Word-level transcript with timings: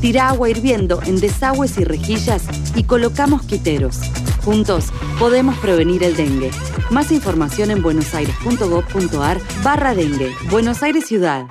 Tira 0.00 0.28
agua 0.28 0.50
hirviendo 0.50 1.00
en 1.04 1.20
desagües 1.20 1.78
y 1.78 1.84
rejillas 1.84 2.44
y 2.74 2.84
colocamos 2.84 3.42
quiteros. 3.42 4.00
Juntos 4.44 4.92
podemos 5.18 5.56
prevenir 5.58 6.04
el 6.04 6.16
dengue. 6.16 6.50
Más 6.90 7.10
información 7.10 7.70
en 7.70 7.82
buenosaires.gov.ar 7.82 9.40
barra 9.62 9.94
dengue. 9.94 10.32
Buenos 10.50 10.82
Aires 10.82 11.06
Ciudad. 11.06 11.46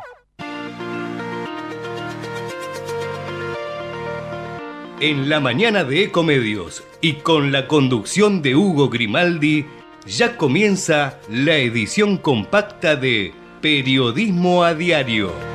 En 5.02 5.28
la 5.28 5.42
mañana 5.42 5.84
de 5.84 6.06
Ecomedios 6.06 6.84
y 7.02 7.14
con 7.16 7.52
la 7.52 7.68
conducción 7.68 8.42
de 8.42 8.56
Hugo 8.56 8.90
Grimaldi, 8.90 9.66
ya 10.08 10.38
comienza 10.38 11.20
la 11.30 11.58
edición 11.58 12.18
compacta 12.18 12.96
de 12.96 13.34
Periodismo 13.62 14.64
a 14.64 14.74
Diario. 14.74 15.55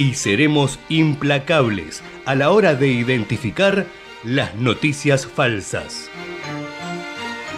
Y 0.00 0.14
seremos 0.14 0.78
implacables 0.88 2.02
a 2.24 2.34
la 2.34 2.52
hora 2.52 2.74
de 2.74 2.88
identificar 2.88 3.84
las 4.24 4.54
noticias 4.54 5.26
falsas. 5.26 6.08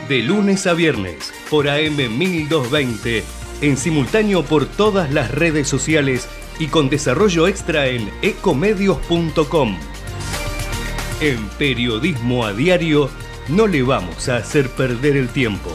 De 0.09 0.25
lunes 0.25 0.67
a 0.67 0.75
viernes 0.75 1.33
por 1.48 1.69
AM 1.69 2.19
1220, 2.19 3.23
en 3.61 3.77
simultáneo 3.77 4.43
por 4.43 4.67
todas 4.67 5.13
las 5.13 5.31
redes 5.31 5.69
sociales 5.69 6.29
y 6.59 6.67
con 6.67 6.91
desarrollo 6.91 7.47
extra 7.47 7.87
en 7.87 8.11
ecomedios.com. 8.23 9.79
En 11.20 11.48
Periodismo 11.61 12.45
a 12.45 12.53
Diario 12.53 13.09
no 13.47 13.69
le 13.69 13.85
vamos 13.85 14.29
a 14.29 14.39
hacer 14.39 14.69
perder 14.70 15.17
el 15.17 15.29
tiempo. 15.29 15.70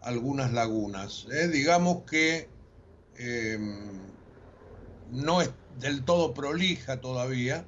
Algunas 0.00 0.52
lagunas. 0.52 1.26
¿eh? 1.30 1.48
Digamos 1.48 2.04
que 2.04 2.48
em, 3.16 3.90
no 5.10 5.42
es 5.42 5.50
del 5.78 6.04
todo 6.04 6.34
prolija 6.34 7.00
todavía. 7.00 7.66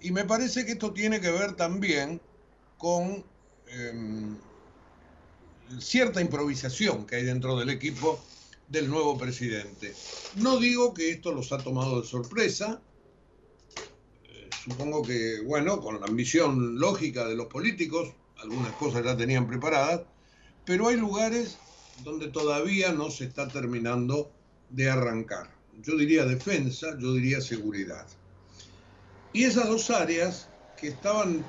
Y 0.00 0.10
me 0.10 0.24
parece 0.24 0.66
que 0.66 0.72
esto 0.72 0.92
tiene 0.92 1.20
que 1.20 1.30
ver 1.30 1.54
también 1.54 2.20
con 2.78 3.24
em, 3.68 4.36
cierta 5.78 6.20
improvisación 6.20 7.06
que 7.06 7.16
hay 7.16 7.24
dentro 7.24 7.58
del 7.58 7.70
equipo 7.70 8.20
del 8.68 8.88
nuevo 8.88 9.16
presidente. 9.16 9.94
No 10.36 10.58
digo 10.58 10.92
que 10.92 11.10
esto 11.10 11.32
los 11.32 11.52
ha 11.52 11.58
tomado 11.58 12.00
de 12.00 12.06
sorpresa. 12.06 12.80
Eh, 14.24 14.50
supongo 14.64 15.02
que, 15.02 15.40
bueno, 15.44 15.80
con 15.80 16.00
la 16.00 16.06
ambición 16.06 16.78
lógica 16.78 17.26
de 17.26 17.36
los 17.36 17.46
políticos, 17.46 18.12
algunas 18.38 18.72
cosas 18.72 19.04
ya 19.04 19.16
tenían 19.16 19.46
preparadas, 19.46 20.02
pero 20.66 20.88
hay 20.88 20.96
lugares 20.96 21.56
donde 22.04 22.28
todavía 22.28 22.92
no 22.92 23.10
se 23.10 23.24
está 23.24 23.48
terminando 23.48 24.30
de 24.68 24.90
arrancar. 24.90 25.48
Yo 25.80 25.96
diría 25.96 26.24
defensa, 26.24 26.88
yo 26.98 27.14
diría 27.14 27.40
seguridad. 27.40 28.06
Y 29.32 29.44
esas 29.44 29.68
dos 29.68 29.90
áreas 29.90 30.48
que 30.78 30.88
estaban 30.88 31.44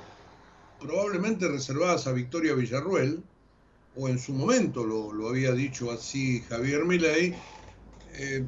probablemente 0.79 1.47
reservadas 1.47 2.05
a 2.07 2.11
Victoria 2.11 2.53
Villarruel, 2.53 3.23
o 3.95 4.07
en 4.07 4.19
su 4.19 4.33
momento 4.33 4.85
lo, 4.85 5.27
había 5.27 5.51
dicho 5.51 5.91
así 5.91 6.41
Javier 6.47 6.85
Milei, 6.85 7.33
eh, 8.13 8.45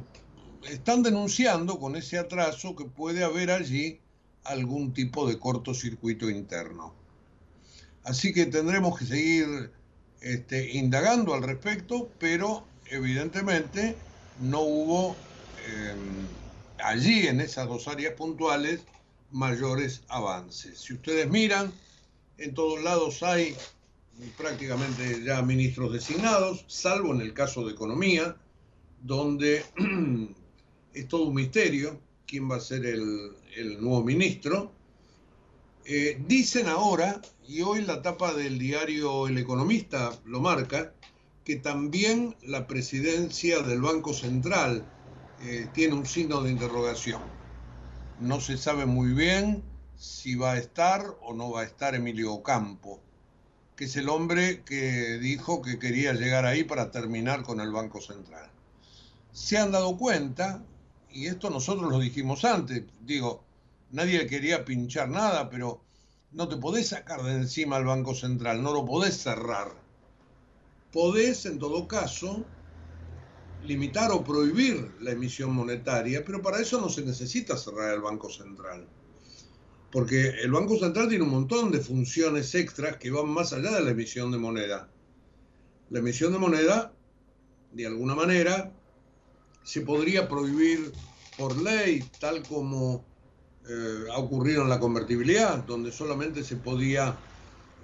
están 0.68 1.02
denunciando 1.02 1.78
con 1.80 1.96
ese 1.96 2.18
atraso 2.18 2.76
que 2.76 2.84
puede 2.84 3.24
haber 3.24 3.50
allí 3.50 3.98
algún 4.44 4.92
tipo 4.94 5.26
de 5.28 5.38
cortocircuito 5.38 6.30
interno. 6.30 6.94
Así 8.04 8.32
que 8.32 8.46
tendremos 8.46 8.98
que 8.98 9.06
seguir 9.06 9.72
este, 10.20 10.72
indagando 10.72 11.34
al 11.34 11.42
respecto, 11.42 12.10
pero 12.18 12.64
evidentemente 12.86 13.96
no 14.40 14.60
hubo 14.60 15.16
em, 15.66 16.26
allí 16.82 17.26
en 17.26 17.40
esas 17.40 17.68
dos 17.68 17.88
áreas 17.88 18.14
puntuales 18.14 18.80
mayores 19.30 20.02
avances. 20.08 20.78
Si 20.80 20.94
ustedes 20.94 21.28
miran, 21.28 21.72
en 22.38 22.54
todos 22.54 22.82
lados 22.82 23.22
hay 23.22 23.56
prácticamente 24.36 25.22
ya 25.24 25.40
ministros 25.42 25.92
designados, 25.92 26.64
salvo 26.66 27.14
en 27.14 27.20
el 27.20 27.32
caso 27.32 27.64
de 27.64 27.72
economía, 27.72 28.36
donde 29.02 29.64
es 30.94 31.08
todo 31.08 31.24
un 31.24 31.34
misterio 31.34 31.98
quién 32.26 32.50
va 32.50 32.56
a 32.56 32.60
ser 32.60 32.86
el, 32.86 33.32
el 33.56 33.80
nuevo 33.80 34.04
ministro. 34.04 34.72
Eh, 35.84 36.22
dicen 36.26 36.68
ahora, 36.68 37.20
y 37.48 37.62
hoy 37.62 37.82
la 37.82 38.02
tapa 38.02 38.34
del 38.34 38.58
diario 38.58 39.26
El 39.26 39.38
Economista 39.38 40.12
lo 40.24 40.40
marca, 40.40 40.92
que 41.44 41.56
también 41.56 42.36
la 42.42 42.66
presidencia 42.66 43.60
del 43.60 43.80
Banco 43.80 44.12
Central 44.12 44.84
eh, 45.42 45.68
tiene 45.72 45.94
un 45.94 46.06
signo 46.06 46.42
de 46.42 46.50
interrogación. 46.50 47.22
No 48.20 48.40
se 48.40 48.58
sabe 48.58 48.84
muy 48.86 49.12
bien 49.14 49.64
si 49.96 50.34
va 50.34 50.52
a 50.52 50.58
estar 50.58 51.16
o 51.22 51.32
no 51.34 51.50
va 51.50 51.62
a 51.62 51.64
estar 51.64 51.94
Emilio 51.94 52.32
Ocampo, 52.34 53.00
que 53.74 53.84
es 53.86 53.96
el 53.96 54.10
hombre 54.10 54.62
que 54.62 55.18
dijo 55.18 55.62
que 55.62 55.78
quería 55.78 56.12
llegar 56.12 56.44
ahí 56.44 56.62
para 56.62 56.90
terminar 56.90 57.42
con 57.42 57.60
el 57.60 57.72
Banco 57.72 58.00
Central. 58.00 58.50
Se 59.32 59.56
han 59.56 59.72
dado 59.72 59.96
cuenta, 59.96 60.62
y 61.10 61.26
esto 61.26 61.48
nosotros 61.48 61.90
lo 61.90 61.98
dijimos 61.98 62.44
antes, 62.44 62.84
digo, 63.00 63.42
nadie 63.90 64.26
quería 64.26 64.64
pinchar 64.64 65.08
nada, 65.08 65.50
pero 65.50 65.82
no 66.32 66.48
te 66.48 66.56
podés 66.56 66.88
sacar 66.88 67.22
de 67.22 67.32
encima 67.32 67.76
al 67.76 67.84
Banco 67.84 68.14
Central, 68.14 68.62
no 68.62 68.72
lo 68.72 68.84
podés 68.84 69.16
cerrar. 69.16 69.72
Podés, 70.92 71.46
en 71.46 71.58
todo 71.58 71.86
caso, 71.86 72.44
limitar 73.62 74.10
o 74.12 74.24
prohibir 74.24 74.92
la 75.00 75.12
emisión 75.12 75.52
monetaria, 75.52 76.24
pero 76.24 76.42
para 76.42 76.60
eso 76.60 76.80
no 76.80 76.88
se 76.88 77.02
necesita 77.02 77.56
cerrar 77.56 77.94
el 77.94 78.00
Banco 78.00 78.30
Central. 78.30 78.86
Porque 79.92 80.30
el 80.42 80.52
Banco 80.52 80.78
Central 80.78 81.08
tiene 81.08 81.24
un 81.24 81.30
montón 81.30 81.72
de 81.72 81.80
funciones 81.80 82.54
extras 82.54 82.96
que 82.96 83.10
van 83.10 83.28
más 83.28 83.52
allá 83.52 83.72
de 83.72 83.82
la 83.82 83.90
emisión 83.90 84.30
de 84.30 84.38
moneda. 84.38 84.88
La 85.90 85.98
emisión 85.98 86.32
de 86.32 86.38
moneda, 86.38 86.92
de 87.72 87.86
alguna 87.86 88.14
manera, 88.14 88.72
se 89.64 89.80
podría 89.80 90.28
prohibir 90.28 90.92
por 91.36 91.60
ley, 91.60 92.04
tal 92.20 92.42
como 92.44 93.09
eh, 93.72 94.10
ha 94.10 94.18
ocurrido 94.18 94.62
en 94.62 94.68
la 94.68 94.80
convertibilidad, 94.80 95.58
donde 95.58 95.92
solamente 95.92 96.42
se 96.42 96.56
podía 96.56 97.16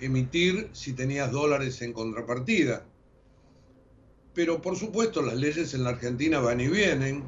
emitir 0.01 0.69
si 0.73 0.95
tenías 0.95 1.31
dólares 1.31 1.81
en 1.81 1.93
contrapartida. 1.93 2.85
Pero 4.35 4.61
por 4.61 4.77
supuesto 4.77 5.23
las 5.23 5.37
leyes 5.37 5.75
en 5.75 5.85
la 5.85 5.91
Argentina 5.91 6.41
van 6.41 6.61
y 6.61 6.67
vienen, 6.67 7.23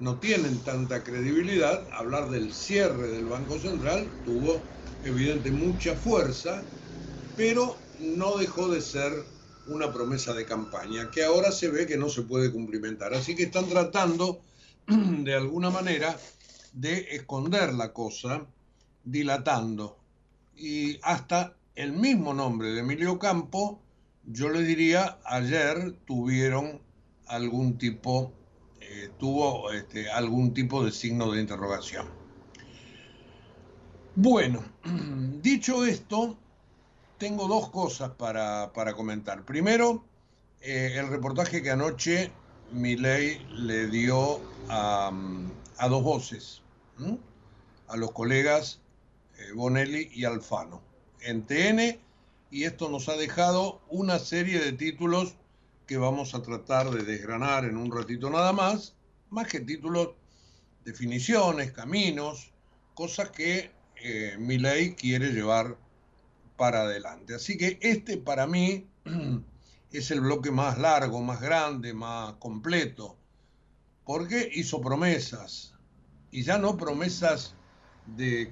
no 0.00 0.18
tienen 0.18 0.58
tanta 0.58 1.02
credibilidad. 1.02 1.88
Hablar 1.92 2.28
del 2.28 2.52
cierre 2.52 3.08
del 3.08 3.24
Banco 3.24 3.58
Central 3.58 4.06
tuvo 4.22 4.60
evidente 5.02 5.50
mucha 5.50 5.94
fuerza, 5.94 6.62
pero 7.38 7.74
no 8.00 8.36
dejó 8.36 8.68
de 8.68 8.82
ser 8.82 9.12
una 9.68 9.90
promesa 9.90 10.34
de 10.34 10.44
campaña, 10.44 11.10
que 11.10 11.24
ahora 11.24 11.50
se 11.50 11.70
ve 11.70 11.86
que 11.86 11.96
no 11.96 12.10
se 12.10 12.20
puede 12.20 12.52
cumplimentar. 12.52 13.14
Así 13.14 13.34
que 13.34 13.44
están 13.44 13.66
tratando 13.66 14.42
de 14.86 15.34
alguna 15.34 15.70
manera 15.70 16.14
de 16.74 17.14
esconder 17.16 17.72
la 17.72 17.92
cosa, 17.92 18.46
dilatando. 19.04 19.96
Y 20.56 20.98
hasta 21.02 21.56
el 21.74 21.92
mismo 21.92 22.34
nombre 22.34 22.68
de 22.68 22.80
Emilio 22.80 23.18
Campo, 23.18 23.80
yo 24.26 24.48
le 24.50 24.62
diría, 24.62 25.18
ayer 25.24 25.96
tuvieron 26.06 26.80
algún 27.26 27.78
tipo, 27.78 28.32
eh, 28.80 29.10
tuvo 29.18 29.72
este, 29.72 30.10
algún 30.10 30.54
tipo 30.54 30.84
de 30.84 30.92
signo 30.92 31.30
de 31.32 31.40
interrogación. 31.40 32.06
Bueno, 34.16 34.62
dicho 35.42 35.84
esto, 35.84 36.38
tengo 37.18 37.48
dos 37.48 37.70
cosas 37.70 38.10
para, 38.10 38.70
comentar. 38.94 39.44
Primero, 39.44 40.04
eh, 40.60 40.94
el 40.96 41.08
reportaje 41.08 41.62
que 41.62 41.70
anoche 41.70 42.30
Milei 42.72 43.38
le 43.50 43.86
dio 43.88 44.40
a, 44.68 45.10
dos 45.88 46.02
voces, 46.02 46.62
a 47.88 47.96
los 47.96 48.12
colegas 48.12 48.80
eh, 49.38 49.52
Bonelli 49.52 50.10
y 50.12 50.24
Alfano, 50.24 50.82
en 51.20 51.44
TN, 51.46 51.98
y 52.50 52.64
esto 52.64 52.88
nos 52.88 53.08
ha 53.08 53.16
dejado 53.16 53.82
una 53.88 54.18
serie 54.18 54.60
de 54.60 54.72
títulos 54.72 55.34
que 55.86 55.96
vamos 55.96 56.34
a 56.34 56.42
tratar 56.42 56.90
de 56.90 57.02
desgranar 57.02 57.64
en 57.64 57.76
un 57.76 57.90
ratito 57.90 58.30
nada 58.30 58.52
más, 58.52 58.94
más 59.30 59.48
que 59.48 59.60
títulos, 59.60 60.10
definiciones, 60.84 61.72
caminos, 61.72 62.52
cosas 62.94 63.30
que 63.30 63.72
eh, 63.96 64.36
Milei 64.38 64.94
quiere 64.94 65.32
llevar 65.32 65.76
para 66.56 66.82
adelante. 66.82 67.34
Así 67.34 67.56
que 67.56 67.78
este 67.82 68.16
para 68.16 68.46
mí 68.46 68.86
es 69.90 70.10
el 70.10 70.20
bloque 70.20 70.50
más 70.50 70.78
largo, 70.78 71.20
más 71.20 71.40
grande, 71.40 71.92
más 71.92 72.34
completo, 72.34 73.16
porque 74.04 74.48
hizo 74.54 74.80
promesas, 74.80 75.73
y 76.34 76.42
ya 76.42 76.58
no 76.58 76.76
promesas 76.76 77.54
de, 78.06 78.50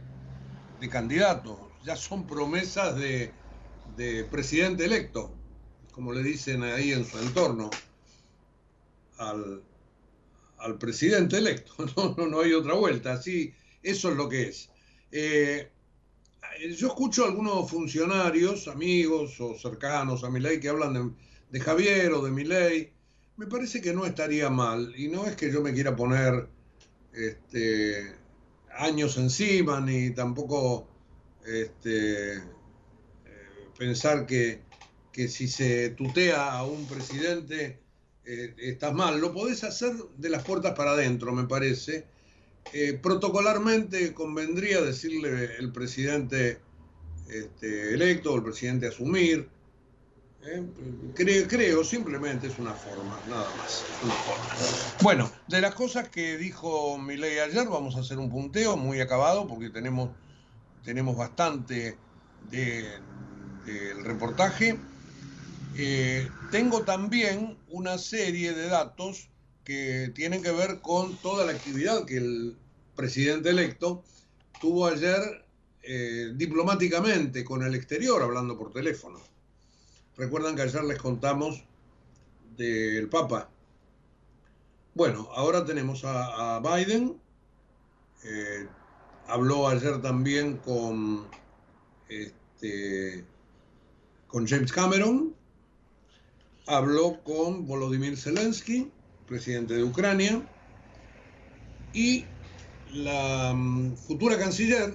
de 0.80 0.88
candidatos, 0.88 1.58
ya 1.84 1.96
son 1.96 2.28
promesas 2.28 2.94
de, 2.94 3.34
presidente 4.30 4.84
electo, 4.84 5.34
como 5.90 6.12
le 6.12 6.22
dicen 6.22 6.62
ahí 6.62 6.92
en 6.92 7.04
su 7.04 7.18
entorno, 7.18 7.70
al, 9.18 9.64
presidente 10.78 11.38
electo, 11.38 11.74
no, 12.16 12.28
no, 12.28 12.40
hay 12.40 12.52
otra 12.52 12.74
vuelta, 12.74 13.14
así, 13.14 13.52
eso 13.82 14.10
es 14.10 14.16
lo 14.16 14.28
que 14.28 14.42
es. 14.42 14.70
Eh, 15.10 15.68
yo 16.78 16.86
escucho 16.86 17.24
a 17.24 17.28
algunos 17.30 17.68
funcionarios, 17.68 18.68
amigos 18.68 19.40
o 19.40 19.58
cercanos 19.58 20.22
a 20.22 20.30
mi 20.30 20.38
ley 20.38 20.60
que 20.60 20.68
hablan 20.68 21.16
de, 21.50 21.60
Javier 21.60 22.12
o 22.12 22.22
de 22.22 22.30
mi 22.30 22.44
ley. 22.44 22.92
Me 23.36 23.48
parece 23.48 23.80
que 23.80 23.92
no 23.92 24.06
estaría 24.06 24.50
mal. 24.50 24.94
Y 24.96 25.08
no 25.08 25.26
es 25.26 25.34
que 25.34 25.50
yo 25.50 25.62
me 25.62 25.72
quiera 25.72 25.96
poner 25.96 26.48
este, 27.14 28.14
años 28.76 29.16
encima, 29.16 29.80
ni 29.80 30.10
tampoco 30.10 30.88
este, 31.46 32.36
eh, 32.36 32.42
pensar 33.78 34.26
que, 34.26 34.62
si 35.28 35.46
se 35.46 35.90
tutea 35.90 36.52
a 36.52 36.64
un 36.64 36.86
presidente 36.86 37.78
eh, 38.24 38.54
estás 38.58 38.94
mal. 38.94 39.20
Lo 39.20 39.32
podés 39.32 39.62
hacer 39.64 39.92
de 40.16 40.30
las 40.30 40.42
puertas 40.42 40.74
para 40.74 40.92
adentro, 40.92 41.32
me 41.32 41.44
parece 41.44 42.06
eh, 42.72 42.98
protocolarmente 43.02 44.14
convendría 44.14 44.80
decirle 44.80 45.56
el 45.58 45.72
presidente 45.72 46.60
este, 47.28 47.92
electo 47.92 48.32
o 48.32 48.36
el 48.36 48.42
presidente 48.42 48.86
asumir. 48.86 49.48
¿Eh? 50.44 51.46
creo, 51.48 51.84
simplemente 51.84 52.48
es 52.48 52.58
una 52.58 52.72
forma, 52.72 53.18
nada 53.28 53.48
más. 53.56 53.84
Bueno, 55.02 55.30
de 55.48 55.60
las 55.60 55.74
cosas 55.74 56.08
que 56.08 56.36
dijo 56.36 56.98
Milei 56.98 57.38
ayer, 57.38 57.68
vamos 57.68 57.96
a 57.96 58.00
hacer 58.00 58.18
un 58.18 58.30
punteo 58.30 58.76
muy 58.76 59.00
acabado 59.00 59.46
porque 59.46 59.70
tenemos, 59.70 60.10
tenemos 60.84 61.16
bastante 61.16 61.96
del 62.50 64.04
reportaje. 64.04 64.78
Eh, 65.76 66.28
tengo 66.50 66.82
también 66.82 67.56
una 67.68 67.96
serie 67.96 68.52
de 68.52 68.68
datos 68.68 69.28
que 69.64 70.12
tienen 70.14 70.42
que 70.42 70.50
ver 70.50 70.80
con 70.80 71.16
toda 71.18 71.46
la 71.46 71.52
actividad 71.52 72.04
que 72.04 72.16
el 72.18 72.56
presidente 72.94 73.50
electo 73.50 74.02
tuvo 74.60 74.86
ayer 74.86 75.44
eh, 75.82 76.32
diplomáticamente 76.34 77.44
con 77.44 77.62
el 77.62 77.74
exterior, 77.74 78.22
hablando 78.22 78.58
por 78.58 78.72
teléfono. 78.72 79.20
Recuerdan 80.16 80.56
que 80.56 80.62
ayer 80.62 80.84
les 80.84 80.98
contamos 80.98 81.64
del 82.56 83.08
Papa. 83.08 83.48
Bueno, 84.94 85.28
ahora 85.34 85.64
tenemos 85.64 86.02
a, 86.04 86.60
Biden. 86.60 87.20
Eh, 88.24 88.66
habló 89.26 89.68
ayer 89.68 90.00
también 90.02 90.58
con, 90.58 91.26
este, 92.08 93.24
con 94.26 94.46
James 94.46 94.72
Cameron. 94.72 95.34
Habló 96.66 97.22
con 97.24 97.66
Volodymyr 97.66 98.16
Zelensky 98.16 98.90
presidente 99.32 99.74
de 99.74 99.82
Ucrania, 99.82 100.42
y 101.94 102.24
la 102.92 103.54
mm, 103.54 103.96
futura 103.96 104.38
canciller, 104.38 104.94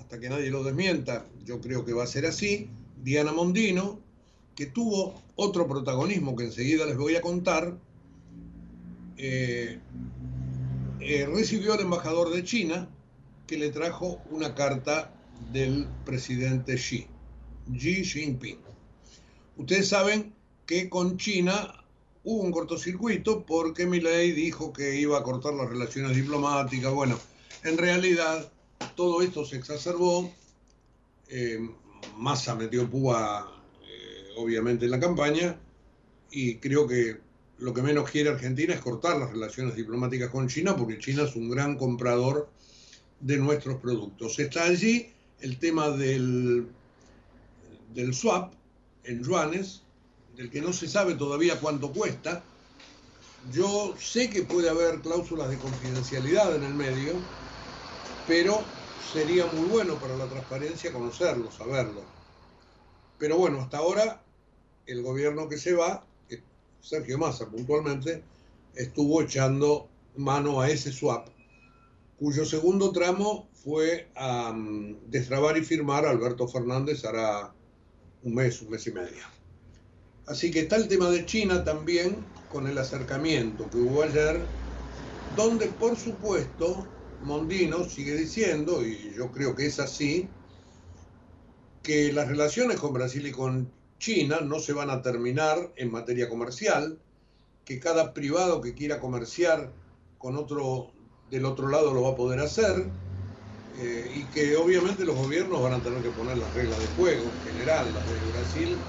hasta 0.00 0.18
que 0.18 0.30
nadie 0.30 0.50
lo 0.50 0.64
desmienta, 0.64 1.26
yo 1.44 1.60
creo 1.60 1.84
que 1.84 1.92
va 1.92 2.04
a 2.04 2.06
ser 2.06 2.24
así, 2.24 2.70
Diana 3.02 3.32
Mondino, 3.32 4.00
que 4.56 4.66
tuvo 4.66 5.22
otro 5.36 5.68
protagonismo 5.68 6.34
que 6.34 6.44
enseguida 6.44 6.86
les 6.86 6.96
voy 6.96 7.14
a 7.14 7.20
contar, 7.20 7.78
eh, 9.18 9.78
eh, 11.00 11.26
recibió 11.32 11.74
al 11.74 11.80
embajador 11.80 12.30
de 12.30 12.42
China 12.42 12.88
que 13.46 13.58
le 13.58 13.70
trajo 13.70 14.20
una 14.30 14.54
carta 14.54 15.12
del 15.52 15.86
presidente 16.04 16.76
Xi, 16.76 17.06
Xi 17.70 18.04
Jinping. 18.04 18.58
Ustedes 19.58 19.88
saben 19.88 20.32
que 20.64 20.88
con 20.88 21.18
China 21.18 21.84
hubo 22.24 22.42
un 22.42 22.50
cortocircuito 22.50 23.44
porque 23.44 23.86
Milei 23.86 24.32
dijo 24.32 24.72
que 24.72 24.98
iba 24.98 25.18
a 25.18 25.22
cortar 25.22 25.52
las 25.54 25.68
relaciones 25.68 26.16
diplomáticas. 26.16 26.92
Bueno, 26.92 27.18
en 27.62 27.78
realidad 27.78 28.50
todo 28.96 29.22
esto 29.22 29.44
se 29.44 29.56
exacerbó. 29.56 30.30
Eh, 31.28 31.58
Massa 32.16 32.54
metió 32.54 32.88
púa, 32.88 33.55
obviamente, 34.36 34.84
en 34.84 34.90
la 34.90 35.00
campaña 35.00 35.58
y 36.30 36.56
creo 36.56 36.86
que 36.86 37.18
lo 37.58 37.72
que 37.72 37.82
menos 37.82 38.10
quiere 38.10 38.30
Argentina 38.30 38.74
es 38.74 38.80
cortar 38.80 39.16
las 39.16 39.30
relaciones 39.30 39.74
diplomáticas 39.74 40.30
con 40.30 40.48
China 40.48 40.76
porque 40.76 40.98
China 40.98 41.22
es 41.22 41.34
un 41.36 41.50
gran 41.50 41.76
comprador 41.76 42.48
de 43.20 43.38
nuestros 43.38 43.80
productos. 43.80 44.38
Está 44.38 44.64
allí 44.64 45.10
el 45.40 45.58
tema 45.58 45.90
del, 45.90 46.68
del 47.94 48.14
swap 48.14 48.52
en 49.04 49.22
yuanes, 49.22 49.82
del 50.36 50.50
que 50.50 50.60
no 50.60 50.72
se 50.72 50.86
sabe 50.86 51.14
todavía 51.14 51.58
cuánto 51.58 51.92
cuesta. 51.92 52.42
Yo 53.52 53.94
sé 53.98 54.28
que 54.28 54.42
puede 54.42 54.68
haber 54.68 55.00
cláusulas 55.00 55.48
de 55.48 55.56
confidencialidad 55.56 56.54
en 56.56 56.64
el 56.64 56.74
medio, 56.74 57.14
pero 58.26 58.60
sería 59.12 59.46
muy 59.46 59.68
bueno 59.68 59.94
para 59.94 60.16
la 60.16 60.26
transparencia 60.26 60.92
conocerlo, 60.92 61.50
saberlo. 61.50 62.02
Pero 63.18 63.38
bueno, 63.38 63.60
hasta 63.60 63.78
ahora 63.78 64.25
el 64.86 65.02
gobierno 65.02 65.48
que 65.48 65.58
se 65.58 65.72
va, 65.74 66.06
Sergio 66.80 67.18
Massa 67.18 67.48
puntualmente, 67.48 68.22
estuvo 68.74 69.22
echando 69.22 69.88
mano 70.16 70.60
a 70.60 70.70
ese 70.70 70.92
swap, 70.92 71.28
cuyo 72.18 72.44
segundo 72.44 72.92
tramo 72.92 73.48
fue 73.52 74.08
a 74.14 74.54
destrabar 75.08 75.56
y 75.58 75.64
firmar 75.64 76.06
Alberto 76.06 76.46
Fernández 76.46 77.04
hará 77.04 77.52
un 78.22 78.34
mes, 78.34 78.62
un 78.62 78.70
mes 78.70 78.86
y 78.86 78.92
medio. 78.92 79.22
Así 80.26 80.50
que 80.50 80.60
está 80.60 80.76
el 80.76 80.88
tema 80.88 81.10
de 81.10 81.26
China 81.26 81.64
también 81.64 82.24
con 82.50 82.66
el 82.66 82.78
acercamiento 82.78 83.68
que 83.70 83.78
hubo 83.78 84.02
ayer, 84.02 84.40
donde 85.36 85.66
por 85.66 85.96
supuesto 85.96 86.86
Mondino 87.22 87.84
sigue 87.84 88.14
diciendo, 88.14 88.86
y 88.86 89.12
yo 89.16 89.30
creo 89.32 89.54
que 89.54 89.66
es 89.66 89.78
así, 89.78 90.28
que 91.82 92.12
las 92.12 92.28
relaciones 92.28 92.80
con 92.80 92.92
Brasil 92.92 93.26
y 93.26 93.32
con 93.32 93.70
China 93.98 94.40
no 94.40 94.58
se 94.60 94.72
van 94.72 94.90
a 94.90 95.02
terminar 95.02 95.72
en 95.76 95.90
materia 95.90 96.28
comercial, 96.28 96.98
que 97.64 97.80
cada 97.80 98.14
privado 98.14 98.60
que 98.60 98.74
quiera 98.74 99.00
comerciar 99.00 99.72
con 100.18 100.36
otro 100.36 100.92
del 101.30 101.44
otro 101.44 101.68
lado 101.68 101.92
lo 101.92 102.02
va 102.02 102.10
a 102.10 102.16
poder 102.16 102.38
hacer 102.38 102.92
eh, 103.74 104.10
y 104.14 104.30
que 104.30 104.56
obviamente 104.56 105.04
los 105.04 105.16
gobiernos 105.16 105.60
van 105.60 105.74
a 105.74 105.82
tener 105.82 106.00
que 106.02 106.10
poner 106.10 106.38
las 106.38 106.54
reglas 106.54 106.78
de 106.78 106.86
juego 106.86 107.32
en 107.32 107.40
general. 107.40 107.92
Las 107.92 108.06
de 108.06 108.24
Brasil 108.24 108.86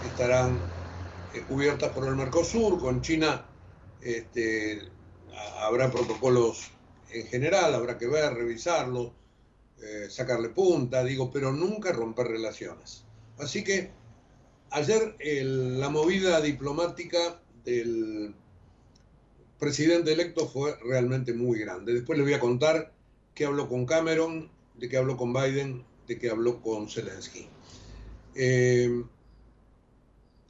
estarán 0.00 0.72
eh, 1.32 1.44
cubiertas 1.46 1.92
por 1.92 2.06
el 2.06 2.16
Mercosur, 2.16 2.78
con 2.78 3.00
China 3.02 3.46
este, 4.00 4.92
habrá 5.60 5.90
protocolos 5.90 6.70
en 7.10 7.26
general, 7.26 7.74
habrá 7.74 7.96
que 7.96 8.08
ver, 8.08 8.34
revisarlos, 8.34 9.12
eh, 9.78 10.08
sacarle 10.10 10.48
punta, 10.50 11.04
digo, 11.04 11.30
pero 11.30 11.52
nunca 11.52 11.92
romper 11.92 12.26
relaciones. 12.26 13.04
Así 13.38 13.62
que 13.62 13.92
ayer 14.70 15.16
la 15.20 15.88
movida 15.88 16.40
diplomática 16.40 17.40
del 17.64 18.34
presidente 19.58 20.12
electo 20.12 20.48
fue 20.48 20.76
realmente 20.84 21.32
muy 21.32 21.58
grande. 21.58 21.94
Después 21.94 22.18
les 22.18 22.26
voy 22.26 22.34
a 22.34 22.40
contar 22.40 22.92
que 23.34 23.44
habló 23.44 23.68
con 23.68 23.86
Cameron, 23.86 24.50
de 24.74 24.88
que 24.88 24.96
habló 24.96 25.16
con 25.16 25.32
Biden, 25.32 25.84
de 26.06 26.18
que 26.18 26.30
habló 26.30 26.60
con 26.60 26.88
Zelensky. 26.88 27.48
Eh, 28.34 29.02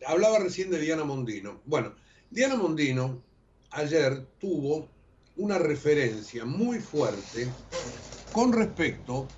hablaba 0.06 0.38
recién 0.38 0.70
de 0.70 0.80
Diana 0.80 1.04
Mondino. 1.04 1.60
Bueno, 1.64 1.94
Diana 2.30 2.56
Mondino 2.56 3.22
ayer 3.70 4.26
tuvo 4.40 4.88
una 5.36 5.58
referencia 5.58 6.44
muy 6.44 6.80
fuerte 6.80 7.48
con 8.32 8.52
respecto 8.52 9.28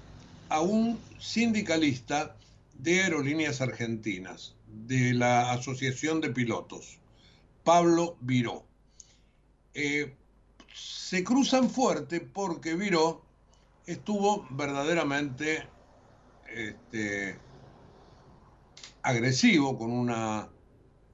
a 0.48 0.60
un 0.60 0.98
sindicalista 1.18 2.36
de 2.78 3.02
aerolíneas 3.02 3.60
argentinas, 3.60 4.54
de 4.66 5.14
la 5.14 5.52
Asociación 5.52 6.20
de 6.20 6.30
Pilotos, 6.30 7.00
Pablo 7.64 8.16
Viró. 8.20 8.64
Eh, 9.74 10.14
se 10.74 11.24
cruzan 11.24 11.70
fuerte 11.70 12.20
porque 12.20 12.74
Viró 12.74 13.22
estuvo 13.86 14.46
verdaderamente 14.50 15.66
este, 16.54 17.38
agresivo 19.02 19.78
con 19.78 19.90
una 19.90 20.48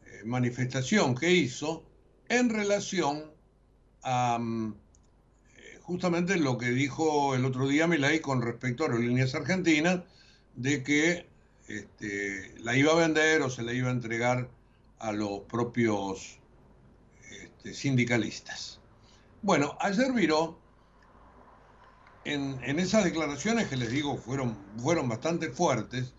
eh, 0.06 0.22
manifestación 0.24 1.14
que 1.14 1.32
hizo 1.32 1.84
en 2.28 2.50
relación 2.50 3.32
a 4.02 4.38
mm, 4.38 4.74
eh, 5.56 5.78
justamente 5.82 6.36
lo 6.36 6.58
que 6.58 6.70
dijo 6.70 7.34
el 7.34 7.44
otro 7.44 7.68
día 7.68 7.86
Milay 7.86 8.20
con 8.20 8.42
respecto 8.42 8.84
a 8.84 8.86
Aerolíneas 8.86 9.34
Argentinas, 9.34 10.00
de 10.56 10.82
que 10.82 11.33
este, 11.68 12.54
la 12.60 12.76
iba 12.76 12.92
a 12.92 12.96
vender 12.96 13.42
o 13.42 13.50
se 13.50 13.62
la 13.62 13.72
iba 13.72 13.88
a 13.88 13.92
entregar 13.92 14.50
a 14.98 15.12
los 15.12 15.40
propios 15.40 16.38
este, 17.30 17.74
sindicalistas. 17.74 18.80
Bueno, 19.42 19.76
ayer 19.80 20.12
viró 20.12 20.58
en, 22.24 22.78
esas 22.78 23.04
declaraciones 23.04 23.68
que 23.68 23.76
les 23.76 23.90
digo 23.90 24.16
fueron, 24.16 24.56
fueron 24.78 25.08
bastante 25.08 25.50
fuertes, 25.50 26.14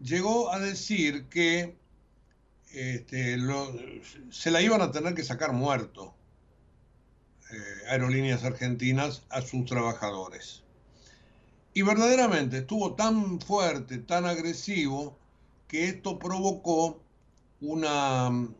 llegó 0.00 0.52
a 0.52 0.58
decir 0.58 1.28
que 1.28 1.76
este, 2.72 3.38
se 4.30 4.50
la 4.50 4.60
iban 4.60 4.82
a 4.82 4.90
tener 4.90 5.14
que 5.14 5.24
sacar 5.24 5.52
muerto 5.52 6.14
eh, 7.50 7.88
aerolíneas 7.88 8.44
argentinas 8.44 9.22
a 9.30 9.40
sus 9.40 9.64
trabajadores. 9.64 10.64
Y 11.78 11.82
verdaderamente 11.82 12.58
estuvo 12.58 12.96
tan 12.96 13.40
fuerte, 13.40 13.98
tan 13.98 14.26
agresivo, 14.26 15.16
que 15.68 15.84
esto 15.84 16.18
provocó 16.18 17.00
una 17.60 18.28
mm, 18.30 18.52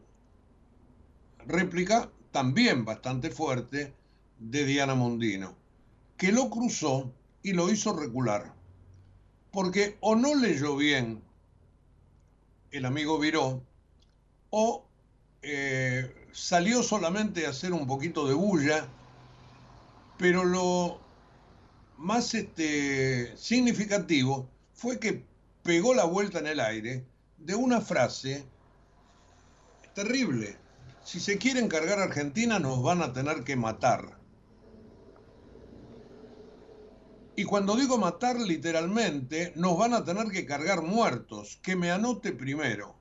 réplica 1.44 2.12
también 2.30 2.84
bastante 2.84 3.30
fuerte 3.30 3.92
de 4.38 4.64
Diana 4.64 4.94
Mondino 4.94 5.56
que 6.16 6.30
lo 6.30 6.48
cruzó 6.48 7.12
y 7.42 7.54
lo 7.54 7.72
hizo 7.72 7.92
recular. 7.92 8.54
Porque 9.50 9.96
o 9.98 10.14
no 10.14 10.36
leyó 10.36 10.76
bien 10.76 11.20
el 12.70 12.84
amigo 12.84 13.18
Viró, 13.18 13.64
o 14.50 14.86
eh, 15.42 16.28
salió 16.30 16.84
solamente 16.84 17.46
a 17.46 17.50
hacer 17.50 17.72
un 17.72 17.88
poquito 17.88 18.28
de 18.28 18.34
bulla, 18.34 18.86
pero 20.18 20.44
lo 20.44 21.07
más 21.98 22.32
este, 22.34 23.36
significativo 23.36 24.48
fue 24.72 24.98
que 24.98 25.24
pegó 25.62 25.94
la 25.94 26.04
vuelta 26.04 26.38
en 26.38 26.46
el 26.46 26.60
aire 26.60 27.04
de 27.36 27.54
una 27.54 27.80
frase 27.80 28.46
terrible. 29.94 30.56
Si 31.04 31.20
se 31.20 31.38
quieren 31.38 31.68
cargar 31.68 31.98
a 31.98 32.04
Argentina 32.04 32.58
nos 32.58 32.82
van 32.82 33.02
a 33.02 33.12
tener 33.12 33.42
que 33.44 33.56
matar. 33.56 34.18
Y 37.34 37.44
cuando 37.44 37.76
digo 37.76 37.98
matar 37.98 38.38
literalmente, 38.40 39.52
nos 39.54 39.78
van 39.78 39.94
a 39.94 40.04
tener 40.04 40.28
que 40.28 40.44
cargar 40.44 40.82
muertos, 40.82 41.58
que 41.62 41.76
me 41.76 41.90
anote 41.90 42.32
primero. 42.32 42.97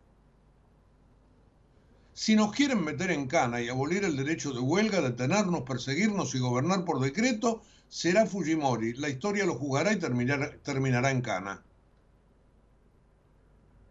Si 2.17 2.35
nos 2.35 2.51
quieren 2.51 2.83
meter 2.83 3.11
en 3.11 3.27
cana 3.27 3.61
y 3.61 3.69
abolir 3.69 4.03
el 4.03 4.17
derecho 4.17 4.51
de 4.51 4.59
huelga, 4.59 5.01
detenernos, 5.01 5.61
perseguirnos 5.61 6.33
y 6.33 6.39
gobernar 6.39 6.83
por 6.83 6.99
decreto, 6.99 7.61
será 7.89 8.25
Fujimori. 8.25 8.93
La 8.93 9.07
historia 9.07 9.45
lo 9.45 9.53
jugará 9.53 9.93
y 9.93 9.99
terminará 9.99 11.11
en 11.11 11.21
cana. 11.21 11.61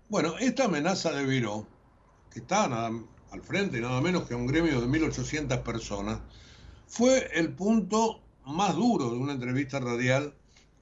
Bueno, 0.09 0.37
esta 0.41 0.65
amenaza 0.65 1.13
de 1.13 1.25
Viró, 1.25 1.69
que 2.33 2.41
está 2.41 2.65
al 2.65 3.43
frente 3.45 3.81
nada 3.81 4.01
menos 4.01 4.27
que 4.27 4.35
un 4.35 4.49
gremio 4.49 4.81
de 4.81 4.89
1.800 4.89 5.63
personas, 5.63 6.19
fue 6.89 7.31
el 7.33 7.55
punto 7.55 8.23
más 8.45 8.75
duro 8.75 9.09
de 9.09 9.19
una 9.19 9.35
entrevista 9.35 9.79
radial 9.79 10.35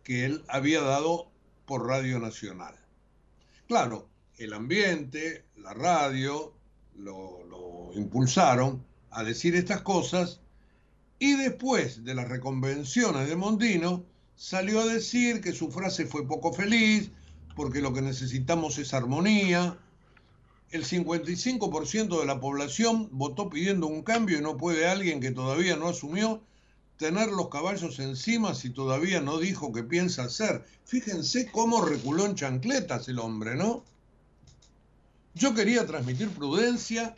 que 0.02 0.24
él 0.24 0.46
había 0.48 0.80
dado 0.80 1.30
por 1.66 1.86
Radio 1.86 2.18
Nacional. 2.18 2.74
Claro, 3.68 4.08
el 4.38 4.54
ambiente, 4.54 5.44
la 5.56 5.74
radio, 5.74 6.54
lo, 6.98 7.90
impulsaron 7.94 8.84
a 9.10 9.22
decir 9.22 9.54
estas 9.54 9.82
cosas 9.82 10.40
y 11.18 11.34
después 11.36 12.04
de 12.04 12.14
las 12.14 12.28
reconvenciones 12.28 13.28
de 13.28 13.36
Mondino 13.36 14.04
salió 14.34 14.80
a 14.80 14.86
decir 14.86 15.40
que 15.40 15.52
su 15.52 15.70
frase 15.70 16.06
fue 16.06 16.26
poco 16.26 16.52
feliz 16.52 17.10
porque 17.54 17.80
lo 17.80 17.92
que 17.92 18.02
necesitamos 18.02 18.78
es 18.78 18.94
armonía. 18.94 19.78
El 20.70 20.84
55% 20.84 22.18
de 22.18 22.26
la 22.26 22.40
población 22.40 23.08
votó 23.12 23.48
pidiendo 23.48 23.86
un 23.86 24.02
cambio 24.02 24.38
y 24.38 24.42
no 24.42 24.56
puede 24.56 24.88
alguien 24.88 25.20
que 25.20 25.30
todavía 25.30 25.76
no 25.76 25.88
asumió 25.88 26.42
tener 26.96 27.28
los 27.30 27.48
caballos 27.48 27.98
encima 28.00 28.54
si 28.54 28.70
todavía 28.70 29.20
no 29.20 29.38
dijo 29.38 29.72
qué 29.72 29.84
piensa 29.84 30.24
hacer. 30.24 30.64
Fíjense 30.84 31.50
cómo 31.52 31.84
reculó 31.84 32.26
en 32.26 32.34
chancletas 32.34 33.08
el 33.08 33.20
hombre, 33.20 33.54
¿no? 33.54 33.84
Yo 35.34 35.54
quería 35.54 35.86
transmitir 35.86 36.30
prudencia 36.30 37.14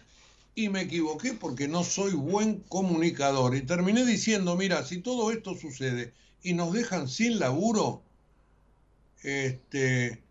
y 0.55 0.71
me 0.71 0.83
equivoqué 0.83 1.35
porque 1.35 1.69
no 1.69 1.85
soy 1.85 2.13
buen 2.13 2.61
comunicador. 2.61 3.55
Y 3.55 3.63
terminé 3.63 4.05
diciendo, 4.05 4.57
mira, 4.57 4.85
si 4.85 5.01
todo 5.03 5.31
esto 5.31 5.55
sucede 5.55 6.15
y 6.43 6.55
nos 6.55 6.73
dejan 6.73 7.09
sin 7.09 7.39
laburo, 7.39 8.03
este, 9.23 10.23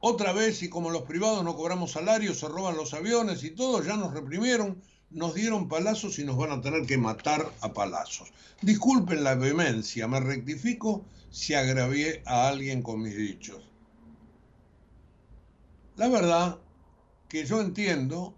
otra 0.00 0.32
vez, 0.32 0.62
y 0.62 0.68
como 0.68 0.90
los 0.90 1.02
privados 1.02 1.42
no 1.42 1.56
cobramos 1.56 1.90
salarios, 1.92 2.38
se 2.38 2.48
roban 2.48 2.76
los 2.76 2.94
aviones 2.94 3.42
y 3.42 3.50
todo, 3.50 3.82
ya 3.82 3.96
nos 3.96 4.14
reprimieron, 4.14 4.80
nos 5.10 5.34
dieron 5.34 5.68
palazos 5.68 6.20
y 6.20 6.24
nos 6.24 6.36
van 6.36 6.52
a 6.52 6.60
tener 6.60 6.86
que 6.86 6.98
matar 6.98 7.50
a 7.60 7.72
palazos. 7.72 8.28
Disculpen 8.62 9.24
la 9.24 9.34
vehemencia, 9.34 10.06
me 10.06 10.20
rectifico 10.20 11.04
si 11.32 11.54
agravié 11.54 12.22
a 12.26 12.46
alguien 12.46 12.82
con 12.82 13.02
mis 13.02 13.16
dichos. 13.16 13.60
La 15.98 16.06
verdad 16.08 16.60
que 17.28 17.44
yo 17.44 17.60
entiendo 17.60 18.32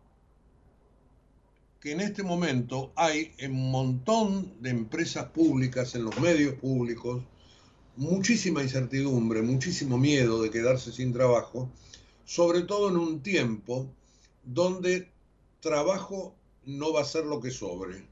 que 1.79 1.93
en 1.93 2.01
este 2.01 2.23
momento 2.23 2.91
hay 2.97 3.35
en 3.37 3.53
un 3.53 3.71
montón 3.71 4.55
de 4.63 4.71
empresas 4.71 5.27
públicas, 5.27 5.95
en 5.95 6.05
los 6.05 6.19
medios 6.21 6.55
públicos, 6.55 7.23
muchísima 7.97 8.63
incertidumbre, 8.63 9.43
muchísimo 9.43 9.99
miedo 9.99 10.41
de 10.41 10.51
quedarse 10.51 10.91
sin 10.91 11.13
trabajo, 11.13 11.71
sobre 12.25 12.63
todo 12.63 12.89
en 12.89 12.97
un 12.97 13.23
tiempo 13.23 13.87
donde 14.43 15.13
trabajo 15.61 16.35
no 16.65 16.95
va 16.95 17.03
a 17.03 17.05
ser 17.05 17.27
lo 17.27 17.43
que 17.43 17.51
sobre. 17.51 18.07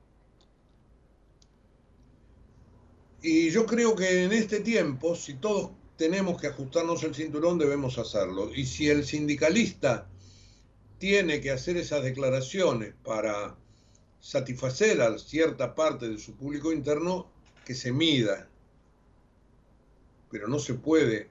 Y 3.22 3.48
yo 3.48 3.64
creo 3.64 3.96
que 3.96 4.24
en 4.24 4.32
este 4.32 4.60
tiempo, 4.60 5.16
si 5.16 5.32
todos 5.32 5.70
tenemos 5.98 6.40
que 6.40 6.46
ajustarnos 6.46 7.02
el 7.02 7.14
cinturón, 7.14 7.58
debemos 7.58 7.98
hacerlo. 7.98 8.50
Y 8.54 8.64
si 8.64 8.88
el 8.88 9.04
sindicalista 9.04 10.06
tiene 10.98 11.40
que 11.40 11.50
hacer 11.50 11.76
esas 11.76 12.04
declaraciones 12.04 12.94
para 13.04 13.56
satisfacer 14.20 15.02
a 15.02 15.18
cierta 15.18 15.74
parte 15.74 16.08
de 16.08 16.18
su 16.18 16.34
público 16.34 16.72
interno, 16.72 17.26
que 17.64 17.74
se 17.74 17.92
mida. 17.92 18.48
Pero 20.30 20.46
no 20.46 20.60
se 20.60 20.74
puede 20.74 21.28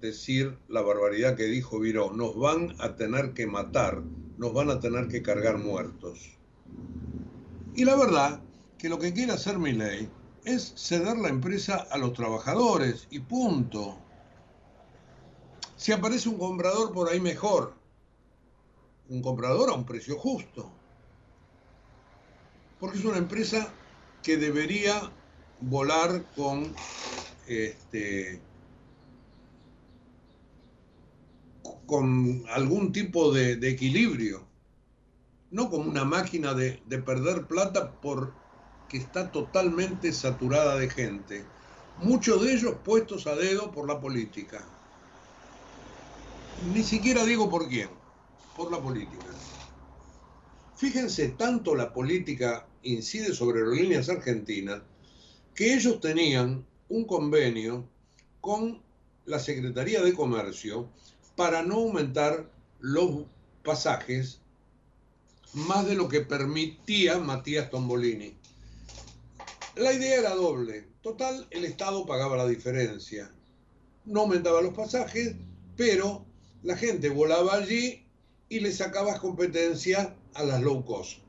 decir 0.00 0.56
la 0.68 0.80
barbaridad 0.80 1.36
que 1.36 1.44
dijo 1.44 1.80
Viró. 1.80 2.12
Nos 2.12 2.38
van 2.38 2.76
a 2.78 2.94
tener 2.94 3.34
que 3.34 3.48
matar, 3.48 4.02
nos 4.38 4.52
van 4.52 4.70
a 4.70 4.78
tener 4.78 5.08
que 5.08 5.22
cargar 5.22 5.58
muertos. 5.58 6.38
Y 7.74 7.84
la 7.84 7.96
verdad 7.96 8.40
que 8.78 8.88
lo 8.88 9.00
que 9.00 9.12
quiere 9.12 9.32
hacer 9.32 9.58
mi 9.58 9.72
ley 9.72 10.08
es 10.48 10.72
ceder 10.76 11.18
la 11.18 11.28
empresa 11.28 11.86
a 11.90 11.98
los 11.98 12.14
trabajadores 12.14 13.06
y 13.10 13.20
punto. 13.20 13.98
Si 15.76 15.92
aparece 15.92 16.28
un 16.28 16.38
comprador 16.38 16.92
por 16.92 17.10
ahí 17.10 17.20
mejor, 17.20 17.74
un 19.10 19.20
comprador 19.20 19.70
a 19.70 19.74
un 19.74 19.84
precio 19.84 20.18
justo. 20.18 20.70
Porque 22.80 22.98
es 22.98 23.04
una 23.04 23.18
empresa 23.18 23.72
que 24.22 24.38
debería 24.38 25.12
volar 25.60 26.24
con 26.34 26.74
este 27.46 28.40
con 31.86 32.44
algún 32.50 32.92
tipo 32.92 33.32
de, 33.32 33.54
equilibrio, 33.66 34.46
no 35.50 35.70
como 35.70 35.88
una 35.88 36.04
máquina 36.04 36.52
de, 36.52 36.82
de 36.86 36.98
perder 36.98 37.46
plata 37.46 37.92
porque 38.88 39.04
está 39.04 39.30
totalmente 39.30 40.14
saturada 40.14 40.78
de 40.78 40.88
gente, 40.88 41.44
muchos 41.98 42.42
de 42.42 42.54
ellos 42.54 42.76
puestos 42.82 43.26
a 43.26 43.36
dedo 43.36 43.70
por 43.70 43.86
la 43.86 44.00
política. 44.00 44.64
Ni 46.72 46.82
siquiera 46.82 47.26
digo 47.26 47.50
por 47.50 47.68
quién, 47.68 47.90
por 48.56 48.72
la 48.72 48.80
política. 48.80 49.26
Fíjense, 50.76 51.28
tanto 51.28 51.74
la 51.74 51.92
política 51.92 52.66
incide 52.82 53.34
sobre 53.34 53.58
aerolíneas 53.58 54.08
argentinas 54.08 54.80
que 55.54 55.74
ellos 55.74 56.00
tenían 56.00 56.64
un 56.88 57.04
convenio 57.04 57.86
con 58.40 58.80
la 59.26 59.38
Secretaría 59.38 60.02
de 60.02 60.14
Comercio 60.14 60.88
para 61.36 61.62
no 61.62 61.74
aumentar 61.74 62.50
los 62.80 63.26
pasajes 63.62 64.40
más 65.52 65.86
de 65.86 65.94
lo 65.94 66.08
que 66.08 66.22
permitía 66.22 67.18
Matías 67.18 67.68
Tombolini. 67.68 68.38
La 69.78 69.92
idea 69.92 70.16
era 70.18 70.34
doble. 70.34 70.88
Total, 71.02 71.46
el 71.50 71.64
Estado 71.64 72.04
pagaba 72.04 72.36
la 72.36 72.48
diferencia. 72.48 73.32
No 74.04 74.22
aumentaba 74.22 74.60
los 74.60 74.74
pasajes, 74.74 75.36
pero 75.76 76.26
la 76.64 76.76
gente 76.76 77.08
volaba 77.10 77.54
allí 77.54 78.04
y 78.48 78.58
le 78.58 78.72
sacaba 78.72 79.20
competencia 79.20 80.16
a 80.34 80.42
las 80.42 80.60
low 80.62 80.84
cost. 80.84 81.20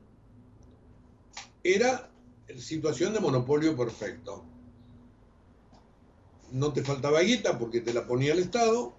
Era 1.62 2.10
situación 2.58 3.12
de 3.12 3.20
monopolio 3.20 3.76
perfecto. 3.76 4.44
No 6.50 6.72
te 6.72 6.82
faltaba 6.82 7.20
guita 7.20 7.56
porque 7.56 7.80
te 7.80 7.94
la 7.94 8.08
ponía 8.08 8.32
el 8.32 8.40
Estado 8.40 8.92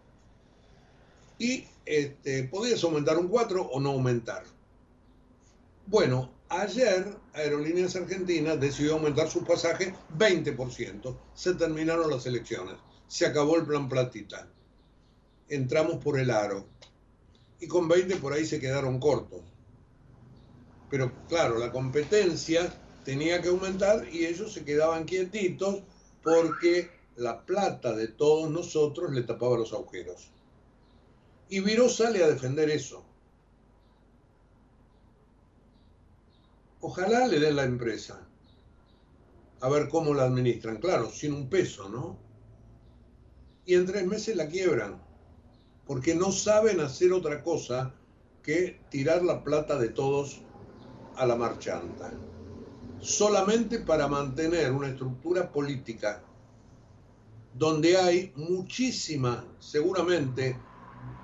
y 1.38 1.65
este, 1.86 2.46
podías 2.46 2.81
aumentar 2.86 3.17
un 3.17 3.27
4 3.27 3.63
o 3.63 3.79
no 3.81 3.89
aumentar. 3.89 4.46
Bueno, 5.88 6.31
ayer 6.51 7.17
Aerolíneas 7.34 7.96
Argentinas 7.96 8.60
decidió 8.60 8.93
aumentar 8.93 9.29
su 9.29 9.43
pasaje 9.43 9.96
20%. 10.17 11.17
Se 11.34 11.55
terminaron 11.55 12.10
las 12.10 12.25
elecciones. 12.25 12.75
Se 13.08 13.25
acabó 13.25 13.58
el 13.58 13.65
plan 13.65 13.88
platita. 13.89 14.48
Entramos 15.48 16.03
por 16.03 16.20
el 16.20 16.29
aro. 16.29 16.65
Y 17.60 17.67
con 17.67 17.88
20 17.88 18.17
por 18.17 18.34
ahí 18.34 18.46
se 18.46 18.60
quedaron 18.60 19.00
cortos. 19.00 19.41
Pero 20.89 21.12
claro, 21.27 21.58
la 21.58 21.72
competencia 21.72 22.72
tenía 23.05 23.41
que 23.41 23.50
aumentar 23.50 24.08
y 24.12 24.25
ellos 24.25 24.53
se 24.53 24.65
quedaban 24.65 25.05
quietitos 25.05 25.84
porque 26.22 26.91
la 27.15 27.46
plata 27.46 27.96
de 27.96 28.10
todos 28.10 28.50
nosotros 28.50 29.12
le 29.12 29.24
tapaba 29.24 29.58
los 29.58 29.74
agujeros. 29.74 30.31
Y 31.50 31.60
Viró 31.62 31.89
sale 31.89 32.24
a 32.24 32.27
defender 32.27 32.70
eso. 32.70 33.05
Ojalá 36.82 37.28
le 37.28 37.40
den 37.40 37.56
la 37.56 37.64
empresa. 37.64 38.28
A 39.62 39.70
ver 39.70 39.88
cómo 39.89 40.13
la 40.13 40.24
administran. 40.24 40.78
Claro, 40.78 41.10
sin 41.10 41.34
un 41.34 41.48
peso, 41.48 41.88
¿no? 41.89 42.17
Y 43.65 43.76
en 43.76 43.86
tres 43.86 44.06
meses 44.08 44.36
la 44.36 44.48
quiebran. 44.48 45.02
Porque 45.86 46.15
no 46.15 46.32
saben 46.32 46.80
hacer 46.80 47.13
otra 47.13 47.44
cosa 47.44 47.94
que 48.41 48.82
tirar 48.89 49.24
la 49.24 49.44
plata 49.44 49.78
de 49.78 49.89
todos 49.89 50.41
a 51.15 51.26
la 51.26 51.36
marchanta. 51.36 52.12
Solamente 53.00 53.80
para 53.80 54.08
mantener 54.08 54.72
una 54.72 54.89
estructura 54.89 55.52
política 55.52 56.24
donde 57.54 57.98
hay 57.98 58.32
muchísima, 58.36 59.46
seguramente, 59.60 60.58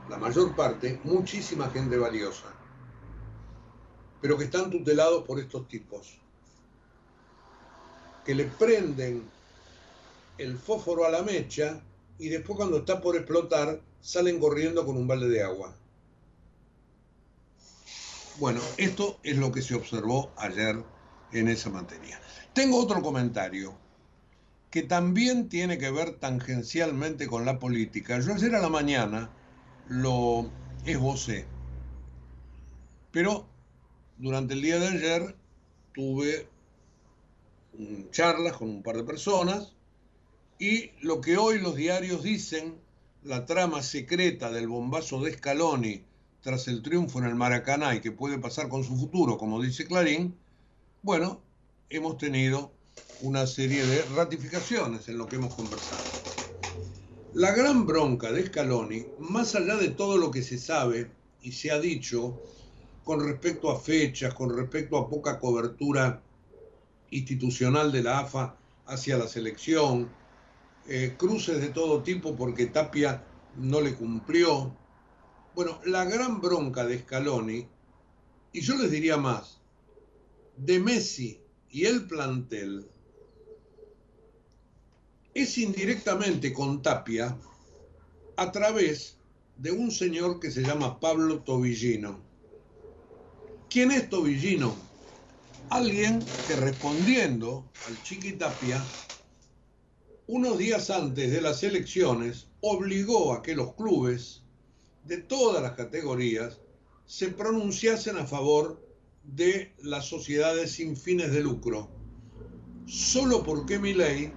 la 0.10 0.18
mayor 0.18 0.56
parte, 0.56 1.00
muchísima 1.04 1.70
gente 1.70 1.98
valiosa, 1.98 2.54
pero 4.22 4.38
que 4.38 4.46
están 4.46 4.70
tutelados 4.70 5.24
por 5.26 5.40
estos 5.40 5.68
tipos, 5.68 6.18
que 8.26 8.36
le 8.36 8.46
prenden 8.46 9.24
el 10.38 10.58
fósforo 10.58 11.06
a 11.06 11.10
la 11.10 11.24
mecha 11.24 11.82
y 12.20 12.30
después 12.30 12.58
cuando 12.58 12.78
está 12.78 13.02
por 13.02 13.16
explotar 13.16 13.82
salen 14.02 14.40
corriendo 14.40 14.86
con 14.86 14.98
un 14.98 15.08
balde 15.08 15.30
de 15.30 15.44
agua. 15.44 15.76
Bueno, 18.40 18.62
esto 18.78 19.20
es 19.24 19.38
lo 19.38 19.52
que 19.52 19.62
se 19.62 19.76
observó 19.76 20.32
ayer 20.38 20.84
en 21.32 21.48
esa 21.48 21.70
materia. 21.70 22.20
Tengo 22.54 22.80
otro 22.80 23.02
comentario 23.02 23.76
que 24.70 24.84
también 24.84 25.50
tiene 25.50 25.78
que 25.78 25.90
ver 25.90 26.20
tangencialmente 26.20 27.28
con 27.28 27.46
la 27.46 27.58
política. 27.58 28.20
Yo 28.20 28.34
ayer 28.34 28.54
a 28.56 28.62
la 28.62 28.70
mañana 28.70 29.30
lo 29.88 30.50
esbocé. 30.86 31.46
Pero 33.12 33.48
durante 34.18 34.54
el 34.54 34.62
día 34.62 34.80
de 34.80 34.88
ayer 34.88 35.36
tuve 35.94 36.48
charlas 38.12 38.58
con 38.58 38.70
un 38.70 38.84
par 38.84 38.98
de 38.98 39.04
personas 39.04 39.74
y 40.60 40.92
lo 41.02 41.22
que 41.22 41.38
hoy 41.38 41.60
los 41.60 41.76
diarios 41.76 42.24
dicen, 42.24 42.76
la 43.24 43.46
trama 43.46 43.84
secreta 43.84 44.52
del 44.52 44.68
bombazo 44.68 45.22
de 45.22 45.34
Scaloni 45.34 46.04
tras 46.42 46.68
el 46.68 46.82
triunfo 46.82 47.20
en 47.20 47.26
el 47.26 47.36
Maracaná 47.36 47.96
y 47.96 48.02
que 48.02 48.12
puede 48.12 48.40
pasar 48.40 48.70
con 48.70 48.84
su 48.84 48.96
futuro, 48.96 49.38
como 49.38 49.62
dice 49.62 49.86
Clarín, 49.86 50.36
bueno, 51.04 51.42
hemos 51.90 52.18
tenido 52.18 52.72
una 53.22 53.46
serie 53.46 53.86
de 53.86 54.02
ratificaciones 54.16 55.08
en 55.10 55.18
lo 55.18 55.28
que 55.28 55.36
hemos 55.36 55.54
conversado. 55.54 56.04
La 57.34 57.52
gran 57.52 57.86
bronca 57.86 58.32
de 58.32 58.46
Scaloni, 58.48 59.06
más 59.20 59.54
allá 59.56 59.76
de 59.76 59.90
todo 59.90 60.18
lo 60.18 60.32
que 60.32 60.42
se 60.42 60.58
sabe 60.58 61.12
y 61.42 61.52
se 61.52 61.72
ha 61.72 61.80
dicho 61.80 62.42
con 63.08 63.26
respecto 63.26 63.72
a 63.72 63.80
fechas, 63.80 64.34
con 64.34 64.54
respecto 64.54 64.98
a 64.98 65.08
poca 65.08 65.40
cobertura 65.40 66.22
institucional 67.10 67.90
de 67.90 68.04
la 68.04 68.20
AFA 68.20 68.58
hacia 68.86 69.18
la 69.18 69.30
selección, 69.30 70.10
eh, 70.90 71.16
cruces 71.18 71.62
de 71.62 71.70
todo 71.70 72.04
tipo 72.04 72.36
porque 72.36 72.66
Tapia 72.66 73.24
no 73.56 73.80
le 73.80 73.96
cumplió. 73.96 74.76
Bueno, 75.56 75.80
la 75.86 76.04
gran 76.04 76.42
bronca 76.42 76.86
de 76.86 77.00
Scaloni, 77.00 77.66
y 78.52 78.60
yo 78.60 78.76
les 78.76 78.92
diría 78.92 79.16
más, 79.16 79.62
de 80.58 80.78
Messi 80.82 81.40
y 81.70 81.86
el 81.86 82.08
plantel, 82.08 82.90
es 85.34 85.58
indirectamente 85.58 86.52
con 86.52 86.82
Tapia 86.82 87.38
a 88.36 88.52
través 88.52 89.16
de 89.56 89.72
un 89.72 89.92
señor 89.92 90.42
que 90.42 90.52
se 90.52 90.62
llama 90.62 91.00
Pablo 91.00 91.40
Tobillino. 91.40 92.27
¿Quién 93.70 93.92
es 93.92 94.10
Tobillino? 94.10 94.74
Alguien 95.70 96.20
que 96.48 96.56
respondiendo 96.56 97.70
al 97.86 98.02
Chiqui 98.02 98.32
Tapia, 98.34 98.82
unos 100.28 100.58
días 100.58 100.90
antes 100.90 101.30
de 101.30 101.42
las 101.42 101.64
elecciones, 101.64 102.48
obligó 102.62 103.34
a 103.34 103.44
que 103.44 103.56
los 103.56 103.74
clubes 103.74 104.42
de 105.04 105.18
todas 105.18 105.62
las 105.62 105.74
categorías 105.74 106.62
se 107.06 107.28
pronunciasen 107.28 108.18
a 108.18 108.26
favor 108.26 108.82
de 109.24 109.74
las 109.84 110.06
sociedades 110.06 110.72
sin 110.72 110.96
fines 110.96 111.34
de 111.34 111.42
lucro, 111.42 111.90
solo 112.86 113.44
porque 113.44 113.80
mi 113.80 113.94
ley 113.94 114.32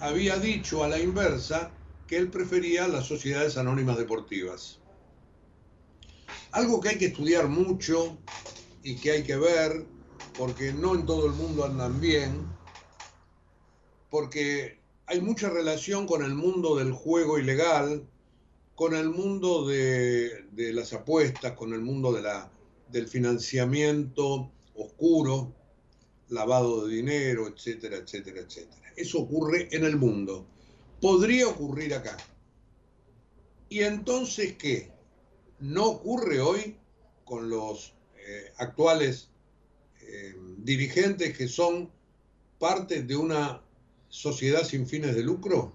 había 0.00 0.36
dicho 0.36 0.84
a 0.84 0.88
la 0.88 0.98
inversa 0.98 1.70
que 2.06 2.18
él 2.18 2.30
prefería 2.30 2.86
las 2.86 3.06
sociedades 3.06 3.56
anónimas 3.56 3.96
deportivas. 3.96 4.78
Algo 6.52 6.82
que 6.82 6.90
hay 6.90 6.98
que 6.98 7.06
estudiar 7.06 7.48
mucho 7.48 8.18
y 8.84 8.96
que 8.96 9.10
hay 9.12 9.22
que 9.24 9.36
ver, 9.36 9.86
porque 10.38 10.72
no 10.72 10.94
en 10.94 11.06
todo 11.06 11.26
el 11.26 11.32
mundo 11.32 11.64
andan 11.64 12.00
bien, 12.00 12.46
porque 14.10 14.78
hay 15.06 15.20
mucha 15.22 15.48
relación 15.48 16.06
con 16.06 16.22
el 16.22 16.34
mundo 16.34 16.76
del 16.76 16.92
juego 16.92 17.38
ilegal, 17.38 18.06
con 18.74 18.94
el 18.94 19.08
mundo 19.08 19.66
de, 19.66 20.44
las 20.54 20.92
apuestas, 20.92 21.52
con 21.52 21.72
el 21.72 21.80
mundo 21.80 22.12
de 22.12 22.22
la, 22.22 22.52
del 22.90 23.08
financiamiento 23.08 24.52
oscuro, 24.74 25.54
lavado 26.28 26.86
de 26.86 26.96
dinero, 26.96 27.48
etcétera, 27.48 27.96
etcétera, 27.96 28.40
etcétera. 28.40 28.92
Eso 28.96 29.20
ocurre 29.20 29.68
en 29.72 29.84
el 29.84 29.96
mundo. 29.96 30.46
Podría 31.00 31.48
ocurrir 31.48 31.94
acá. 31.94 32.16
¿Y 33.70 33.80
entonces 33.80 34.54
qué? 34.56 34.92
No 35.58 35.86
ocurre 35.86 36.40
hoy 36.40 36.76
con 37.24 37.48
los 37.48 37.93
eh, 38.26 38.52
actuales 38.56 39.28
eh, 40.00 40.34
dirigentes 40.58 41.36
que 41.36 41.48
son 41.48 41.90
parte 42.58 43.02
de 43.02 43.16
una 43.16 43.62
sociedad 44.08 44.64
sin 44.64 44.86
fines 44.86 45.14
de 45.14 45.22
lucro? 45.22 45.72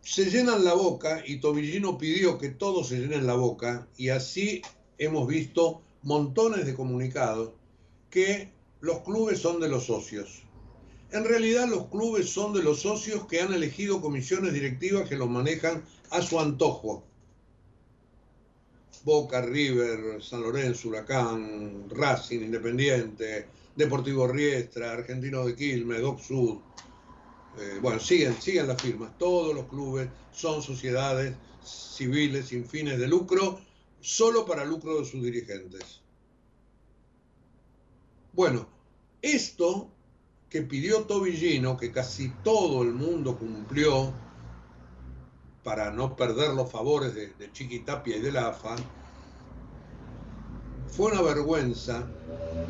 Se 0.00 0.30
llenan 0.30 0.64
la 0.64 0.72
boca 0.72 1.22
y 1.26 1.40
Tobillino 1.40 1.98
pidió 1.98 2.38
que 2.38 2.48
todos 2.48 2.88
se 2.88 2.98
llenen 2.98 3.26
la 3.26 3.34
boca 3.34 3.86
y 3.96 4.08
así 4.08 4.62
hemos 4.96 5.28
visto 5.28 5.82
montones 6.02 6.64
de 6.64 6.74
comunicados 6.74 7.50
que 8.10 8.50
los 8.80 9.00
clubes 9.00 9.40
son 9.40 9.60
de 9.60 9.68
los 9.68 9.84
socios. 9.86 10.42
En 11.10 11.24
realidad 11.24 11.66
los 11.68 11.86
clubes 11.86 12.28
son 12.30 12.52
de 12.52 12.62
los 12.62 12.80
socios 12.80 13.26
que 13.26 13.40
han 13.40 13.52
elegido 13.52 14.00
comisiones 14.00 14.52
directivas 14.52 15.08
que 15.08 15.16
los 15.16 15.28
manejan 15.28 15.84
a 16.10 16.22
su 16.22 16.38
antojo. 16.38 17.02
Boca, 19.04 19.40
River, 19.40 20.22
San 20.22 20.42
Lorenzo, 20.42 20.88
Huracán, 20.88 21.88
Racing, 21.90 22.40
Independiente, 22.40 23.46
Deportivo 23.74 24.26
Riestra, 24.26 24.92
Argentino 24.92 25.46
de 25.46 25.54
Quilmes, 25.54 26.00
Doc 26.00 26.20
Sud. 26.20 26.58
Eh, 27.58 27.78
bueno, 27.80 27.98
siguen, 27.98 28.40
siguen 28.40 28.68
las 28.68 28.80
firmas. 28.80 29.16
Todos 29.18 29.54
los 29.54 29.66
clubes 29.66 30.08
son 30.32 30.62
sociedades 30.62 31.34
civiles 31.64 32.46
sin 32.46 32.64
fines 32.66 32.98
de 32.98 33.08
lucro, 33.08 33.60
solo 34.00 34.46
para 34.46 34.64
lucro 34.64 34.98
de 34.98 35.04
sus 35.04 35.22
dirigentes. 35.22 36.00
Bueno, 38.32 38.68
esto 39.20 39.90
que 40.48 40.62
pidió 40.62 41.02
Tobillino, 41.02 41.76
que 41.76 41.90
casi 41.90 42.30
todo 42.42 42.82
el 42.82 42.92
mundo 42.92 43.36
cumplió 43.36 44.12
para 45.68 45.90
no 45.92 46.16
perder 46.16 46.54
los 46.54 46.70
favores 46.72 47.14
de, 47.14 47.34
de 47.34 47.52
Chiquitapia 47.52 48.16
y 48.16 48.20
de 48.20 48.32
la 48.32 48.48
AFA, 48.48 48.90
fue 50.86 51.12
una 51.12 51.20
vergüenza 51.22 52.18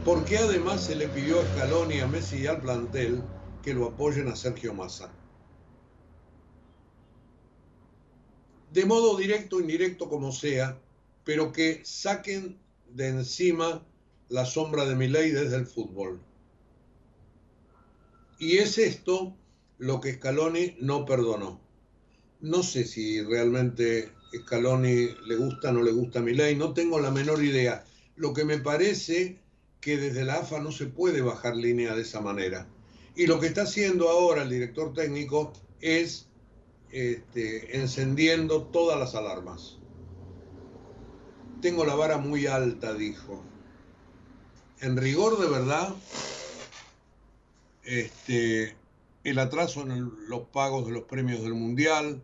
porque 0.02 0.38
además 0.38 0.84
se 0.84 0.96
le 0.96 1.08
pidió 1.08 1.40
a 1.40 1.46
Scaloni, 1.46 2.00
a 2.00 2.08
Messi 2.08 2.38
y 2.40 2.46
al 2.48 2.60
plantel 2.60 3.32
que 3.60 3.72
lo 3.72 3.86
apoyen 3.86 4.26
a 4.28 4.34
Sergio 4.36 4.74
Massa. 4.74 5.16
De 8.68 8.84
modo 8.86 9.16
directo 9.16 9.60
indirecto 9.60 10.08
como 10.08 10.32
sea, 10.32 10.82
pero 11.24 11.52
que 11.52 11.84
saquen 11.84 12.64
de 12.86 13.08
encima 13.08 13.86
la 14.28 14.46
sombra 14.46 14.86
de 14.86 14.96
mi 14.96 15.08
ley 15.08 15.30
desde 15.30 15.56
el 15.56 15.66
fútbol. 15.66 16.26
Y 18.38 18.56
es 18.56 18.78
esto 18.78 19.38
lo 19.76 20.00
que 20.00 20.14
Scaloni 20.14 20.76
no 20.80 21.04
perdonó. 21.04 21.67
No 22.40 22.62
sé 22.62 22.84
si 22.84 23.20
realmente 23.22 24.12
Scaloni 24.32 25.08
le 25.26 25.36
gusta 25.36 25.70
o 25.70 25.72
no 25.72 25.82
le 25.82 25.92
gusta 25.92 26.20
mi 26.20 26.34
ley, 26.34 26.54
no 26.54 26.72
tengo 26.72 27.00
la 27.00 27.10
menor 27.10 27.42
idea. 27.42 27.84
Lo 28.16 28.32
que 28.32 28.44
me 28.44 28.58
parece 28.58 29.40
que 29.80 29.96
desde 29.96 30.24
la 30.24 30.34
AFA 30.36 30.60
no 30.60 30.72
se 30.72 30.86
puede 30.86 31.20
bajar 31.20 31.56
línea 31.56 31.94
de 31.94 32.02
esa 32.02 32.20
manera. 32.20 32.68
Y 33.16 33.26
lo 33.26 33.40
que 33.40 33.46
está 33.46 33.62
haciendo 33.62 34.08
ahora 34.08 34.42
el 34.42 34.50
director 34.50 34.92
técnico 34.94 35.52
es 35.80 36.28
este, 36.90 37.76
encendiendo 37.76 38.62
todas 38.64 38.98
las 38.98 39.14
alarmas. 39.14 39.78
Tengo 41.60 41.84
la 41.84 41.94
vara 41.94 42.18
muy 42.18 42.46
alta, 42.46 42.94
dijo. 42.94 43.42
En 44.80 44.96
rigor 44.96 45.40
de 45.40 45.48
verdad, 45.48 45.94
este, 47.82 48.76
el 49.24 49.38
atraso 49.38 49.82
en 49.82 50.12
los 50.28 50.42
pagos 50.48 50.86
de 50.86 50.92
los 50.92 51.02
premios 51.04 51.42
del 51.42 51.54
Mundial, 51.54 52.22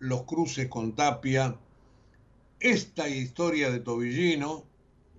los 0.00 0.24
cruces 0.24 0.66
con 0.68 0.96
Tapia, 0.96 1.56
esta 2.58 3.08
historia 3.08 3.70
de 3.70 3.80
Tobillino 3.80 4.64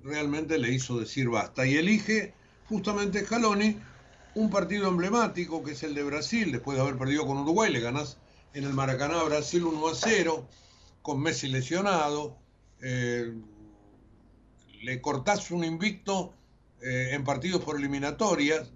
realmente 0.03 0.57
le 0.57 0.71
hizo 0.71 0.99
decir 0.99 1.29
basta 1.29 1.65
y 1.65 1.75
elige 1.75 2.33
justamente 2.67 3.23
Scaloni 3.23 3.77
un 4.33 4.49
partido 4.49 4.87
emblemático 4.87 5.63
que 5.63 5.71
es 5.71 5.83
el 5.83 5.93
de 5.93 6.03
Brasil, 6.03 6.51
después 6.51 6.77
de 6.77 6.83
haber 6.83 6.97
perdido 6.97 7.27
con 7.27 7.37
Uruguay, 7.37 7.71
le 7.71 7.79
ganas 7.79 8.17
en 8.53 8.63
el 8.63 8.73
Maracaná 8.73 9.21
Brasil 9.23 9.63
1 9.63 9.87
a 9.87 9.95
0, 9.95 10.47
con 11.01 11.21
Messi 11.21 11.47
lesionado, 11.47 12.37
eh, 12.81 13.33
le 14.81 15.01
cortás 15.01 15.51
un 15.51 15.63
invicto 15.63 16.33
eh, 16.81 17.09
en 17.11 17.23
partidos 17.23 17.63
por 17.63 17.77
eliminatorias, 17.77 18.71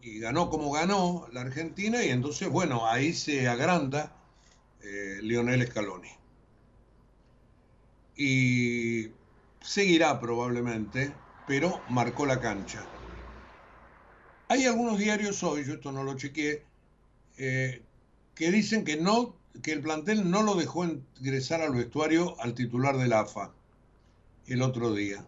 y 0.00 0.18
ganó 0.18 0.50
como 0.50 0.72
ganó 0.72 1.28
la 1.32 1.42
Argentina 1.42 2.02
y 2.02 2.08
entonces, 2.08 2.48
bueno, 2.48 2.86
ahí 2.88 3.12
se 3.12 3.46
agranda 3.46 4.16
eh, 4.82 5.18
Lionel 5.22 5.66
Scaloni. 5.66 6.10
Y 8.16 9.10
seguirá 9.60 10.20
probablemente, 10.20 11.12
pero 11.46 11.80
marcó 11.88 12.26
la 12.26 12.40
cancha. 12.40 12.84
Hay 14.48 14.66
algunos 14.66 14.98
diarios 14.98 15.42
hoy, 15.42 15.64
yo 15.64 15.74
esto 15.74 15.92
no 15.92 16.04
lo 16.04 16.14
chequeé, 16.14 16.64
eh, 17.38 17.82
que 18.34 18.50
dicen 18.50 18.84
que 18.84 18.96
no, 18.96 19.34
que 19.62 19.72
el 19.72 19.80
plantel 19.80 20.30
no 20.30 20.42
lo 20.42 20.54
dejó 20.54 20.84
ingresar 20.84 21.62
al 21.62 21.74
vestuario 21.74 22.38
al 22.40 22.54
titular 22.54 22.96
del 22.96 23.12
AFA 23.12 23.52
el 24.46 24.62
otro 24.62 24.92
día. 24.94 25.24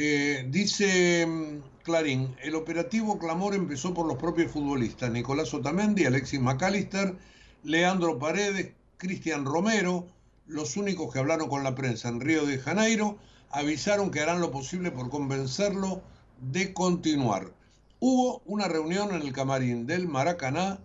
Eh, 0.00 0.46
dice 0.48 1.26
mm, 1.26 1.82
Clarín, 1.82 2.36
el 2.40 2.54
operativo 2.54 3.18
clamor 3.18 3.56
empezó 3.56 3.92
por 3.94 4.06
los 4.06 4.16
propios 4.16 4.52
futbolistas, 4.52 5.10
Nicolás 5.10 5.52
Otamendi, 5.52 6.04
Alexis 6.04 6.38
McAllister, 6.38 7.16
Leandro 7.64 8.16
Paredes, 8.16 8.74
Cristian 8.96 9.44
Romero, 9.44 10.06
los 10.46 10.76
únicos 10.76 11.12
que 11.12 11.18
hablaron 11.18 11.48
con 11.48 11.64
la 11.64 11.74
prensa 11.74 12.10
en 12.10 12.20
Río 12.20 12.46
de 12.46 12.60
Janeiro, 12.60 13.18
avisaron 13.50 14.12
que 14.12 14.20
harán 14.20 14.40
lo 14.40 14.52
posible 14.52 14.92
por 14.92 15.10
convencerlo 15.10 16.00
de 16.40 16.72
continuar. 16.72 17.52
Hubo 17.98 18.40
una 18.46 18.68
reunión 18.68 19.12
en 19.12 19.22
el 19.22 19.32
camarín 19.32 19.88
del 19.88 20.06
Maracaná 20.06 20.78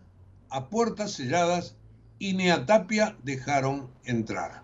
a 0.49 0.69
puertas 0.69 1.11
selladas 1.11 1.75
y 2.17 2.33
ni 2.33 2.49
a 2.49 2.65
Tapia 2.65 3.15
dejaron 3.21 3.91
entrar. 4.05 4.62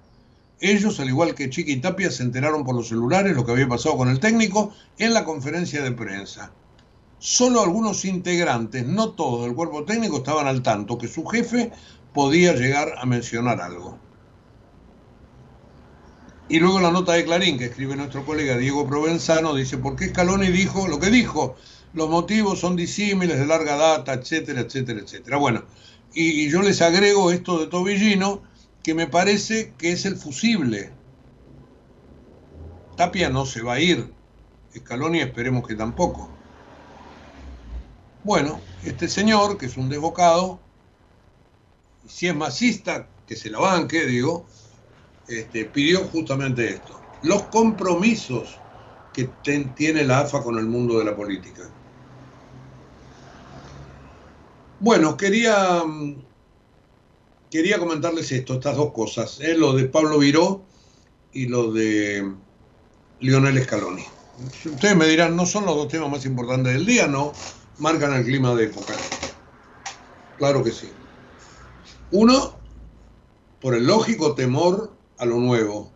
Ellos, 0.61 0.99
al 0.99 1.07
igual 1.07 1.35
que 1.35 1.49
Chiqui 1.49 1.77
Tapia, 1.77 2.11
se 2.11 2.23
enteraron 2.23 2.65
por 2.65 2.75
los 2.75 2.89
celulares 2.89 3.35
lo 3.35 3.45
que 3.45 3.51
había 3.53 3.67
pasado 3.67 3.95
con 3.97 4.09
el 4.09 4.19
técnico 4.19 4.73
en 4.97 5.13
la 5.13 5.23
conferencia 5.23 5.81
de 5.81 5.91
prensa. 5.91 6.51
Solo 7.17 7.61
algunos 7.61 8.03
integrantes, 8.05 8.85
no 8.85 9.11
todo 9.11 9.45
el 9.45 9.53
cuerpo 9.53 9.85
técnico, 9.85 10.17
estaban 10.17 10.47
al 10.47 10.61
tanto 10.61 10.97
que 10.97 11.07
su 11.07 11.25
jefe 11.25 11.71
podía 12.13 12.53
llegar 12.53 12.93
a 12.97 13.05
mencionar 13.05 13.61
algo. 13.61 13.97
Y 16.49 16.59
luego 16.59 16.79
la 16.79 16.91
nota 16.91 17.13
de 17.13 17.23
Clarín 17.23 17.57
que 17.57 17.65
escribe 17.65 17.95
nuestro 17.95 18.25
colega 18.25 18.57
Diego 18.57 18.87
Provenzano 18.87 19.53
dice, 19.53 19.77
¿por 19.77 19.95
qué 19.95 20.09
Scaloni 20.09 20.47
dijo 20.47 20.87
lo 20.87 20.99
que 20.99 21.11
dijo? 21.11 21.55
Los 21.93 22.09
motivos 22.09 22.59
son 22.59 22.75
disímiles, 22.75 23.37
de 23.37 23.45
larga 23.45 23.75
data, 23.75 24.13
etcétera, 24.13 24.61
etcétera, 24.61 24.99
etcétera. 24.99 25.37
Bueno, 25.37 25.63
y 26.13 26.49
yo 26.49 26.61
les 26.61 26.81
agrego 26.81 27.31
esto 27.31 27.59
de 27.59 27.67
Tobillino, 27.67 28.41
que 28.83 28.93
me 28.93 29.07
parece 29.07 29.73
que 29.77 29.91
es 29.91 30.05
el 30.05 30.15
fusible. 30.15 30.91
Tapia 32.95 33.29
no 33.29 33.45
se 33.45 33.61
va 33.61 33.73
a 33.73 33.79
ir, 33.79 34.11
Scaloni 34.75 35.19
esperemos 35.19 35.67
que 35.67 35.75
tampoco. 35.75 36.29
Bueno, 38.23 38.59
este 38.83 39.07
señor, 39.07 39.57
que 39.57 39.67
es 39.67 39.77
un 39.77 39.89
desbocado, 39.89 40.59
si 42.07 42.27
es 42.27 42.35
masista, 42.35 43.07
que 43.27 43.35
se 43.35 43.49
la 43.49 43.59
banque, 43.59 44.05
digo, 44.05 44.45
este, 45.27 45.65
pidió 45.65 46.03
justamente 46.05 46.69
esto. 46.69 46.99
Los 47.23 47.43
compromisos 47.43 48.57
que 49.13 49.29
tiene 49.75 50.03
la 50.03 50.19
AFA 50.19 50.43
con 50.43 50.57
el 50.57 50.65
mundo 50.65 50.99
de 50.99 51.05
la 51.05 51.15
política. 51.15 51.69
Bueno, 54.79 55.17
quería 55.17 55.83
mm, 55.85 56.15
quería 57.49 57.79
comentarles 57.79 58.31
esto, 58.31 58.55
estas 58.55 58.77
dos 58.77 58.93
cosas, 58.93 59.39
¿eh? 59.41 59.55
lo 59.55 59.73
de 59.73 59.85
Pablo 59.85 60.19
Viró 60.19 60.63
y 61.33 61.47
lo 61.47 61.71
de 61.71 62.31
Lionel 63.19 63.63
Scaloni. 63.63 64.05
Ustedes 64.65 64.95
me 64.95 65.07
dirán, 65.07 65.35
no 65.35 65.45
son 65.45 65.65
los 65.65 65.75
dos 65.75 65.87
temas 65.89 66.09
más 66.09 66.25
importantes 66.25 66.73
del 66.73 66.85
día, 66.85 67.07
no, 67.07 67.33
marcan 67.79 68.13
el 68.13 68.23
clima 68.23 68.55
de 68.55 68.65
época. 68.65 68.93
Claro 70.37 70.63
que 70.63 70.71
sí. 70.71 70.89
Uno, 72.11 72.57
por 73.59 73.75
el 73.75 73.85
lógico 73.85 74.35
temor 74.35 74.93
a 75.17 75.25
lo 75.25 75.37
nuevo. 75.37 75.91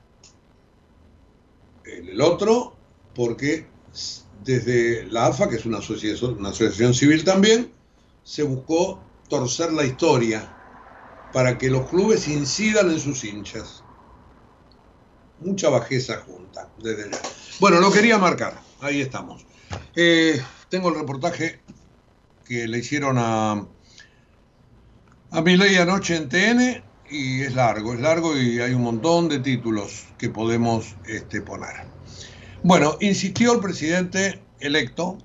El 1.86 2.20
otro, 2.20 2.76
porque 3.16 3.68
desde 4.44 5.06
la 5.06 5.28
AFA, 5.28 5.50
que 5.50 5.56
es 5.56 5.66
una 5.66 5.78
asociación, 5.78 6.38
una 6.39 6.50
asociación 6.50 6.94
civil 6.94 7.24
también, 7.24 7.72
se 8.24 8.44
buscó 8.44 9.00
torcer 9.30 9.72
la 9.72 9.86
historia 9.86 10.62
para 11.34 11.58
que 11.58 11.69
los 11.69 11.89
clubes 11.89 12.28
incidan 12.28 12.91
en 12.91 13.00
sus 13.00 13.24
hinchas. 13.24 13.84
Mucha 15.39 15.69
bajeza 15.69 16.24
junta, 16.26 16.69
desde 16.82 17.12
ya. 17.12 17.17
Bueno, 17.60 17.80
lo 17.80 17.91
quería 17.91 18.17
marcar, 18.17 18.62
ahí 18.80 19.02
estamos. 19.02 19.46
Eh, 19.96 20.41
tengo 20.69 20.89
el 20.89 20.96
reportaje 20.96 21.60
que 22.46 22.67
le 22.67 22.78
hicieron 22.78 23.17
a, 23.17 23.65
a 25.32 25.41
ley 25.41 25.76
anoche 25.76 26.15
en 26.15 26.30
TN 26.30 26.84
y 27.10 27.41
es 27.41 27.56
largo, 27.56 27.93
es 27.93 28.00
largo 28.00 28.38
y 28.38 28.60
hay 28.60 28.74
un 28.74 28.84
montón 28.84 29.28
de 29.28 29.39
títulos 29.39 30.06
que 30.17 30.30
podemos 30.30 30.96
este, 31.08 31.41
poner. 31.41 31.88
Bueno, 32.63 32.98
insistió 33.02 33.54
el 33.54 33.60
presidente 33.60 34.41
electo 34.60 35.17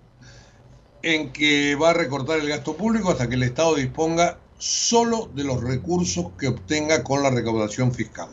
en 1.02 1.32
que 1.32 1.76
va 1.76 1.90
a 1.90 1.94
recortar 1.94 2.40
el 2.40 2.48
gasto 2.48 2.76
público 2.76 3.10
hasta 3.10 3.28
que 3.28 3.36
el 3.36 3.42
Estado 3.42 3.76
disponga 3.76 4.38
solo 4.58 5.30
de 5.34 5.44
los 5.44 5.62
recursos 5.62 6.32
que 6.38 6.48
obtenga 6.48 7.04
con 7.04 7.22
la 7.22 7.30
recaudación 7.30 7.94
fiscal. 7.94 8.28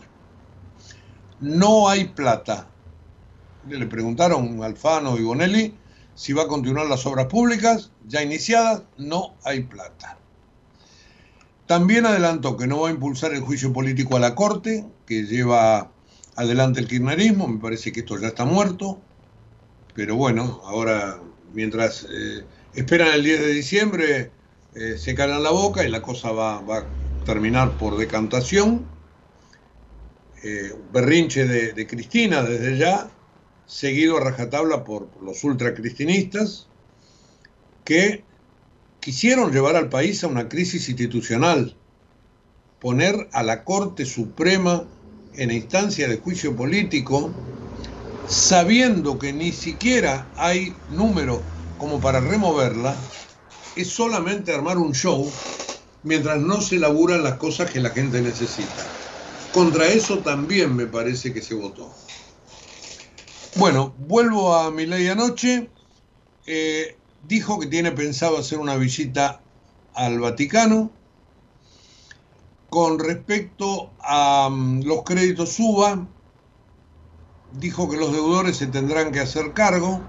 No 1.39 1.87
hay 1.87 2.05
plata. 2.05 2.67
Le 3.69 3.85
preguntaron 3.87 4.63
Alfano 4.63 5.17
y 5.17 5.23
Bonelli 5.23 5.75
si 6.15 6.33
va 6.33 6.43
a 6.43 6.47
continuar 6.47 6.87
las 6.87 7.05
obras 7.05 7.27
públicas 7.27 7.91
ya 8.07 8.23
iniciadas. 8.23 8.83
No 8.97 9.35
hay 9.43 9.63
plata. 9.63 10.17
También 11.67 12.05
adelantó 12.05 12.57
que 12.57 12.67
no 12.67 12.81
va 12.81 12.89
a 12.89 12.91
impulsar 12.91 13.33
el 13.33 13.41
juicio 13.41 13.73
político 13.73 14.15
a 14.15 14.19
la 14.19 14.35
Corte, 14.35 14.85
que 15.05 15.23
lleva 15.23 15.91
adelante 16.35 16.79
el 16.79 16.87
kirchnerismo. 16.87 17.47
Me 17.47 17.59
parece 17.59 17.91
que 17.91 18.01
esto 18.01 18.19
ya 18.19 18.27
está 18.27 18.45
muerto. 18.45 18.99
Pero 19.95 20.15
bueno, 20.15 20.61
ahora, 20.65 21.19
mientras 21.53 22.05
eh, 22.09 22.45
esperan 22.75 23.13
el 23.13 23.23
10 23.23 23.39
de 23.39 23.47
diciembre, 23.47 24.31
eh, 24.75 24.97
se 24.97 25.15
calan 25.15 25.41
la 25.41 25.51
boca 25.51 25.85
y 25.85 25.89
la 25.89 26.01
cosa 26.01 26.31
va, 26.31 26.57
a 26.57 26.85
terminar 27.25 27.77
por 27.77 27.97
decantación. 27.97 28.85
Eh, 30.43 30.73
berrinche 30.91 31.47
de, 31.47 31.87
Cristina 31.87 32.43
desde 32.43 32.77
ya, 32.77 33.09
seguido 33.65 34.17
a 34.17 34.19
rajatabla 34.19 34.83
por, 34.83 35.07
por 35.07 35.23
los 35.23 35.43
ultracristinistas, 35.43 36.67
que 37.85 38.23
quisieron 38.99 39.51
llevar 39.51 39.77
al 39.77 39.89
país 39.89 40.23
a 40.23 40.27
una 40.27 40.49
crisis 40.49 40.89
institucional, 40.89 41.73
poner 42.79 43.29
a 43.31 43.43
la 43.43 43.63
Corte 43.63 44.05
Suprema 44.05 44.85
en 45.33 45.51
instancia 45.51 46.09
de 46.09 46.17
juicio 46.17 46.55
político, 46.55 47.31
sabiendo 48.27 49.17
que 49.19 49.31
ni 49.31 49.53
siquiera 49.53 50.27
hay 50.35 50.75
número 50.89 51.41
como 51.77 51.99
para 52.01 52.19
removerla, 52.19 52.95
es 53.75 53.89
solamente 53.89 54.53
armar 54.53 54.77
un 54.77 54.93
show 54.93 55.29
mientras 56.03 56.39
no 56.39 56.61
se 56.61 56.77
laburan 56.77 57.23
las 57.23 57.35
cosas 57.35 57.69
que 57.71 57.79
la 57.79 57.89
gente 57.89 58.21
necesita. 58.21 58.85
Contra 59.53 59.87
eso 59.87 60.19
también 60.19 60.75
me 60.75 60.85
parece 60.85 61.33
que 61.33 61.41
se 61.41 61.55
votó. 61.55 61.91
Bueno, 63.55 63.93
vuelvo 63.97 64.53
a 64.55 64.69
mi 64.69 64.85
ley 64.85 65.07
anoche. 65.07 65.69
Eh, 66.45 66.97
dijo 67.27 67.59
que 67.59 67.67
tiene 67.67 67.91
pensado 67.91 68.37
hacer 68.37 68.59
una 68.59 68.75
visita 68.75 69.41
al 69.93 70.19
Vaticano. 70.19 70.91
Con 72.69 72.99
respecto 72.99 73.91
a 74.01 74.49
mm, 74.51 74.83
los 74.83 75.03
créditos 75.03 75.53
suba, 75.53 76.05
dijo 77.53 77.89
que 77.89 77.97
los 77.97 78.11
deudores 78.11 78.57
se 78.57 78.67
tendrán 78.67 79.11
que 79.11 79.21
hacer 79.21 79.53
cargo. 79.53 80.01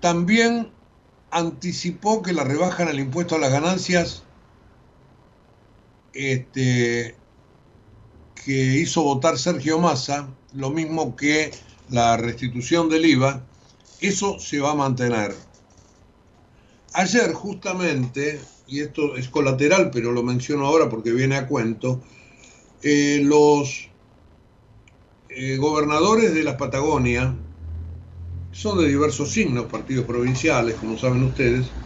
También 0.00 0.70
anticipó 1.30 2.22
que 2.22 2.32
la 2.32 2.44
rebaja 2.44 2.82
en 2.82 2.88
el 2.88 3.00
impuesto 3.00 3.36
a 3.36 3.38
las 3.38 3.52
ganancias 3.52 4.22
este, 6.12 7.14
que 8.44 8.52
hizo 8.52 9.02
votar 9.02 9.38
Sergio 9.38 9.78
Massa, 9.78 10.28
lo 10.54 10.70
mismo 10.70 11.16
que 11.16 11.50
la 11.90 12.16
restitución 12.16 12.88
del 12.88 13.06
IVA, 13.06 13.44
eso 14.00 14.38
se 14.38 14.60
va 14.60 14.72
a 14.72 14.74
mantener. 14.74 15.34
Ayer 16.94 17.32
justamente, 17.32 18.40
y 18.66 18.80
esto 18.80 19.16
es 19.16 19.28
colateral, 19.28 19.90
pero 19.90 20.12
lo 20.12 20.22
menciono 20.22 20.66
ahora 20.66 20.88
porque 20.88 21.12
viene 21.12 21.36
a 21.36 21.46
cuento, 21.46 22.02
eh, 22.82 23.20
los 23.22 23.88
eh, 25.28 25.56
gobernadores 25.56 26.34
de 26.34 26.42
la 26.42 26.56
Patagonia, 26.56 27.34
son 28.60 28.78
de 28.78 28.88
diversos 28.88 29.30
signos, 29.30 29.66
partidos 29.66 30.04
provinciales, 30.04 30.74
como 30.80 30.98
saben 30.98 31.22
ustedes, 31.22 31.76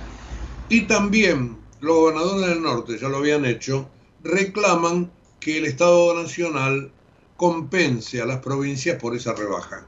y 0.69 0.87
también 0.87 1.67
los 1.81 1.97
gobernadores 1.97 2.49
del 2.49 2.63
norte, 2.63 2.99
ya 2.99 3.11
lo 3.11 3.19
habían 3.19 3.45
hecho, 3.45 3.91
reclaman 4.21 5.13
que 5.39 5.59
el 5.59 5.67
Estado 5.67 6.15
Nacional 6.15 6.95
compense 7.37 8.23
a 8.23 8.27
las 8.27 8.39
provincias 8.41 8.99
por 8.99 9.15
esa 9.15 9.35
rebaja 9.35 9.87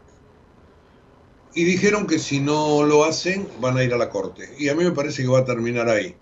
y 1.55 1.65
dijeron 1.65 2.07
que 2.07 2.19
si 2.19 2.41
no 2.41 2.83
lo 2.83 3.05
hacen 3.05 3.49
van 3.61 3.79
a 3.79 3.85
ir 3.85 3.95
a 3.95 3.99
la 3.99 4.11
corte. 4.11 4.55
Y 4.59 4.69
a 4.69 4.75
mí 4.75 4.85
me 4.85 4.93
parece 4.93 5.23
que 5.23 5.29
va 5.29 5.39
a 5.39 5.45
terminar 5.47 5.89
ahí, 5.89 6.17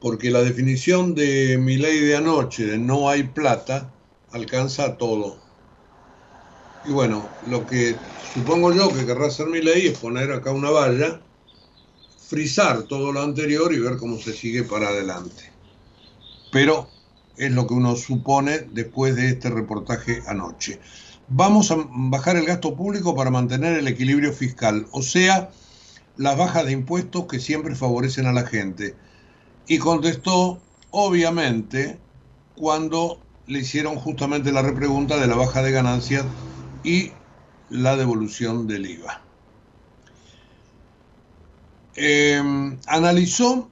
porque 0.00 0.30
la 0.30 0.42
definición 0.42 1.14
de 1.14 1.58
mi 1.58 1.78
ley 1.78 2.00
de 2.00 2.16
anoche 2.16 2.66
de 2.66 2.78
no 2.78 3.08
hay 3.08 3.24
plata 3.24 3.94
alcanza 4.30 4.84
a 4.84 4.98
todo. 4.98 5.47
Y 6.88 6.90
bueno, 6.90 7.28
lo 7.42 7.66
que 7.66 8.00
supongo 8.32 8.72
yo 8.72 8.88
que 8.88 9.04
querrá 9.04 9.26
hacer 9.26 9.46
mi 9.48 9.60
ley 9.60 9.88
es 9.88 9.98
poner 9.98 10.32
acá 10.32 10.52
una 10.52 10.70
valla, 10.70 11.20
frizar 12.30 12.84
todo 12.84 13.12
lo 13.12 13.20
anterior 13.20 13.74
y 13.74 13.78
ver 13.78 13.98
cómo 13.98 14.16
se 14.16 14.32
sigue 14.32 14.62
para 14.62 14.88
adelante. 14.88 15.52
Pero 16.50 16.88
es 17.36 17.52
lo 17.52 17.66
que 17.66 17.74
uno 17.74 17.94
supone 17.94 18.60
después 18.72 19.16
de 19.16 19.28
este 19.28 19.50
reportaje 19.50 20.22
anoche 20.26 20.80
vamos 21.28 21.70
a 21.70 21.76
bajar 21.90 22.38
el 22.38 22.46
gasto 22.46 22.74
público 22.74 23.14
para 23.14 23.28
mantener 23.30 23.76
el 23.76 23.86
equilibrio 23.86 24.32
fiscal, 24.32 24.86
o 24.90 25.02
sea, 25.02 25.50
las 26.16 26.38
bajas 26.38 26.64
de 26.64 26.72
impuestos 26.72 27.26
que 27.26 27.38
siempre 27.38 27.74
favorecen 27.74 28.24
a 28.24 28.32
la 28.32 28.46
gente. 28.46 28.96
Y 29.66 29.76
contestó, 29.76 30.62
obviamente, 30.88 31.98
cuando 32.56 33.20
le 33.46 33.58
hicieron 33.58 33.96
justamente 33.96 34.52
la 34.52 34.62
repregunta 34.62 35.18
de 35.18 35.26
la 35.26 35.36
baja 35.36 35.62
de 35.62 35.70
ganancias 35.70 36.24
y 36.84 37.12
la 37.70 37.96
devolución 37.96 38.66
del 38.66 38.86
IVA. 38.86 39.22
Em, 41.96 42.78
analizó 42.86 43.70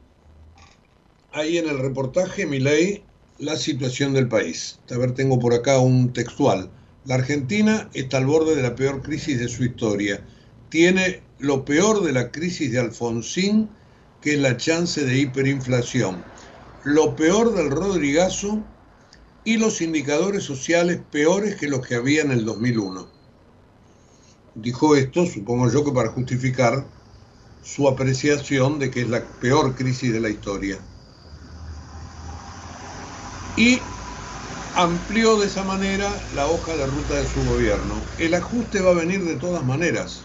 ahí 1.32 1.58
en 1.58 1.68
el 1.68 1.78
reportaje, 1.78 2.46
mi 2.46 2.58
ley, 2.58 3.04
la 3.38 3.56
situación 3.56 4.14
del 4.14 4.28
país. 4.28 4.80
A 4.90 4.96
ver, 4.96 5.12
tengo 5.12 5.38
por 5.38 5.54
acá 5.54 5.78
un 5.78 6.12
textual. 6.12 6.70
La 7.04 7.16
Argentina 7.16 7.88
está 7.94 8.18
al 8.18 8.26
borde 8.26 8.56
de 8.56 8.62
la 8.62 8.74
peor 8.74 9.02
crisis 9.02 9.38
de 9.38 9.48
su 9.48 9.64
historia. 9.64 10.24
Tiene 10.70 11.22
lo 11.38 11.64
peor 11.64 12.02
de 12.02 12.12
la 12.12 12.32
crisis 12.32 12.72
de 12.72 12.80
Alfonsín, 12.80 13.68
que 14.20 14.34
es 14.34 14.40
la 14.40 14.56
chance 14.56 15.04
de 15.04 15.18
hiperinflación. 15.18 16.24
Lo 16.84 17.14
peor 17.14 17.54
del 17.54 17.70
Rodrigazo 17.70 18.64
y 19.46 19.58
los 19.58 19.80
indicadores 19.80 20.42
sociales 20.42 21.00
peores 21.12 21.54
que 21.54 21.68
los 21.68 21.86
que 21.86 21.94
había 21.94 22.22
en 22.22 22.32
el 22.32 22.44
2001. 22.44 23.08
Dijo 24.56 24.96
esto, 24.96 25.24
supongo 25.24 25.70
yo 25.70 25.84
que 25.84 25.92
para 25.92 26.10
justificar 26.10 26.84
su 27.62 27.86
apreciación 27.86 28.80
de 28.80 28.90
que 28.90 29.02
es 29.02 29.08
la 29.08 29.22
peor 29.38 29.76
crisis 29.76 30.12
de 30.12 30.18
la 30.18 30.30
historia. 30.30 30.80
Y 33.54 33.78
amplió 34.74 35.38
de 35.38 35.46
esa 35.46 35.62
manera 35.62 36.10
la 36.32 36.48
hoja 36.48 36.76
de 36.76 36.86
ruta 36.88 37.14
de 37.14 37.26
su 37.26 37.44
gobierno. 37.44 38.02
El 38.18 38.34
ajuste 38.34 38.80
va 38.80 38.90
a 38.90 38.94
venir 38.94 39.24
de 39.24 39.36
todas 39.36 39.64
maneras. 39.64 40.24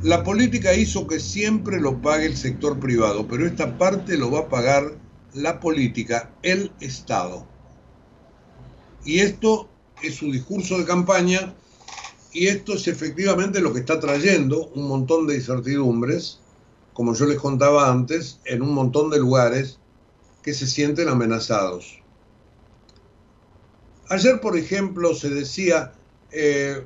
La 0.00 0.24
política 0.24 0.72
hizo 0.72 1.06
que 1.06 1.20
siempre 1.20 1.78
lo 1.78 2.00
pague 2.00 2.24
el 2.24 2.38
sector 2.38 2.80
privado, 2.80 3.28
pero 3.28 3.46
esta 3.46 3.76
parte 3.76 4.16
lo 4.16 4.30
va 4.30 4.40
a 4.40 4.48
pagar 4.48 4.98
la 5.34 5.60
política, 5.60 6.38
el 6.42 6.72
Estado. 6.80 7.49
Y 9.04 9.20
esto 9.20 9.68
es 10.02 10.16
su 10.16 10.30
discurso 10.30 10.78
de 10.78 10.84
campaña 10.84 11.54
y 12.32 12.46
esto 12.46 12.74
es 12.74 12.86
efectivamente 12.86 13.60
lo 13.60 13.72
que 13.72 13.80
está 13.80 13.98
trayendo 13.98 14.66
un 14.74 14.86
montón 14.86 15.26
de 15.26 15.36
incertidumbres, 15.36 16.40
como 16.92 17.14
yo 17.14 17.26
les 17.26 17.38
contaba 17.38 17.90
antes, 17.90 18.40
en 18.44 18.62
un 18.62 18.72
montón 18.72 19.10
de 19.10 19.18
lugares 19.18 19.78
que 20.42 20.54
se 20.54 20.66
sienten 20.66 21.08
amenazados. 21.08 22.00
Ayer, 24.08 24.40
por 24.40 24.56
ejemplo, 24.56 25.14
se 25.14 25.30
decía, 25.30 25.92
eh, 26.32 26.84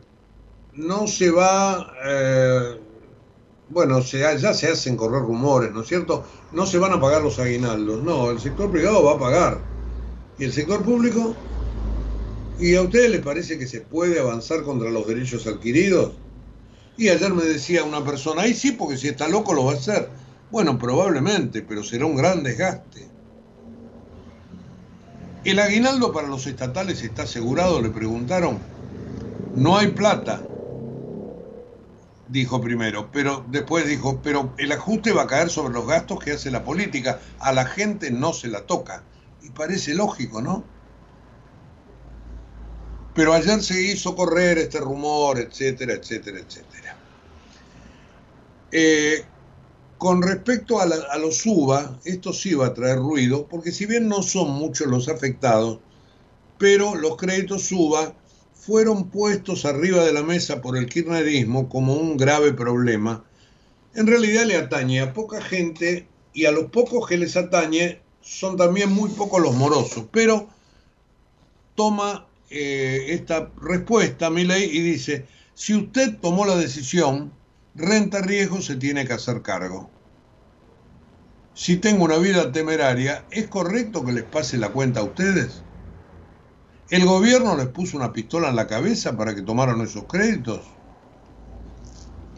no 0.74 1.06
se 1.06 1.30
va, 1.30 1.92
eh, 2.04 2.80
bueno, 3.68 4.00
ya 4.00 4.54
se 4.54 4.68
hacen 4.68 4.96
correr 4.96 5.22
rumores, 5.22 5.72
¿no 5.72 5.82
es 5.82 5.88
cierto? 5.88 6.24
No 6.52 6.66
se 6.66 6.78
van 6.78 6.92
a 6.92 7.00
pagar 7.00 7.22
los 7.22 7.38
aguinaldos, 7.38 8.02
no, 8.02 8.30
el 8.30 8.40
sector 8.40 8.70
privado 8.70 9.04
va 9.04 9.12
a 9.12 9.18
pagar. 9.18 9.60
¿Y 10.38 10.44
el 10.44 10.52
sector 10.52 10.82
público? 10.82 11.34
¿Y 12.58 12.76
a 12.76 12.82
ustedes 12.82 13.10
les 13.10 13.20
parece 13.20 13.58
que 13.58 13.66
se 13.66 13.80
puede 13.80 14.20
avanzar 14.20 14.62
contra 14.62 14.90
los 14.90 15.06
derechos 15.06 15.46
adquiridos? 15.46 16.12
Y 16.96 17.08
ayer 17.08 17.34
me 17.34 17.44
decía 17.44 17.82
una 17.82 18.04
persona, 18.04 18.42
ahí 18.42 18.54
sí, 18.54 18.72
porque 18.72 18.96
si 18.96 19.08
está 19.08 19.28
loco 19.28 19.52
lo 19.52 19.64
va 19.64 19.72
a 19.72 19.76
hacer. 19.76 20.08
Bueno, 20.50 20.78
probablemente, 20.78 21.62
pero 21.62 21.82
será 21.82 22.06
un 22.06 22.16
gran 22.16 22.44
desgaste. 22.44 23.08
¿El 25.44 25.58
aguinaldo 25.58 26.12
para 26.12 26.28
los 26.28 26.46
estatales 26.46 27.02
está 27.02 27.24
asegurado? 27.24 27.82
Le 27.82 27.90
preguntaron. 27.90 28.60
No 29.56 29.76
hay 29.76 29.88
plata, 29.88 30.46
dijo 32.28 32.60
primero, 32.60 33.10
pero 33.12 33.44
después 33.48 33.86
dijo, 33.86 34.20
pero 34.22 34.54
el 34.58 34.72
ajuste 34.72 35.12
va 35.12 35.22
a 35.22 35.26
caer 35.26 35.50
sobre 35.50 35.74
los 35.74 35.86
gastos 35.86 36.18
que 36.18 36.32
hace 36.32 36.50
la 36.50 36.64
política. 36.64 37.20
A 37.38 37.52
la 37.52 37.66
gente 37.66 38.10
no 38.10 38.32
se 38.32 38.48
la 38.48 38.66
toca. 38.66 39.02
Y 39.42 39.50
parece 39.50 39.94
lógico, 39.94 40.40
¿no? 40.40 40.73
Pero 43.14 43.32
ayer 43.32 43.62
se 43.62 43.80
hizo 43.80 44.16
correr 44.16 44.58
este 44.58 44.80
rumor, 44.80 45.38
etcétera, 45.38 45.94
etcétera, 45.94 46.38
etcétera. 46.38 46.96
Eh, 48.72 49.24
con 49.98 50.20
respecto 50.20 50.80
a, 50.80 51.16
los 51.18 51.46
UBA, 51.46 51.98
esto 52.04 52.32
sí 52.32 52.54
va 52.54 52.66
a 52.66 52.74
traer 52.74 52.98
ruido, 52.98 53.46
porque 53.46 53.70
si 53.70 53.86
bien 53.86 54.08
no 54.08 54.22
son 54.22 54.50
muchos 54.50 54.88
los 54.88 55.08
afectados, 55.08 55.78
pero 56.58 56.94
los 56.94 57.16
créditos 57.16 57.70
UBA 57.70 58.14
fueron 58.52 59.08
puestos 59.10 59.64
arriba 59.64 60.04
de 60.04 60.12
la 60.12 60.22
mesa 60.22 60.60
por 60.60 60.76
el 60.76 60.86
kirchnerismo 60.86 61.68
como 61.68 61.94
un 61.94 62.16
grave 62.16 62.52
problema, 62.52 63.24
en 63.94 64.06
realidad 64.06 64.44
le 64.44 64.56
atañe 64.56 65.00
a 65.00 65.12
poca 65.12 65.40
gente 65.40 66.08
y 66.32 66.46
a 66.46 66.50
los 66.50 66.70
pocos 66.70 67.08
que 67.08 67.16
les 67.16 67.36
atañe 67.36 68.00
son 68.20 68.56
también 68.56 68.90
muy 68.92 69.08
pocos 69.10 69.40
los 69.40 69.54
morosos, 69.54 70.06
pero 70.10 70.48
toma 71.76 72.26
eh, 72.50 73.06
esta 73.10 73.52
respuesta, 73.56 74.30
mi 74.30 74.44
ley, 74.44 74.64
y 74.72 74.80
dice, 74.80 75.28
si 75.54 75.74
usted 75.74 76.18
tomó 76.20 76.46
la 76.46 76.56
decisión, 76.56 77.38
renta 77.74 78.20
riesgo 78.22 78.60
se 78.62 78.76
tiene 78.76 79.06
que 79.06 79.12
hacer 79.14 79.42
cargo. 79.42 79.92
Si 81.54 81.78
tengo 81.78 82.04
una 82.04 82.18
vida 82.18 82.52
temeraria, 82.52 83.26
¿es 83.30 83.48
correcto 83.48 84.04
que 84.04 84.12
les 84.12 84.24
pase 84.24 84.58
la 84.58 84.72
cuenta 84.72 85.00
a 85.00 85.04
ustedes? 85.04 85.64
¿El 86.88 87.04
gobierno 87.04 87.58
les 87.58 87.68
puso 87.68 87.98
una 87.98 88.10
pistola 88.14 88.48
en 88.48 88.56
la 88.56 88.66
cabeza 88.66 89.18
para 89.18 89.34
que 89.34 89.42
tomaran 89.42 89.82
esos 89.82 90.06
créditos? 90.06 90.78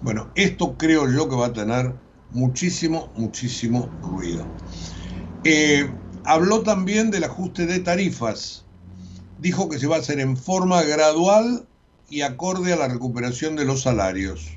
Bueno, 0.01 0.33
esto 0.35 0.77
creo 0.79 1.11
yo 1.11 1.29
que 1.29 1.37
va 1.37 1.47
a 1.47 1.53
tener 1.53 2.01
muchísimo, 2.31 3.13
muchísimo 3.15 3.99
ruido. 4.01 4.55
Eh, 5.45 6.01
habló 6.25 6.63
también 6.63 7.11
del 7.11 7.25
ajuste 7.25 7.67
de 7.67 7.81
tarifas. 7.81 8.66
Dijo 9.39 9.69
que 9.69 9.79
se 9.79 9.87
va 9.87 9.97
a 9.97 10.01
hacer 10.01 10.21
en 10.21 10.37
forma 10.37 10.83
gradual 10.83 11.67
y 12.09 12.23
acorde 12.23 12.73
a 12.73 12.77
la 12.77 12.89
recuperación 12.89 13.57
de 13.57 13.65
los 13.65 13.83
salarios. 13.83 14.57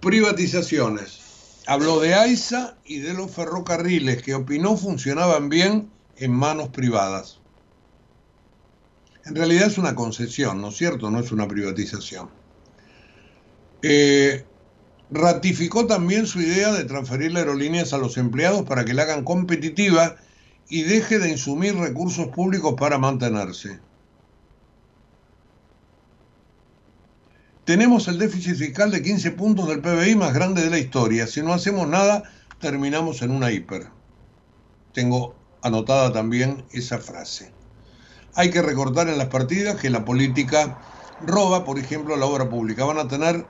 Privatizaciones. 0.00 1.20
Habló 1.66 2.00
de 2.00 2.14
AISA 2.14 2.76
y 2.84 2.98
de 2.98 3.14
los 3.14 3.30
ferrocarriles 3.30 4.22
que 4.22 4.34
opinó 4.34 4.76
funcionaban 4.76 5.48
bien 5.48 5.90
en 6.16 6.32
manos 6.32 6.70
privadas. 6.70 7.38
En 9.24 9.36
realidad 9.36 9.68
es 9.68 9.78
una 9.78 9.94
concesión, 9.94 10.60
¿no 10.60 10.68
es 10.68 10.76
cierto? 10.76 11.10
No 11.10 11.20
es 11.20 11.30
una 11.30 11.46
privatización. 11.46 12.28
Eh, 13.82 14.44
ratificó 15.10 15.86
también 15.86 16.26
su 16.26 16.40
idea 16.40 16.72
de 16.72 16.84
transferir 16.84 17.36
aerolíneas 17.36 17.92
a 17.92 17.98
los 17.98 18.16
empleados 18.16 18.62
para 18.62 18.84
que 18.84 18.94
la 18.94 19.02
hagan 19.02 19.24
competitiva 19.24 20.16
y 20.68 20.82
deje 20.82 21.18
de 21.18 21.30
insumir 21.30 21.76
recursos 21.76 22.28
públicos 22.28 22.74
para 22.78 22.98
mantenerse. 22.98 23.80
Tenemos 27.64 28.08
el 28.08 28.18
déficit 28.18 28.56
fiscal 28.56 28.90
de 28.90 29.02
15 29.02 29.30
puntos 29.32 29.68
del 29.68 29.80
PBI 29.80 30.16
más 30.16 30.34
grande 30.34 30.62
de 30.62 30.70
la 30.70 30.78
historia. 30.78 31.26
Si 31.26 31.42
no 31.42 31.52
hacemos 31.52 31.86
nada, 31.86 32.24
terminamos 32.60 33.22
en 33.22 33.30
una 33.30 33.52
hiper. 33.52 33.88
Tengo 34.92 35.36
anotada 35.62 36.12
también 36.12 36.64
esa 36.72 36.98
frase. 36.98 37.52
Hay 38.34 38.50
que 38.50 38.62
recortar 38.62 39.08
en 39.08 39.18
las 39.18 39.28
partidas 39.28 39.80
que 39.80 39.90
la 39.90 40.04
política 40.04 40.80
roba, 41.24 41.64
por 41.64 41.78
ejemplo, 41.78 42.16
la 42.16 42.26
obra 42.26 42.48
pública. 42.48 42.84
Van 42.84 42.98
a 42.98 43.06
tener 43.06 43.46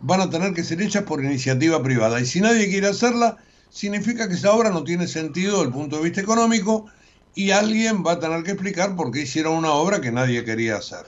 van 0.00 0.20
a 0.20 0.30
tener 0.30 0.52
que 0.52 0.64
ser 0.64 0.80
hechas 0.82 1.04
por 1.04 1.22
iniciativa 1.24 1.82
privada. 1.82 2.20
Y 2.20 2.26
si 2.26 2.40
nadie 2.40 2.68
quiere 2.68 2.88
hacerla, 2.88 3.38
significa 3.70 4.28
que 4.28 4.34
esa 4.34 4.52
obra 4.52 4.70
no 4.70 4.84
tiene 4.84 5.06
sentido 5.06 5.56
desde 5.56 5.66
el 5.66 5.72
punto 5.72 5.96
de 5.96 6.02
vista 6.02 6.20
económico 6.20 6.86
y 7.34 7.50
alguien 7.50 8.04
va 8.04 8.12
a 8.12 8.20
tener 8.20 8.42
que 8.42 8.52
explicar 8.52 8.96
por 8.96 9.10
qué 9.10 9.22
hicieron 9.22 9.54
una 9.54 9.72
obra 9.72 10.00
que 10.00 10.12
nadie 10.12 10.44
quería 10.44 10.76
hacer. 10.76 11.06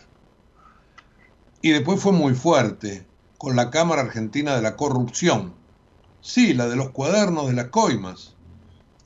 Y 1.63 1.71
después 1.71 2.01
fue 2.01 2.13
muy 2.13 2.35
fuerte 2.35 3.07
con 3.39 3.57
la 3.57 3.71
Cámara 3.71 4.03
Argentina 4.03 4.55
de 4.55 4.63
la 4.63 4.77
Corrupción. 4.77 5.55
Sí, 6.21 6.55
la 6.55 6.69
de 6.69 6.77
los 6.77 6.91
cuadernos 6.91 7.47
de 7.47 7.55
las 7.55 7.69
coimas, 7.69 8.35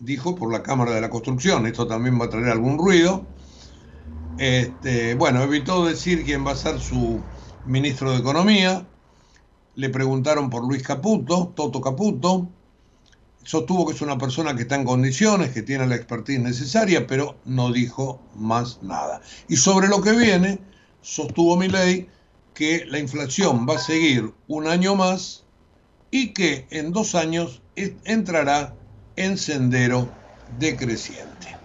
dijo 0.00 0.34
por 0.34 0.52
la 0.52 0.62
Cámara 0.62 0.92
de 0.92 1.00
la 1.00 1.10
Construcción. 1.10 1.66
Esto 1.66 1.86
también 1.86 2.20
va 2.20 2.26
a 2.26 2.30
traer 2.30 2.48
algún 2.48 2.78
ruido. 2.78 3.24
Este, 4.38 5.14
bueno, 5.14 5.42
evitó 5.42 5.84
decir 5.84 6.24
quién 6.24 6.46
va 6.46 6.52
a 6.52 6.56
ser 6.56 6.80
su 6.80 7.20
ministro 7.66 8.10
de 8.10 8.18
Economía, 8.18 8.86
le 9.74 9.88
preguntaron 9.88 10.50
por 10.50 10.66
Luis 10.66 10.82
Caputo, 10.82 11.52
Toto 11.54 11.80
Caputo, 11.80 12.48
sostuvo 13.44 13.86
que 13.86 13.94
es 13.94 14.02
una 14.02 14.18
persona 14.18 14.54
que 14.54 14.62
está 14.62 14.76
en 14.76 14.84
condiciones, 14.84 15.50
que 15.50 15.62
tiene 15.62 15.86
la 15.86 15.96
expertise 15.96 16.40
necesaria, 16.40 17.06
pero 17.06 17.36
no 17.44 17.72
dijo 17.72 18.20
más 18.34 18.82
nada. 18.82 19.20
Y 19.48 19.56
sobre 19.56 19.88
lo 19.88 20.00
que 20.00 20.12
viene, 20.12 20.58
sostuvo 21.00 21.56
mi 21.56 21.68
ley 21.68 22.08
que 22.54 22.84
la 22.86 22.98
inflación 22.98 23.66
va 23.68 23.76
a 23.76 23.78
seguir 23.78 24.32
un 24.48 24.66
año 24.66 24.94
más 24.94 25.44
y 26.10 26.28
que 26.34 26.66
en 26.70 26.92
dos 26.92 27.14
años 27.14 27.62
entrará 27.76 28.74
en 29.16 29.38
sendero 29.38 30.08
decreciente. 30.58 31.56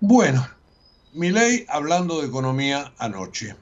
Bueno, 0.00 0.46
mi 1.12 1.30
ley 1.30 1.66
hablando 1.68 2.20
de 2.20 2.28
economía 2.28 2.92
anoche 2.98 3.54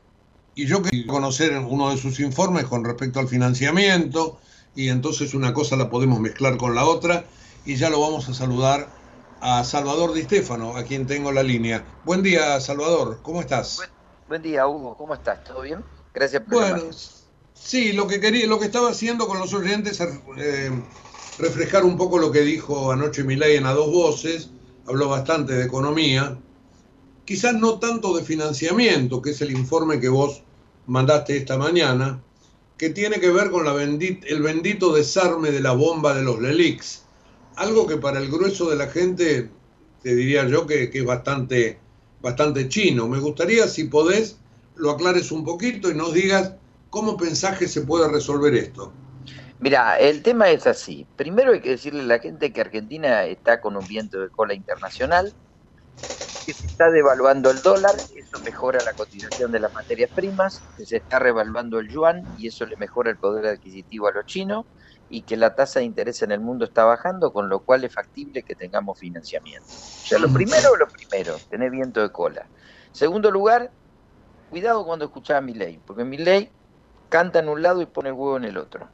y 0.54 0.66
yo 0.66 0.82
quería 0.82 1.06
conocer 1.06 1.56
uno 1.58 1.90
de 1.90 1.96
sus 1.96 2.20
informes 2.20 2.64
con 2.64 2.84
respecto 2.84 3.20
al 3.20 3.28
financiamiento, 3.28 4.38
y 4.78 4.90
entonces 4.90 5.34
una 5.34 5.52
cosa 5.52 5.74
la 5.74 5.90
podemos 5.90 6.20
mezclar 6.20 6.56
con 6.56 6.76
la 6.76 6.84
otra, 6.84 7.24
y 7.66 7.74
ya 7.74 7.90
lo 7.90 8.00
vamos 8.00 8.28
a 8.28 8.32
saludar 8.32 8.88
a 9.40 9.64
Salvador 9.64 10.12
Di 10.12 10.22
Stefano, 10.22 10.76
a 10.76 10.84
quien 10.84 11.04
tengo 11.04 11.32
la 11.32 11.42
línea. 11.42 11.84
Buen 12.04 12.22
día, 12.22 12.60
Salvador, 12.60 13.18
¿cómo 13.22 13.40
estás? 13.40 13.80
Buen, 14.28 14.40
día, 14.40 14.68
Hugo, 14.68 14.96
¿cómo 14.96 15.14
estás? 15.14 15.42
¿Todo 15.42 15.62
bien? 15.62 15.82
Gracias 16.14 16.44
por 16.44 16.54
Bueno, 16.54 16.84
sí, 17.54 17.92
lo 17.92 18.06
que 18.06 18.20
quería, 18.20 18.46
lo 18.46 18.60
que 18.60 18.66
estaba 18.66 18.90
haciendo 18.90 19.26
con 19.26 19.40
los 19.40 19.52
oyentes 19.52 19.98
es 19.98 20.20
eh, 20.36 20.70
refrescar 21.40 21.84
un 21.84 21.96
poco 21.96 22.18
lo 22.18 22.30
que 22.30 22.42
dijo 22.42 22.92
anoche 22.92 23.24
Milay 23.24 23.56
en 23.56 23.66
A 23.66 23.72
Dos 23.72 23.90
Voces, 23.90 24.50
habló 24.86 25.08
bastante 25.08 25.54
de 25.54 25.64
economía, 25.64 26.38
quizás 27.24 27.54
no 27.54 27.80
tanto 27.80 28.16
de 28.16 28.22
financiamiento, 28.22 29.22
que 29.22 29.30
es 29.30 29.40
el 29.40 29.50
informe 29.50 29.98
que 29.98 30.08
vos 30.08 30.44
mandaste 30.86 31.36
esta 31.36 31.58
mañana, 31.58 32.22
que 32.78 32.90
tiene 32.90 33.18
que 33.18 33.30
ver 33.30 33.50
con 33.50 33.64
la 33.64 33.74
el 33.82 34.42
bendito 34.42 34.94
desarme 34.94 35.50
de 35.50 35.60
la 35.60 35.72
bomba 35.72 36.14
de 36.14 36.22
los 36.22 36.40
Lelix. 36.40 37.04
Algo 37.56 37.88
que 37.88 37.96
para 37.96 38.20
el 38.20 38.30
grueso 38.30 38.70
de 38.70 38.76
la 38.76 38.86
gente, 38.86 39.50
te 40.02 40.14
diría 40.14 40.46
yo 40.46 40.64
que, 40.66 40.88
es 40.92 41.04
bastante, 41.04 41.80
bastante 42.22 42.68
chino. 42.68 43.08
Me 43.08 43.18
gustaría, 43.18 43.66
si 43.66 43.84
podés, 43.84 44.38
lo 44.76 44.92
aclares 44.92 45.32
un 45.32 45.44
poquito 45.44 45.90
y 45.90 45.94
nos 45.94 46.14
digas 46.14 46.52
cómo 46.88 47.16
pensás 47.16 47.58
que 47.58 47.66
se 47.66 47.80
puede 47.80 48.08
resolver 48.08 48.54
esto. 48.54 48.92
Mira, 49.58 49.98
el 49.98 50.22
tema 50.22 50.48
es 50.50 50.68
así. 50.68 51.04
Primero 51.16 51.52
hay 51.52 51.60
que 51.60 51.70
decirle 51.70 52.02
a 52.02 52.06
la 52.06 52.20
gente 52.20 52.52
que 52.52 52.60
Argentina 52.60 53.24
está 53.24 53.60
con 53.60 53.76
un 53.76 53.86
viento 53.88 54.20
de 54.20 54.28
cola 54.28 54.54
internacional 54.54 55.34
que 56.48 56.54
se 56.54 56.66
está 56.66 56.90
devaluando 56.90 57.50
el 57.50 57.60
dólar, 57.60 57.94
eso 58.14 58.40
mejora 58.40 58.82
la 58.82 58.94
cotización 58.94 59.52
de 59.52 59.60
las 59.60 59.70
materias 59.74 60.10
primas, 60.14 60.64
que 60.74 60.86
se 60.86 60.96
está 60.96 61.18
revaluando 61.18 61.78
el 61.78 61.90
yuan 61.90 62.26
y 62.34 62.46
eso 62.46 62.64
le 62.64 62.74
mejora 62.78 63.10
el 63.10 63.18
poder 63.18 63.44
adquisitivo 63.44 64.08
a 64.08 64.12
los 64.12 64.24
chinos 64.24 64.64
y 65.10 65.24
que 65.24 65.36
la 65.36 65.54
tasa 65.54 65.80
de 65.80 65.84
interés 65.84 66.22
en 66.22 66.32
el 66.32 66.40
mundo 66.40 66.64
está 66.64 66.84
bajando, 66.84 67.34
con 67.34 67.50
lo 67.50 67.60
cual 67.60 67.84
es 67.84 67.92
factible 67.92 68.44
que 68.44 68.54
tengamos 68.54 68.98
financiamiento. 68.98 69.68
O 69.68 70.06
sea, 70.06 70.18
lo 70.18 70.32
primero, 70.32 70.74
lo 70.74 70.86
primero, 70.90 71.38
tener 71.50 71.70
viento 71.70 72.00
de 72.00 72.10
cola. 72.10 72.48
Segundo 72.92 73.30
lugar, 73.30 73.70
cuidado 74.48 74.86
cuando 74.86 75.04
escuchás 75.04 75.36
a 75.36 75.42
mi 75.42 75.52
ley, 75.52 75.82
porque 75.84 76.04
mi 76.04 76.16
ley 76.16 76.50
canta 77.10 77.40
en 77.40 77.50
un 77.50 77.60
lado 77.60 77.82
y 77.82 77.86
pone 77.86 78.08
el 78.08 78.14
huevo 78.14 78.38
en 78.38 78.44
el 78.44 78.56
otro. 78.56 78.88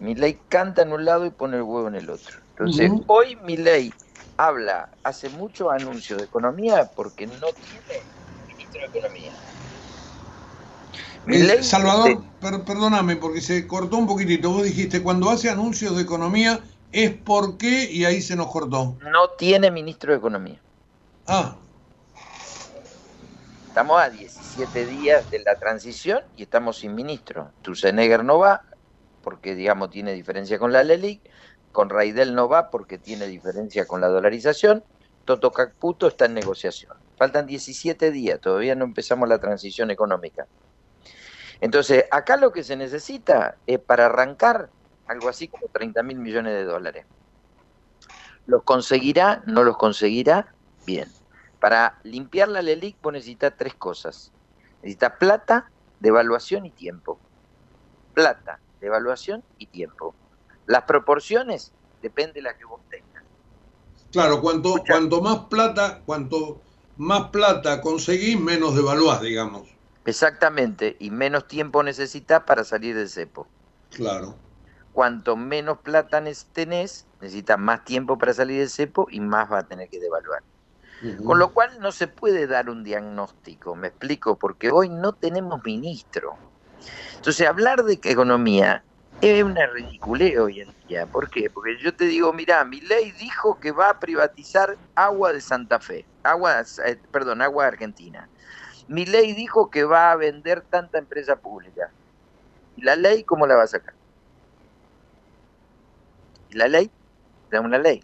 Mi 0.00 0.14
ley 0.14 0.38
canta 0.50 0.82
en 0.82 0.92
un 0.92 1.06
lado 1.06 1.24
y 1.24 1.30
pone 1.30 1.56
el 1.56 1.62
huevo 1.62 1.88
en 1.88 1.94
el 1.94 2.10
otro. 2.10 2.36
Entonces, 2.50 2.92
hoy 3.06 3.36
mi 3.36 3.56
ley 3.56 3.90
habla, 4.38 4.88
hace 5.02 5.28
mucho 5.28 5.70
anuncio 5.70 6.16
de 6.16 6.24
economía 6.24 6.90
porque 6.96 7.26
no 7.26 7.48
tiene 7.52 8.02
ministro 8.46 8.80
de 8.80 8.86
economía. 8.86 9.32
Eh, 11.26 11.62
Salvador, 11.62 12.22
perdóname 12.40 13.16
porque 13.16 13.42
se 13.42 13.66
cortó 13.66 13.98
un 13.98 14.06
poquitito. 14.06 14.50
Vos 14.50 14.62
dijiste, 14.62 15.02
cuando 15.02 15.28
hace 15.28 15.50
anuncios 15.50 15.94
de 15.96 16.02
economía 16.02 16.60
es 16.92 17.10
porque, 17.10 17.84
y 17.90 18.06
ahí 18.06 18.22
se 18.22 18.36
nos 18.36 18.46
cortó. 18.46 18.96
No 19.02 19.28
tiene 19.36 19.70
ministro 19.70 20.12
de 20.12 20.18
economía. 20.18 20.60
Ah. 21.26 21.56
Estamos 23.66 24.00
a 24.00 24.08
17 24.08 24.86
días 24.86 25.30
de 25.30 25.40
la 25.40 25.56
transición 25.56 26.22
y 26.36 26.44
estamos 26.44 26.78
sin 26.78 26.94
ministro. 26.94 27.50
Turcenegger 27.60 28.24
no 28.24 28.38
va 28.38 28.62
porque, 29.22 29.54
digamos, 29.54 29.90
tiene 29.90 30.14
diferencia 30.14 30.58
con 30.58 30.72
la 30.72 30.82
LELIC 30.82 31.20
con 31.72 31.90
Raidel 31.90 32.34
no 32.34 32.48
va 32.48 32.70
porque 32.70 32.98
tiene 32.98 33.26
diferencia 33.26 33.86
con 33.86 34.00
la 34.00 34.08
dolarización. 34.08 34.84
Toto 35.24 35.52
Caputo 35.52 36.08
está 36.08 36.24
en 36.24 36.34
negociación. 36.34 36.96
Faltan 37.16 37.46
17 37.46 38.10
días, 38.10 38.40
todavía 38.40 38.74
no 38.74 38.84
empezamos 38.84 39.28
la 39.28 39.38
transición 39.38 39.90
económica. 39.90 40.46
Entonces, 41.60 42.04
acá 42.10 42.36
lo 42.36 42.52
que 42.52 42.62
se 42.62 42.76
necesita 42.76 43.56
es 43.66 43.78
para 43.80 44.06
arrancar 44.06 44.70
algo 45.06 45.28
así 45.28 45.48
como 45.48 45.66
30 45.68 46.02
mil 46.02 46.18
millones 46.18 46.54
de 46.54 46.64
dólares. 46.64 47.06
¿Los 48.46 48.62
conseguirá? 48.62 49.42
¿No 49.46 49.64
los 49.64 49.76
conseguirá? 49.76 50.54
Bien. 50.86 51.08
Para 51.60 51.98
limpiar 52.04 52.48
la 52.48 52.62
LELIC 52.62 52.96
vos 53.02 53.12
necesitas 53.12 53.52
tres 53.56 53.74
cosas. 53.74 54.32
Necesitas 54.82 55.14
plata, 55.18 55.70
devaluación 56.00 56.64
y 56.64 56.70
tiempo. 56.70 57.18
Plata, 58.14 58.60
devaluación 58.80 59.42
y 59.58 59.66
tiempo. 59.66 60.14
Las 60.68 60.82
proporciones 60.82 61.72
depende 62.02 62.34
de 62.34 62.42
la 62.42 62.56
que 62.56 62.66
vos 62.66 62.80
tengas. 62.90 63.24
Claro, 64.12 64.42
cuanto, 64.42 64.74
cuanto 64.86 65.22
más 65.22 65.46
plata, 65.46 66.02
cuanto 66.04 66.60
más 66.98 67.30
plata 67.30 67.80
conseguís, 67.80 68.38
menos 68.38 68.76
devaluás, 68.76 69.22
digamos. 69.22 69.66
Exactamente, 70.04 70.96
y 71.00 71.10
menos 71.10 71.48
tiempo 71.48 71.82
necesitas 71.82 72.42
para 72.42 72.64
salir 72.64 72.94
del 72.94 73.08
cepo. 73.08 73.46
Claro. 73.90 74.36
Cuanto 74.92 75.36
menos 75.36 75.78
plata 75.78 76.22
tenés, 76.52 77.06
necesitas 77.20 77.58
más 77.58 77.84
tiempo 77.84 78.18
para 78.18 78.34
salir 78.34 78.58
del 78.58 78.68
cepo 78.70 79.06
y 79.10 79.20
más 79.20 79.50
va 79.50 79.60
a 79.60 79.66
tener 79.66 79.88
que 79.88 80.00
devaluar. 80.00 80.42
Con 81.24 81.38
lo 81.38 81.54
cual 81.54 81.78
no 81.80 81.92
se 81.92 82.08
puede 82.08 82.46
dar 82.46 82.68
un 82.68 82.84
diagnóstico, 82.84 83.74
me 83.74 83.88
explico, 83.88 84.36
porque 84.36 84.70
hoy 84.70 84.90
no 84.90 85.14
tenemos 85.14 85.64
ministro. 85.64 86.36
Entonces, 87.14 87.46
hablar 87.46 87.84
de 87.84 88.00
economía 88.02 88.84
es 89.20 89.42
una 89.42 89.66
ridiculez 89.66 90.38
hoy 90.38 90.60
en 90.60 90.74
día. 90.86 91.06
¿Por 91.06 91.28
qué? 91.28 91.50
Porque 91.50 91.76
yo 91.78 91.94
te 91.94 92.04
digo, 92.04 92.32
mira, 92.32 92.64
mi 92.64 92.80
ley 92.80 93.12
dijo 93.12 93.58
que 93.58 93.72
va 93.72 93.90
a 93.90 93.98
privatizar 94.00 94.76
agua 94.94 95.32
de 95.32 95.40
Santa 95.40 95.80
Fe, 95.80 96.06
agua, 96.22 96.62
eh, 96.84 97.00
perdón, 97.10 97.42
agua 97.42 97.64
de 97.64 97.68
Argentina. 97.68 98.28
Mi 98.86 99.04
ley 99.06 99.34
dijo 99.34 99.70
que 99.70 99.84
va 99.84 100.12
a 100.12 100.16
vender 100.16 100.62
tanta 100.62 100.98
empresa 100.98 101.36
pública. 101.36 101.90
¿Y 102.76 102.82
la 102.82 102.96
ley 102.96 103.24
cómo 103.24 103.46
la 103.46 103.56
va 103.56 103.64
a 103.64 103.66
sacar? 103.66 103.94
¿Y 106.50 106.56
la 106.56 106.68
ley? 106.68 106.90
Da 107.50 107.60
una 107.60 107.78
ley. 107.78 108.02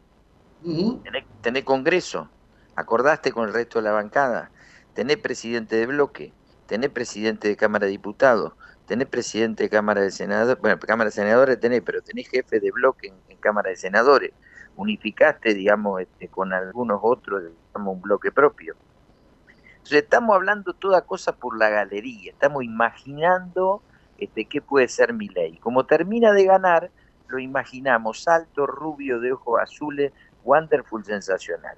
tenés, 1.43 1.65
congreso, 1.65 2.29
acordaste 2.75 3.31
con 3.33 3.47
el 3.47 3.55
resto 3.55 3.79
de 3.79 3.85
la 3.85 3.93
bancada, 3.93 4.51
tenés 4.95 5.19
presidente 5.19 5.77
de 5.77 5.87
bloque, 5.87 6.33
tenés 6.67 6.91
presidente 6.91 7.49
de 7.49 7.57
Cámara 7.57 7.87
de 7.87 7.93
Diputados, 7.93 8.55
tenés 8.87 9.09
presidente 9.09 9.65
de 9.65 9.71
Cámara 9.71 10.03
de 10.03 10.11
Senadores, 10.11 10.61
bueno, 10.61 10.79
Cámara 10.79 11.11
de 11.11 11.17
Senadores 11.17 11.61
tenés, 11.61 11.83
pero 11.83 12.03
tenés 12.03 12.29
jefe 12.29 12.61
de 12.61 12.71
bloque 12.71 13.13
en, 13.29 13.37
Cámara 13.39 13.69
de 13.69 13.77
Senadores, 13.77 14.33
unificaste, 14.77 15.53
digamos, 15.53 16.01
este, 16.01 16.29
con 16.29 16.55
algunos 16.55 16.99
otros, 17.03 17.43
digamos, 17.43 17.95
un 17.95 18.01
bloque 18.01 18.33
propio. 18.33 18.75
Entonces 19.69 20.03
estamos 20.03 20.35
hablando 20.35 20.73
toda 20.73 21.03
cosa 21.03 21.37
por 21.37 21.59
la 21.59 21.69
galería, 21.69 22.33
estamos 22.33 22.65
imaginando 22.65 23.83
este, 24.17 24.47
qué 24.47 24.63
puede 24.63 24.89
ser 24.89 25.13
mi 25.13 25.29
ley. 25.29 25.59
Como 25.59 25.85
termina 25.85 26.33
de 26.33 26.45
ganar, 26.45 26.91
lo 27.29 27.39
imaginamos 27.39 28.27
alto, 28.29 28.67
rubio, 28.67 29.21
de 29.21 29.33
ojos 29.33 29.61
azules, 29.61 30.13
wonderful, 30.43 31.05
sensacional. 31.05 31.77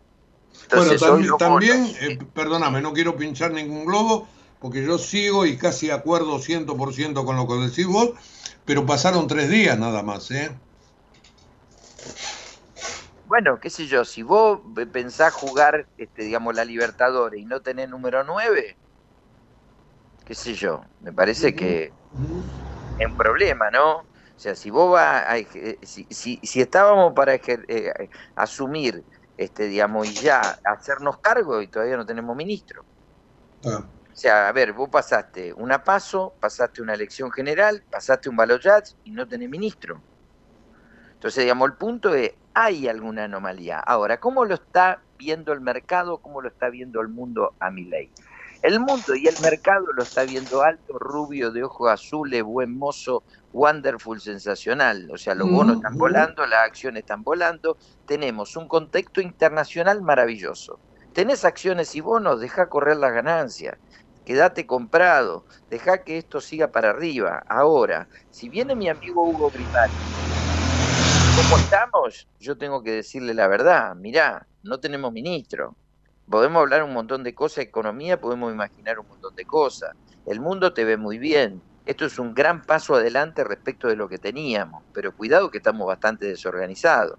bueno, 0.70 1.36
también, 1.36 1.86
eh, 2.00 2.18
perdóname, 2.32 2.80
no 2.80 2.92
quiero 2.92 3.16
pinchar 3.16 3.50
ningún 3.50 3.86
globo, 3.86 4.28
porque 4.66 4.84
yo 4.84 4.98
sigo 4.98 5.46
y 5.46 5.56
casi 5.56 5.92
acuerdo 5.92 6.40
100% 6.40 7.24
con 7.24 7.36
lo 7.36 7.46
que 7.46 7.54
decís 7.54 7.86
vos, 7.86 8.10
pero 8.64 8.84
pasaron 8.84 9.28
tres 9.28 9.48
días 9.48 9.78
nada 9.78 10.02
más, 10.02 10.28
¿eh? 10.32 10.50
Bueno, 13.26 13.60
qué 13.60 13.70
sé 13.70 13.86
yo, 13.86 14.04
si 14.04 14.24
vos 14.24 14.58
pensás 14.90 15.32
jugar, 15.32 15.86
este, 15.98 16.24
digamos, 16.24 16.56
la 16.56 16.64
Libertadores 16.64 17.40
y 17.40 17.44
no 17.44 17.60
tenés 17.60 17.88
número 17.88 18.24
9, 18.24 18.76
qué 20.24 20.34
sé 20.34 20.54
yo, 20.54 20.82
me 21.00 21.12
parece 21.12 21.54
que 21.54 21.92
es 22.98 23.06
un 23.06 23.16
problema, 23.16 23.70
¿no? 23.70 23.98
O 23.98 24.04
sea, 24.34 24.56
si 24.56 24.70
vos 24.70 24.90
vas 24.90 25.26
a, 25.28 25.36
si, 25.86 26.40
si, 26.42 26.60
estábamos 26.60 27.12
para 27.12 27.36
eh, 27.36 28.10
asumir, 28.34 29.04
este, 29.36 29.68
digamos, 29.68 30.08
y 30.08 30.14
ya 30.14 30.40
hacernos 30.64 31.18
cargo 31.18 31.62
y 31.62 31.68
todavía 31.68 31.96
no 31.96 32.04
tenemos 32.04 32.34
ministro. 32.34 32.84
Ah. 33.64 33.84
O 34.16 34.18
sea, 34.18 34.48
a 34.48 34.52
ver, 34.52 34.72
vos 34.72 34.88
pasaste 34.88 35.52
una 35.52 35.84
paso, 35.84 36.32
pasaste 36.40 36.80
una 36.80 36.94
elección 36.94 37.30
general, 37.30 37.82
pasaste 37.90 38.30
un 38.30 38.36
balotage 38.36 38.94
y 39.04 39.10
no 39.10 39.28
tenés 39.28 39.50
ministro. 39.50 40.00
Entonces, 41.12 41.44
digamos, 41.44 41.68
el 41.68 41.76
punto 41.76 42.14
es, 42.14 42.32
hay 42.54 42.88
alguna 42.88 43.24
anomalía. 43.24 43.78
Ahora, 43.78 44.18
¿cómo 44.18 44.46
lo 44.46 44.54
está 44.54 45.02
viendo 45.18 45.52
el 45.52 45.60
mercado? 45.60 46.16
¿Cómo 46.16 46.40
lo 46.40 46.48
está 46.48 46.70
viendo 46.70 47.02
el 47.02 47.08
mundo 47.08 47.52
a 47.60 47.70
mi 47.70 47.84
ley? 47.84 48.10
El 48.62 48.80
mundo 48.80 49.14
y 49.14 49.26
el 49.26 49.34
mercado 49.42 49.84
lo 49.92 50.02
está 50.02 50.24
viendo 50.24 50.62
alto, 50.62 50.98
rubio, 50.98 51.50
de 51.50 51.64
ojos 51.64 51.90
azules, 51.90 52.42
buen 52.42 52.74
mozo, 52.74 53.22
wonderful, 53.52 54.18
sensacional. 54.18 55.10
O 55.12 55.18
sea, 55.18 55.34
los 55.34 55.50
bonos 55.50 55.76
están 55.76 55.98
volando, 55.98 56.46
las 56.46 56.64
acciones 56.64 57.00
están 57.00 57.22
volando. 57.22 57.76
Tenemos 58.06 58.56
un 58.56 58.66
contexto 58.66 59.20
internacional 59.20 60.00
maravilloso. 60.00 60.80
Tenés 61.12 61.46
acciones 61.46 61.94
y 61.94 62.00
bonos, 62.00 62.40
deja 62.40 62.68
correr 62.68 62.98
las 62.98 63.12
ganancias 63.12 63.78
quédate 64.26 64.66
comprado, 64.66 65.46
deja 65.70 66.04
que 66.04 66.18
esto 66.18 66.42
siga 66.42 66.72
para 66.72 66.90
arriba. 66.90 67.44
Ahora, 67.48 68.10
si 68.30 68.50
viene 68.50 68.76
mi 68.76 68.90
amigo 68.90 69.22
Hugo 69.26 69.50
Grimaldi, 69.52 70.20
¿cómo 71.30 71.58
estamos? 71.58 72.28
Yo 72.40 72.58
tengo 72.58 72.82
que 72.82 72.92
decirle 72.92 73.34
la 73.34 73.48
verdad, 73.48 73.94
mirá, 73.96 74.48
no 74.62 74.80
tenemos 74.80 75.12
ministro. 75.12 75.78
Podemos 76.28 76.60
hablar 76.62 76.82
un 76.82 76.92
montón 76.92 77.22
de 77.24 77.34
cosas, 77.34 77.58
economía, 77.64 78.20
podemos 78.20 78.52
imaginar 78.52 78.98
un 78.98 79.08
montón 79.08 79.34
de 79.36 79.46
cosas. 79.46 79.92
El 80.24 80.40
mundo 80.40 80.74
te 80.74 80.84
ve 80.84 80.96
muy 80.96 81.18
bien. 81.18 81.64
Esto 81.84 82.04
es 82.06 82.18
un 82.18 82.34
gran 82.34 82.66
paso 82.66 82.96
adelante 82.96 83.44
respecto 83.44 83.86
de 83.88 83.96
lo 83.96 84.08
que 84.08 84.18
teníamos, 84.18 84.84
pero 84.92 85.14
cuidado 85.14 85.50
que 85.52 85.58
estamos 85.58 85.86
bastante 85.86 86.26
desorganizados. 86.26 87.18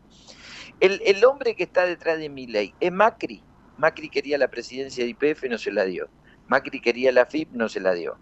El, 0.79 1.01
el 1.05 1.23
hombre 1.25 1.55
que 1.55 1.63
está 1.63 1.85
detrás 1.85 2.19
de 2.19 2.29
mi 2.29 2.47
ley 2.47 2.75
es 2.79 2.91
Macri. 2.91 3.47
Macri 3.77 4.09
quería 4.09 4.37
la 4.39 4.49
presidencia 4.49 5.03
de 5.05 5.11
IPF, 5.11 5.49
no 5.49 5.57
se 5.59 5.71
la 5.71 5.85
dio. 5.85 6.09
Macri 6.47 6.81
quería 6.81 7.11
la 7.11 7.25
FIP, 7.25 7.51
no 7.53 7.69
se 7.69 7.79
la 7.79 7.93
dio. 7.93 8.19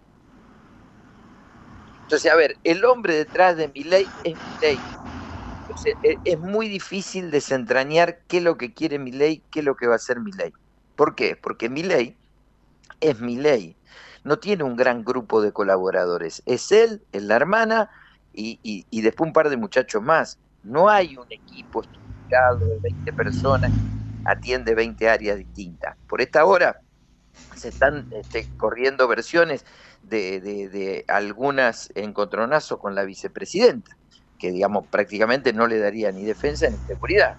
Entonces, 2.02 2.30
a 2.32 2.36
ver, 2.36 2.58
el 2.64 2.84
hombre 2.84 3.14
detrás 3.14 3.56
de 3.56 3.68
mi 3.68 3.82
ley 3.84 4.14
es 4.22 4.36
mi 4.44 4.56
ley. 4.60 4.88
Entonces, 5.68 5.96
e, 6.02 6.20
es 6.24 6.38
muy 6.40 6.68
difícil 6.68 7.30
desentrañar 7.30 8.24
qué 8.28 8.38
es 8.38 8.42
lo 8.44 8.56
que 8.58 8.74
quiere 8.74 8.98
mi 8.98 9.12
ley, 9.12 9.44
qué 9.50 9.60
es 9.60 9.66
lo 9.66 9.76
que 9.76 9.86
va 9.88 9.94
a 9.94 9.96
hacer 9.96 10.20
mi 10.20 10.32
ley. 10.32 10.52
¿Por 10.96 11.14
qué? 11.16 11.36
Porque 11.36 11.68
mi 11.70 11.82
ley 11.82 12.18
es 13.00 13.20
mi 13.20 13.36
ley. 13.36 13.78
No 14.24 14.38
tiene 14.40 14.64
un 14.64 14.76
gran 14.76 15.04
grupo 15.04 15.42
de 15.42 15.52
colaboradores. 15.52 16.42
Es 16.46 16.72
él, 16.72 17.06
es 17.12 17.22
la 17.24 17.36
hermana 17.36 17.90
y, 18.32 18.60
y 18.90 19.02
después 19.02 19.28
un 19.28 19.32
par 19.34 19.50
de 19.50 19.56
muchachos 19.58 20.02
más. 20.02 20.40
No 20.62 20.88
hay 20.90 21.16
un 21.16 21.26
equipo 21.30 21.82
estructurado 21.82 22.60
de 22.60 22.80
20 22.82 23.12
personas, 23.14 23.72
atiende 24.24 24.74
20 24.74 25.08
áreas 25.08 25.38
distintas. 25.38 25.96
Por 26.06 26.20
esta 26.22 26.44
hora, 26.44 26.76
se 27.54 27.68
están 27.68 28.08
este, 28.12 28.48
corriendo 28.56 29.08
versiones 29.08 29.64
de, 30.02 31.04
algunas 31.08 31.90
encontronazos 31.94 32.78
con 32.78 32.94
la 32.94 33.04
vicepresidenta, 33.04 33.96
que 34.38 34.50
digamos 34.50 34.86
prácticamente 34.86 35.52
no 35.52 35.66
le 35.66 35.78
daría 35.78 36.12
ni 36.12 36.24
defensa 36.24 36.68
ni 36.68 36.76
seguridad. 36.86 37.36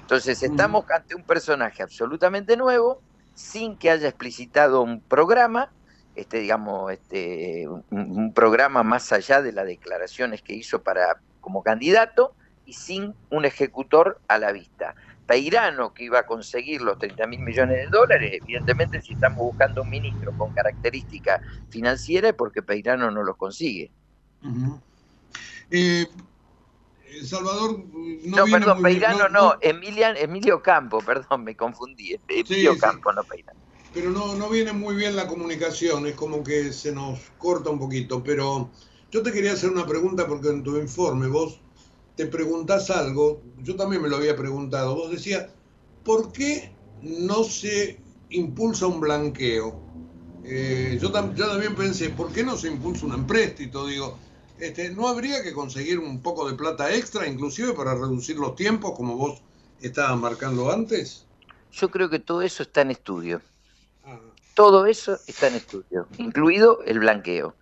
Entonces 0.00 0.42
estamos 0.42 0.84
ante 0.90 1.14
un 1.14 1.22
personaje 1.22 1.82
absolutamente 1.82 2.56
nuevo, 2.56 3.00
sin 3.34 3.76
que 3.76 3.90
haya 3.90 4.08
explicitado 4.08 4.82
un 4.82 5.00
programa, 5.00 5.70
este, 6.16 6.40
digamos, 6.40 6.92
este, 6.92 7.68
un, 7.68 8.32
programa 8.34 8.82
más 8.82 9.12
allá 9.12 9.40
de 9.40 9.52
las 9.52 9.66
declaraciones 9.66 10.42
que 10.42 10.54
hizo 10.54 10.82
para 10.82 11.20
como 11.40 11.62
candidato 11.62 12.34
y 12.66 12.74
sin 12.74 13.14
un 13.30 13.44
ejecutor 13.44 14.20
a 14.28 14.38
la 14.38 14.52
vista. 14.52 14.94
Peirano 15.30 15.94
que 15.94 16.02
iba 16.02 16.18
a 16.18 16.26
conseguir 16.26 16.82
los 16.82 16.98
30 16.98 17.24
mil 17.28 17.38
millones 17.38 17.76
de 17.76 17.86
dólares, 17.86 18.32
evidentemente 18.42 19.00
si 19.00 19.12
estamos 19.12 19.38
buscando 19.38 19.82
un 19.82 19.88
ministro 19.88 20.32
con 20.36 20.50
característica 20.50 21.40
financiera 21.68 22.30
es 22.30 22.34
porque 22.34 22.62
Peirano 22.62 23.12
no 23.12 23.22
los 23.22 23.36
consigue. 23.36 23.92
Eh, 25.70 26.04
Salvador, 27.22 27.78
no, 28.24 28.38
no 28.38 28.44
perdón, 28.46 28.82
Peirano 28.82 29.28
no, 29.28 29.54
Emilian, 29.60 30.16
Emilio 30.16 30.60
Campo, 30.60 30.98
perdón, 31.06 31.44
me 31.44 31.54
confundí, 31.54 32.16
Emilio 32.26 32.76
Campo, 32.76 33.12
no 33.12 33.22
Peirano. 33.22 33.60
Pero 33.94 34.10
no, 34.10 34.34
no 34.34 34.48
viene 34.48 34.72
muy 34.72 34.96
bien 34.96 35.14
la 35.14 35.28
comunicación, 35.28 36.08
es 36.08 36.16
como 36.16 36.42
que 36.42 36.72
se 36.72 36.90
nos 36.90 37.20
corta 37.38 37.70
un 37.70 37.78
poquito, 37.78 38.24
pero 38.24 38.68
yo 39.12 39.22
te 39.22 39.30
quería 39.30 39.52
hacer 39.52 39.70
una 39.70 39.86
pregunta 39.86 40.26
porque 40.26 40.48
en 40.48 40.64
tu 40.64 40.76
informe 40.76 41.28
vos 41.28 41.60
te 42.20 42.26
preguntás 42.26 42.90
algo, 42.90 43.40
yo 43.62 43.76
también 43.76 44.02
me 44.02 44.08
lo 44.10 44.16
había 44.16 44.36
preguntado, 44.36 44.94
vos 44.94 45.10
decías, 45.10 45.46
¿por 46.04 46.30
qué 46.32 46.70
no 47.00 47.44
se 47.44 47.98
impulsa 48.28 48.86
un 48.86 49.00
blanqueo? 49.00 49.80
Eh, 50.44 50.98
yo, 51.00 51.10
también 51.10 51.74
pensé, 51.74 52.10
¿por 52.10 52.30
qué 52.30 52.44
no 52.44 52.58
se 52.58 52.68
impulsa 52.68 53.06
un 53.06 53.14
empréstito? 53.14 53.86
Digo, 53.86 54.18
este, 54.58 54.90
¿no 54.90 55.08
habría 55.08 55.42
que 55.42 55.54
conseguir 55.54 55.98
un 55.98 56.20
poco 56.20 56.46
de 56.46 56.58
plata 56.58 56.94
extra, 56.94 57.26
inclusive 57.26 57.72
para 57.72 57.94
reducir 57.94 58.36
los 58.36 58.54
tiempos, 58.54 58.92
como 58.94 59.16
vos 59.16 59.40
estabas 59.80 60.20
marcando 60.20 60.70
antes? 60.70 61.24
Yo 61.72 61.90
creo 61.90 62.10
que 62.10 62.18
todo 62.18 62.42
eso 62.42 62.64
está 62.64 62.82
en 62.82 62.90
estudio. 62.90 63.40
Todo 64.60 64.84
eso 64.84 65.18
está 65.26 65.46
en 65.46 65.54
estudio, 65.54 66.06
incluido 66.18 66.82
el 66.84 66.98
blanqueo. 66.98 67.54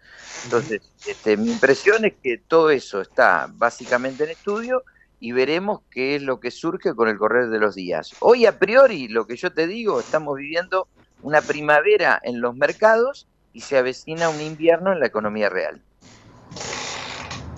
Entonces, 0.43 0.83
este, 1.07 1.37
mi 1.37 1.53
impresión 1.53 2.05
es 2.05 2.15
que 2.21 2.39
todo 2.39 2.71
eso 2.71 3.01
está 3.01 3.49
básicamente 3.55 4.25
en 4.25 4.31
estudio 4.31 4.83
y 5.21 5.31
veremos 5.31 5.83
qué 5.93 6.17
es 6.17 6.23
lo 6.23 6.41
que 6.41 6.51
surge 6.51 6.97
con 6.97 7.09
el 7.09 7.17
correr 7.17 7.51
de 7.51 7.61
los 7.61 7.77
días. 7.77 8.17
Hoy 8.19 8.47
a 8.47 8.59
priori, 8.59 9.07
lo 9.07 9.29
que 9.29 9.37
yo 9.37 9.53
te 9.53 9.69
digo, 9.69 10.01
estamos 10.01 10.37
viviendo 10.39 10.89
una 11.23 11.41
primavera 11.41 12.21
en 12.21 12.41
los 12.41 12.57
mercados 12.57 13.29
y 13.53 13.61
se 13.61 13.79
avecina 13.79 14.29
un 14.29 14.41
invierno 14.41 14.93
en 14.93 14.99
la 14.99 15.07
economía 15.07 15.49
real. 15.49 15.81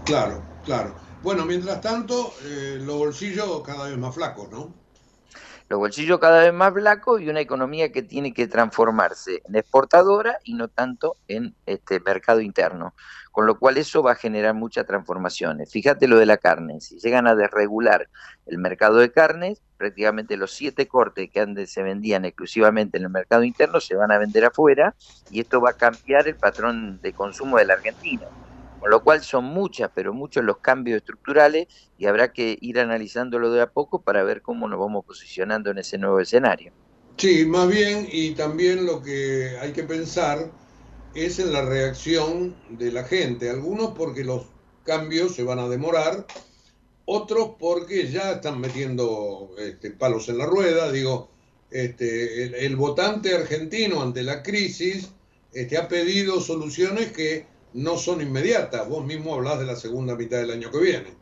Claro, 0.04 0.42
claro. 0.66 0.94
Bueno, 1.22 1.46
mientras 1.46 1.80
tanto, 1.80 2.34
eh, 2.44 2.78
los 2.82 2.98
bolsillos 2.98 3.62
cada 3.64 3.88
vez 3.88 3.96
más 3.96 4.14
flacos, 4.14 4.50
¿no? 4.50 4.79
Los 5.70 5.78
bolsillos 5.78 6.18
cada 6.18 6.40
vez 6.40 6.52
más 6.52 6.72
flacos 6.72 7.20
y 7.20 7.28
una 7.28 7.38
economía 7.38 7.92
que 7.92 8.02
tiene 8.02 8.34
que 8.34 8.48
transformarse 8.48 9.40
en 9.46 9.54
exportadora 9.54 10.38
y 10.42 10.54
no 10.54 10.66
tanto 10.66 11.14
en 11.28 11.54
este 11.64 12.00
mercado 12.00 12.40
interno. 12.40 12.92
Con 13.30 13.46
lo 13.46 13.56
cual 13.56 13.76
eso 13.76 14.02
va 14.02 14.10
a 14.10 14.16
generar 14.16 14.52
muchas 14.52 14.84
transformaciones. 14.84 15.70
Fíjate 15.70 16.08
lo 16.08 16.18
de 16.18 16.26
la 16.26 16.38
carne. 16.38 16.80
Si 16.80 16.98
llegan 16.98 17.28
a 17.28 17.36
desregular 17.36 18.08
el 18.46 18.58
mercado 18.58 18.96
de 18.96 19.12
carnes, 19.12 19.62
prácticamente 19.76 20.36
los 20.36 20.50
siete 20.50 20.88
cortes 20.88 21.30
que 21.30 21.38
antes 21.38 21.70
se 21.70 21.84
vendían 21.84 22.24
exclusivamente 22.24 22.98
en 22.98 23.04
el 23.04 23.10
mercado 23.10 23.44
interno 23.44 23.78
se 23.78 23.94
van 23.94 24.10
a 24.10 24.18
vender 24.18 24.46
afuera 24.46 24.96
y 25.30 25.38
esto 25.38 25.60
va 25.60 25.70
a 25.70 25.74
cambiar 25.74 26.26
el 26.26 26.34
patrón 26.34 27.00
de 27.00 27.12
consumo 27.12 27.58
de 27.58 27.66
la 27.66 27.74
Argentina. 27.74 28.26
Con 28.80 28.90
lo 28.90 29.04
cual 29.04 29.22
son 29.22 29.44
muchas, 29.44 29.90
pero 29.94 30.14
muchos 30.14 30.42
los 30.42 30.58
cambios 30.58 30.96
estructurales 30.96 31.68
y 31.98 32.06
habrá 32.06 32.32
que 32.32 32.56
ir 32.60 32.78
analizándolo 32.80 33.52
de 33.52 33.60
a 33.60 33.70
poco 33.70 34.00
para 34.00 34.22
ver 34.22 34.40
cómo 34.40 34.68
nos 34.68 34.80
vamos 34.80 35.04
posicionando 35.04 35.70
en 35.70 35.78
ese 35.78 35.98
nuevo 35.98 36.18
escenario. 36.18 36.72
Sí, 37.18 37.44
más 37.44 37.68
bien, 37.68 38.08
y 38.10 38.30
también 38.30 38.86
lo 38.86 39.02
que 39.02 39.58
hay 39.60 39.72
que 39.72 39.82
pensar 39.82 40.50
es 41.14 41.38
en 41.38 41.52
la 41.52 41.62
reacción 41.62 42.56
de 42.70 42.92
la 42.92 43.04
gente. 43.04 43.50
Algunos 43.50 43.90
porque 43.90 44.24
los 44.24 44.46
cambios 44.84 45.34
se 45.34 45.42
van 45.42 45.58
a 45.58 45.68
demorar, 45.68 46.26
otros 47.04 47.50
porque 47.58 48.08
ya 48.10 48.32
están 48.32 48.60
metiendo 48.60 49.50
este, 49.58 49.90
palos 49.90 50.28
en 50.28 50.38
la 50.38 50.46
rueda. 50.46 50.90
Digo, 50.90 51.28
este, 51.70 52.64
el, 52.64 52.76
votante 52.76 53.34
argentino 53.34 54.02
ante 54.02 54.22
la 54.22 54.42
crisis 54.42 55.10
este, 55.52 55.76
ha 55.76 55.88
pedido 55.88 56.40
soluciones 56.40 57.12
que 57.12 57.46
no 57.72 57.96
son 57.96 58.20
inmediatas. 58.20 58.88
Vos 58.88 59.04
mismo 59.04 59.34
hablás 59.34 59.58
de 59.58 59.66
la 59.66 59.76
segunda 59.76 60.14
mitad 60.14 60.38
del 60.38 60.50
año 60.50 60.70
que 60.70 60.78
viene. 60.78 61.14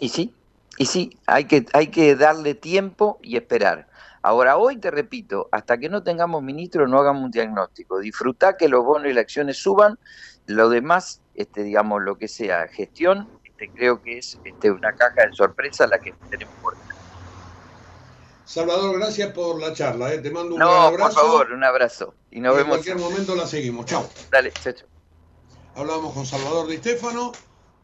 Y 0.00 0.08
sí, 0.08 0.34
y 0.78 0.86
sí, 0.86 1.18
hay 1.26 1.44
que, 1.44 1.66
hay 1.72 1.88
que 1.88 2.16
darle 2.16 2.54
tiempo 2.54 3.18
y 3.22 3.36
esperar. 3.36 3.88
Ahora, 4.22 4.56
hoy 4.56 4.78
te 4.78 4.90
repito, 4.90 5.48
hasta 5.50 5.78
que 5.78 5.88
no 5.88 6.02
tengamos 6.02 6.42
ministro, 6.42 6.86
no 6.86 6.98
hagamos 6.98 7.24
un 7.24 7.30
diagnóstico. 7.30 7.98
Disfrutá 7.98 8.56
que 8.56 8.68
los 8.68 8.84
bonos 8.84 9.10
y 9.10 9.12
las 9.12 9.22
acciones 9.22 9.58
suban. 9.58 9.98
Lo 10.46 10.68
demás, 10.68 11.20
este, 11.34 11.62
digamos, 11.62 12.02
lo 12.02 12.16
que 12.16 12.28
sea 12.28 12.68
gestión, 12.68 13.28
este, 13.44 13.68
creo 13.70 14.02
que 14.02 14.18
es 14.18 14.38
este, 14.44 14.70
una 14.70 14.92
caja 14.92 15.26
de 15.26 15.32
sorpresa 15.32 15.86
la 15.86 15.98
que 15.98 16.14
tenemos 16.30 16.54
por 16.62 16.74
Salvador, 18.44 18.98
gracias 18.98 19.32
por 19.32 19.58
la 19.60 19.72
charla. 19.72 20.12
¿eh? 20.12 20.18
Te 20.18 20.30
mando 20.30 20.54
un 20.54 20.60
no, 20.60 20.70
abrazo. 20.70 21.14
por 21.14 21.22
favor, 21.24 21.52
un 21.52 21.64
abrazo. 21.64 22.14
Y 22.30 22.40
nos 22.40 22.54
vemos. 22.54 22.76
En 22.76 22.82
cualquier 22.82 22.98
momento 22.98 23.34
la 23.34 23.46
seguimos. 23.46 23.86
Chao. 23.86 24.06
Dale, 24.30 24.52
chao. 24.52 24.91
Hablábamos 25.74 26.12
con 26.12 26.26
Salvador 26.26 26.68
Di 26.68 26.76
Stefano, 26.76 27.32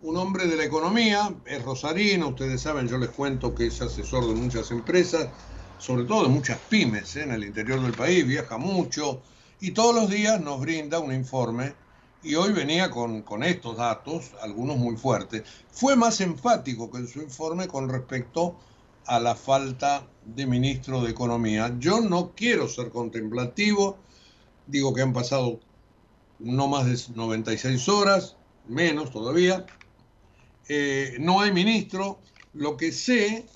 un 0.02 0.18
hombre 0.18 0.46
de 0.46 0.56
la 0.56 0.64
economía, 0.64 1.34
es 1.46 1.64
rosarino, 1.64 2.28
ustedes 2.28 2.60
saben, 2.60 2.86
yo 2.86 2.98
les 2.98 3.08
cuento 3.08 3.54
que 3.54 3.68
es 3.68 3.80
asesor 3.80 4.26
de 4.26 4.34
muchas 4.34 4.70
empresas, 4.70 5.30
sobre 5.78 6.04
todo 6.04 6.24
de 6.24 6.28
muchas 6.28 6.58
pymes 6.68 7.16
¿eh? 7.16 7.22
en 7.22 7.30
el 7.30 7.44
interior 7.44 7.80
del 7.80 7.94
país, 7.94 8.26
viaja 8.26 8.58
mucho 8.58 9.22
y 9.58 9.70
todos 9.70 9.94
los 9.94 10.10
días 10.10 10.38
nos 10.38 10.60
brinda 10.60 10.98
un 10.98 11.14
informe 11.14 11.72
y 12.22 12.34
hoy 12.34 12.52
venía 12.52 12.90
con, 12.90 13.22
con 13.22 13.42
estos 13.42 13.78
datos, 13.78 14.32
algunos 14.42 14.76
muy 14.76 14.98
fuertes. 14.98 15.44
Fue 15.70 15.96
más 15.96 16.20
enfático 16.20 16.90
que 16.90 16.98
en 16.98 17.08
su 17.08 17.22
informe 17.22 17.68
con 17.68 17.88
respecto 17.88 18.54
a 19.06 19.18
la 19.18 19.34
falta 19.34 20.06
de 20.26 20.44
ministro 20.44 21.00
de 21.00 21.10
Economía. 21.10 21.74
Yo 21.78 22.02
no 22.02 22.32
quiero 22.36 22.68
ser 22.68 22.90
contemplativo, 22.90 23.96
digo 24.66 24.92
que 24.92 25.00
han 25.00 25.14
pasado 25.14 25.60
no 26.38 26.68
más 26.68 26.86
de 26.86 27.14
96 27.14 27.88
horas, 27.88 28.36
menos 28.66 29.10
todavía. 29.10 29.66
Eh, 30.68 31.16
no 31.20 31.40
hay 31.40 31.52
ministro. 31.52 32.20
Lo 32.54 32.76
que 32.76 32.92
sé, 32.92 33.46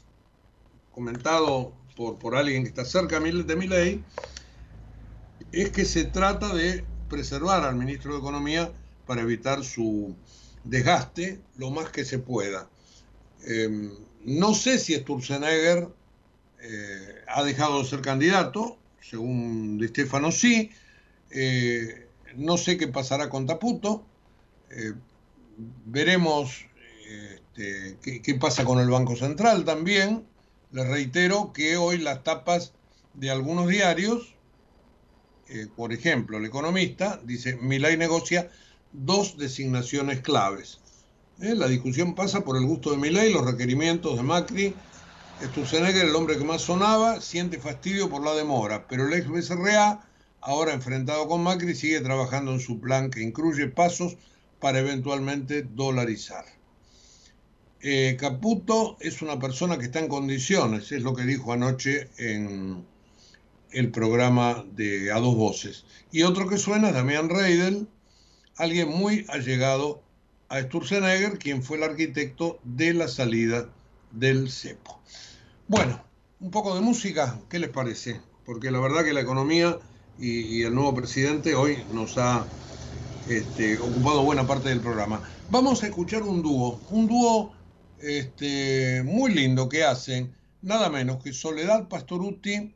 comentado 0.92 1.72
por, 1.96 2.18
por 2.18 2.36
alguien 2.36 2.62
que 2.62 2.68
está 2.68 2.84
cerca 2.84 3.20
de 3.20 3.56
mi 3.56 3.66
ley, 3.66 4.04
es 5.50 5.70
que 5.70 5.84
se 5.84 6.04
trata 6.04 6.54
de 6.54 6.84
preservar 7.08 7.64
al 7.64 7.76
ministro 7.76 8.12
de 8.12 8.18
Economía 8.20 8.72
para 9.06 9.22
evitar 9.22 9.64
su 9.64 10.16
desgaste 10.64 11.40
lo 11.56 11.70
más 11.70 11.90
que 11.90 12.04
se 12.04 12.18
pueda. 12.18 12.68
Em, 13.44 13.92
no 14.24 14.54
sé 14.54 14.78
si 14.78 14.94
Sturzenegger 14.94 15.88
eh, 16.60 17.24
ha 17.26 17.42
dejado 17.42 17.82
de 17.82 17.88
ser 17.88 18.00
candidato, 18.00 18.78
según 19.00 19.78
Di 19.78 19.88
Stefano 19.88 20.30
sí. 20.30 20.70
Eh, 21.30 22.01
no 22.36 22.56
sé 22.56 22.76
qué 22.76 22.88
pasará 22.88 23.28
con 23.28 23.46
Taputo. 23.46 24.04
Eh, 24.70 24.92
veremos 25.86 26.66
este, 27.54 28.20
qué, 28.22 28.34
pasa 28.34 28.64
con 28.64 28.78
el 28.78 28.88
Banco 28.88 29.16
Central 29.16 29.64
también. 29.64 30.26
Les 30.70 30.86
reitero 30.86 31.52
que 31.52 31.76
hoy 31.76 31.98
las 31.98 32.24
tapas 32.24 32.72
de 33.14 33.30
algunos 33.30 33.68
diarios, 33.68 34.34
eh, 35.48 35.66
por 35.76 35.92
ejemplo, 35.92 36.38
el 36.38 36.46
economista 36.46 37.20
dice, 37.24 37.56
Milay 37.56 37.96
negocia 37.96 38.50
dos 38.92 39.36
designaciones 39.36 40.20
claves. 40.20 40.80
Eh, 41.40 41.54
la 41.54 41.68
discusión 41.68 42.14
pasa 42.14 42.42
por 42.44 42.56
el 42.56 42.64
gusto 42.64 42.90
de 42.90 42.96
Milay, 42.96 43.32
los 43.32 43.44
requerimientos 43.44 44.16
de 44.16 44.22
Macri. 44.22 44.74
Sturzenegger, 45.42 46.06
el 46.06 46.14
hombre 46.14 46.38
que 46.38 46.44
más 46.44 46.62
sonaba, 46.62 47.20
siente 47.20 47.58
fastidio 47.58 48.08
por 48.08 48.24
la 48.24 48.32
demora, 48.34 48.86
pero 48.86 49.08
el 49.08 49.12
ex 49.14 49.28
BCRA 49.28 50.00
ahora 50.42 50.74
enfrentado 50.74 51.26
con 51.28 51.42
Macri, 51.42 51.74
sigue 51.74 52.00
trabajando 52.00 52.52
en 52.52 52.60
su 52.60 52.80
plan 52.80 53.10
que 53.10 53.22
incluye 53.22 53.68
pasos 53.68 54.16
para 54.60 54.80
eventualmente 54.80 55.62
dolarizar. 55.62 56.44
Eh, 57.80 58.16
Caputo 58.18 58.96
es 59.00 59.22
una 59.22 59.38
persona 59.38 59.78
que 59.78 59.86
está 59.86 59.98
en 59.98 60.08
condiciones, 60.08 60.92
es 60.92 61.02
lo 61.02 61.14
que 61.14 61.24
dijo 61.24 61.52
anoche 61.52 62.08
en 62.18 62.84
el 63.70 63.90
programa 63.90 64.64
de 64.72 65.10
A 65.10 65.18
Dos 65.18 65.34
Voces. 65.34 65.84
Y 66.12 66.22
otro 66.22 66.48
que 66.48 66.58
suena 66.58 66.88
es 66.88 66.94
Damián 66.94 67.28
Reidel, 67.28 67.88
alguien 68.56 68.88
muy 68.88 69.24
allegado 69.28 70.02
a 70.48 70.60
Sturzenegger, 70.60 71.38
quien 71.38 71.62
fue 71.62 71.78
el 71.78 71.84
arquitecto 71.84 72.60
de 72.62 72.94
la 72.94 73.08
salida 73.08 73.68
del 74.10 74.50
cepo. 74.50 75.00
Bueno, 75.66 76.04
un 76.40 76.50
poco 76.50 76.74
de 76.74 76.82
música, 76.82 77.40
¿qué 77.48 77.58
les 77.58 77.70
parece? 77.70 78.20
Porque 78.44 78.70
la 78.70 78.78
verdad 78.78 79.04
que 79.04 79.12
la 79.12 79.22
economía 79.22 79.78
y, 80.22 80.62
el 80.62 80.74
nuevo 80.74 80.94
presidente 80.94 81.54
hoy 81.54 81.82
nos 81.92 82.16
ha 82.16 82.46
este, 83.28 83.78
ocupado 83.78 84.22
buena 84.22 84.46
parte 84.46 84.68
del 84.68 84.80
programa. 84.80 85.20
Vamos 85.50 85.82
a 85.82 85.86
escuchar 85.88 86.22
un 86.22 86.42
dúo, 86.42 86.80
un 86.90 87.08
dúo 87.08 87.52
este, 87.98 89.02
muy 89.02 89.34
lindo 89.34 89.68
que 89.68 89.84
hacen, 89.84 90.32
nada 90.62 90.88
menos 90.90 91.22
que 91.22 91.32
Soledad 91.32 91.88
Pastoruti 91.88 92.72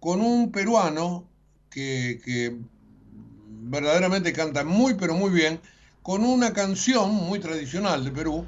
con 0.00 0.20
un 0.20 0.50
peruano 0.50 1.28
que, 1.70 2.56
verdaderamente 3.66 4.32
canta 4.32 4.64
muy 4.64 4.94
pero 4.94 5.14
muy 5.14 5.30
bien, 5.30 5.60
con 6.02 6.24
una 6.24 6.52
canción 6.52 7.10
muy 7.14 7.40
tradicional 7.40 8.04
de 8.04 8.10
Perú, 8.10 8.46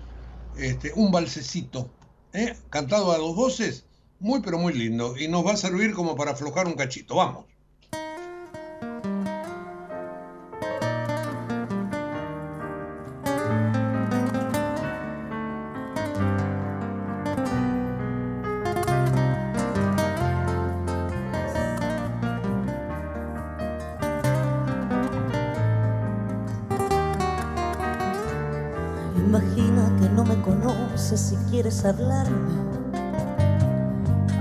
este, 0.59 0.93
un 0.95 1.11
balsecito, 1.11 1.91
¿eh? 2.33 2.55
cantado 2.71 3.13
a 3.13 3.19
dos 3.19 3.37
voces, 3.37 3.85
muy 4.21 4.41
pero 4.41 4.59
muy 4.59 4.73
lindo, 4.73 5.17
y 5.19 5.29
nos 5.29 5.47
va 5.47 5.53
a 5.53 5.57
servir 5.57 5.93
como 5.93 6.17
para 6.17 6.33
aflojar 6.33 6.67
un 6.67 6.75
cachito. 6.75 7.17
Vamos. 7.17 7.56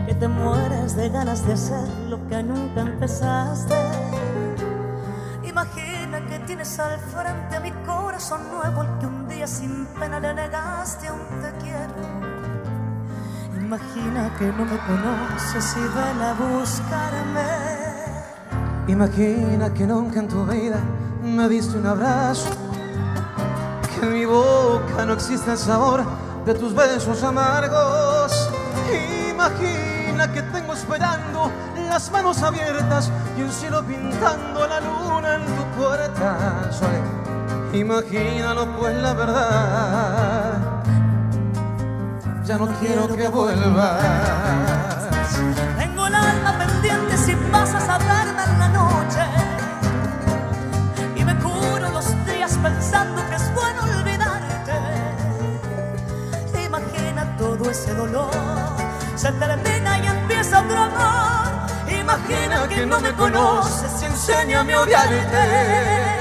Que 0.08 0.16
te 0.16 0.28
mueres 0.28 0.96
de 0.96 1.10
ganas 1.10 1.46
de 1.46 1.54
hacer 1.54 1.88
lo 2.10 2.28
que 2.28 2.42
nunca 2.42 2.82
empezaste. 2.82 3.76
Imagina 5.44 6.26
que 6.28 6.40
tienes 6.40 6.80
al 6.80 7.00
frente 7.00 7.56
a 7.56 7.60
mi 7.60 7.72
corazón 7.86 8.42
nuevo, 8.50 8.82
el 8.82 8.98
que 8.98 9.06
un 9.06 9.28
día 9.28 9.46
sin 9.46 9.86
pena 10.00 10.20
le 10.20 10.34
negaste, 10.34 11.08
aún 11.08 11.20
te 11.40 11.52
quiero. 11.64 11.94
Imagina 13.56 14.34
que 14.40 14.46
no 14.46 14.66
me 14.66 14.78
conoces 14.80 15.78
y 15.78 15.82
ven 15.82 16.22
a 16.22 16.34
buscarme. 16.34 17.44
Imagina 18.88 19.72
que 19.72 19.86
nunca 19.86 20.20
en 20.20 20.28
tu 20.28 20.46
vida 20.46 20.80
me 21.24 21.48
diste 21.48 21.78
un 21.78 21.86
abrazo, 21.86 22.50
que 23.94 24.06
en 24.06 24.14
mi 24.14 24.26
boca 24.26 25.06
no 25.06 25.14
existe 25.14 25.52
el 25.52 25.58
sabor 25.60 26.25
de 26.46 26.54
tus 26.54 26.74
besos 26.76 27.24
amargos. 27.24 28.50
Imagina 29.32 30.32
que 30.32 30.42
tengo 30.44 30.74
esperando 30.74 31.52
las 31.76 32.12
manos 32.12 32.42
abiertas 32.44 33.12
y 33.38 33.42
un 33.42 33.52
cielo 33.52 33.84
pintando 33.84 34.68
la 34.68 34.80
luna 34.80 35.36
en 35.36 35.46
tu 35.46 35.64
puerta. 35.78 36.70
Imagínalo 37.74 38.78
pues 38.78 38.96
la 38.96 39.14
verdad. 39.14 40.84
Ya 42.46 42.58
no 42.58 42.68
quiero 42.80 43.08
que 43.08 43.28
vuelvas. 43.28 44.85
Dolor. 57.96 58.30
Se 59.16 59.32
termina 59.32 60.00
y 60.00 60.08
empieza 60.08 60.62
otro 60.62 60.78
amor. 60.78 61.92
Imagina 61.92 62.68
que 62.68 62.86
no 62.86 63.00
me 63.00 63.12
conoces 63.14 64.02
y 64.02 64.06
enséñame 64.06 64.74
a 64.74 64.82
odiarte. 64.82 66.16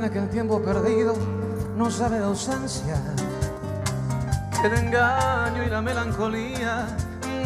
Que 0.00 0.18
el 0.18 0.28
tiempo 0.28 0.60
perdido 0.60 1.14
no 1.76 1.88
sabe 1.88 2.18
de 2.18 2.24
ausencia, 2.24 2.96
que 4.50 4.66
el 4.66 4.74
engaño 4.74 5.62
y 5.62 5.70
la 5.70 5.80
melancolía 5.80 6.88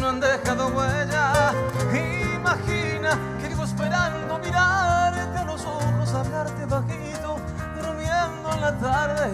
no 0.01 0.09
han 0.09 0.19
dejado 0.19 0.67
huella. 0.69 1.53
Imagina 1.93 3.19
que 3.39 3.49
vivo 3.49 3.63
esperando 3.63 4.39
mirarte 4.39 5.37
a 5.37 5.45
los 5.45 5.63
ojos, 5.63 6.11
hablarte 6.11 6.65
bajito, 6.65 7.37
durmiendo 7.75 8.51
en 8.51 8.61
la 8.61 8.77
tarde. 8.79 9.29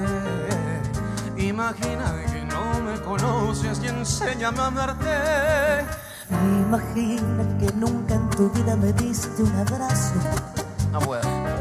Imagina 1.38 2.04
que 2.34 2.44
no 2.44 2.82
me 2.82 3.00
conoces 3.00 3.82
y 3.82 3.88
enséñame 3.88 4.60
a 4.60 4.66
amarte. 4.66 5.86
Imagina 6.32 7.58
que 7.60 7.72
nunca 7.76 8.16
en 8.16 8.30
tu 8.32 8.50
vida 8.50 8.76
me 8.76 8.92
diste 8.92 9.42
un 9.42 9.56
abrazo. 9.56 10.16
No 10.92 11.00
puedo 11.00 11.56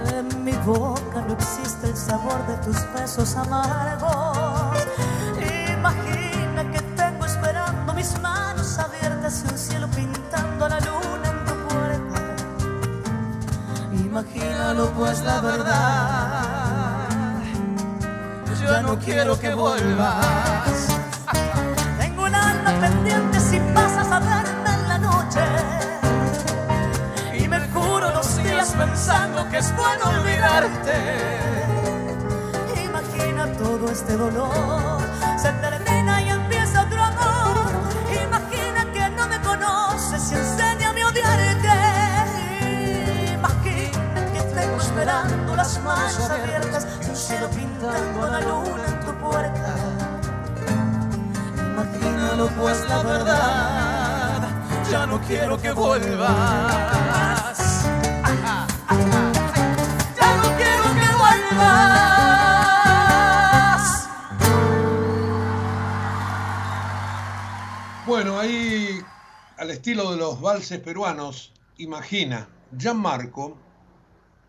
mi 0.44 0.52
boca 0.64 1.13
no 1.26 1.34
existe 1.34 1.88
el 1.88 1.96
sabor 1.96 2.46
de 2.46 2.56
tus 2.58 2.76
besos 2.92 3.36
amargos. 3.36 4.78
Imagina 5.72 6.70
que 6.72 6.80
tengo 6.96 7.24
esperando 7.24 7.94
mis 7.94 8.18
manos 8.20 8.78
abiertas 8.78 9.44
y 9.44 9.52
un 9.52 9.58
cielo 9.58 9.88
pintando 9.88 10.68
la 10.68 10.80
luna 10.80 11.28
en 11.28 11.44
tu 11.44 11.54
puerta. 11.68 12.20
Imagínalo 13.92 14.90
pues 14.90 15.22
la 15.22 15.40
verdad. 15.40 16.54
Yo 18.62 18.82
no 18.82 18.98
quiero 18.98 19.38
que 19.38 19.52
vuelvas. 19.52 20.88
Tengo 21.98 22.24
un 22.24 22.34
alma 22.34 22.70
pendiente 22.80 23.38
si 23.40 23.60
pasas 23.74 24.10
a 24.10 24.20
verme 24.20 24.53
pensando 28.76 29.48
que 29.48 29.58
es 29.58 29.74
bueno 29.76 30.04
olvidarte. 30.08 30.94
Imagina 32.84 33.46
todo 33.58 33.90
este 33.90 34.16
dolor, 34.16 35.00
se 35.36 35.52
termina 35.52 36.22
y 36.22 36.28
empieza 36.30 36.82
otro 36.82 37.02
amor. 37.02 37.70
Imagina 38.26 38.84
que 38.92 39.10
no 39.10 39.28
me 39.28 39.40
conoces 39.40 40.32
y 40.32 40.34
enséñame 40.34 41.02
a 41.02 41.08
odiarte. 41.08 41.68
Imagina 43.34 44.26
que 44.32 44.40
tengo 44.54 44.76
esperando 44.80 45.56
las 45.56 45.80
manos 45.82 46.30
abiertas, 46.30 46.86
un 47.08 47.16
cielo 47.16 47.48
pintando 47.50 48.26
la 48.28 48.40
luna 48.40 48.84
en 48.88 49.00
tu 49.00 49.14
puerta. 49.14 49.74
Imagínalo 51.56 52.46
pues 52.60 52.88
la 52.88 53.02
verdad, 53.02 54.48
ya 54.90 55.06
no 55.06 55.20
quiero 55.20 55.60
que 55.60 55.72
vuelvas. 61.54 61.94
Bueno, 68.06 68.38
ahí 68.38 69.00
al 69.56 69.70
estilo 69.70 70.10
de 70.10 70.16
los 70.16 70.40
valses 70.40 70.80
peruanos, 70.80 71.52
imagina, 71.78 72.48
Gianmarco, 72.76 73.56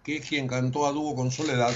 que 0.03 0.17
es 0.17 0.27
quien 0.27 0.47
cantó 0.47 0.85
a 0.85 0.91
dúo 0.91 1.15
con 1.15 1.31
Soledad, 1.31 1.73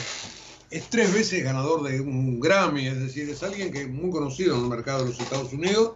es 0.69 0.89
tres 0.89 1.13
veces 1.13 1.43
ganador 1.43 1.83
de 1.83 1.99
un 1.99 2.39
Grammy, 2.39 2.87
es 2.87 2.99
decir, 2.99 3.29
es 3.29 3.41
alguien 3.41 3.71
que 3.71 3.81
es 3.83 3.89
muy 3.89 4.11
conocido 4.11 4.55
en 4.55 4.63
el 4.63 4.69
mercado 4.69 5.03
de 5.03 5.09
los 5.09 5.19
Estados 5.19 5.51
Unidos. 5.51 5.93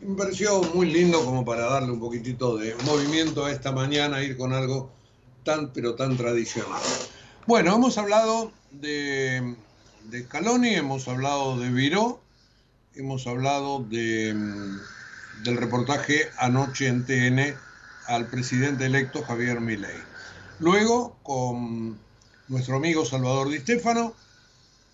Me 0.00 0.16
pareció 0.16 0.62
muy 0.74 0.90
lindo 0.90 1.24
como 1.24 1.44
para 1.44 1.66
darle 1.66 1.92
un 1.92 2.00
poquitito 2.00 2.56
de 2.56 2.74
movimiento 2.86 3.44
a 3.44 3.52
esta 3.52 3.70
mañana, 3.70 4.22
ir 4.22 4.36
con 4.36 4.52
algo 4.52 4.90
tan, 5.44 5.72
pero 5.72 5.94
tan 5.94 6.16
tradicional. 6.16 6.80
Bueno, 7.46 7.74
hemos 7.74 7.98
hablado 7.98 8.52
de, 8.70 9.56
de 10.04 10.22
Scaloni, 10.24 10.74
hemos 10.74 11.08
hablado 11.08 11.58
de 11.58 11.70
Viró, 11.70 12.20
hemos 12.94 13.26
hablado 13.26 13.84
de 13.84 14.34
del 15.42 15.56
reportaje 15.56 16.28
anoche 16.38 16.86
en 16.86 17.04
TN 17.06 17.54
al 18.06 18.26
presidente 18.26 18.86
electo 18.86 19.22
Javier 19.22 19.60
Milei. 19.60 19.96
Luego, 20.58 21.16
con 21.22 21.98
nuestro 22.48 22.76
amigo 22.76 23.04
Salvador 23.04 23.48
Di 23.48 23.58
Stefano, 23.58 24.14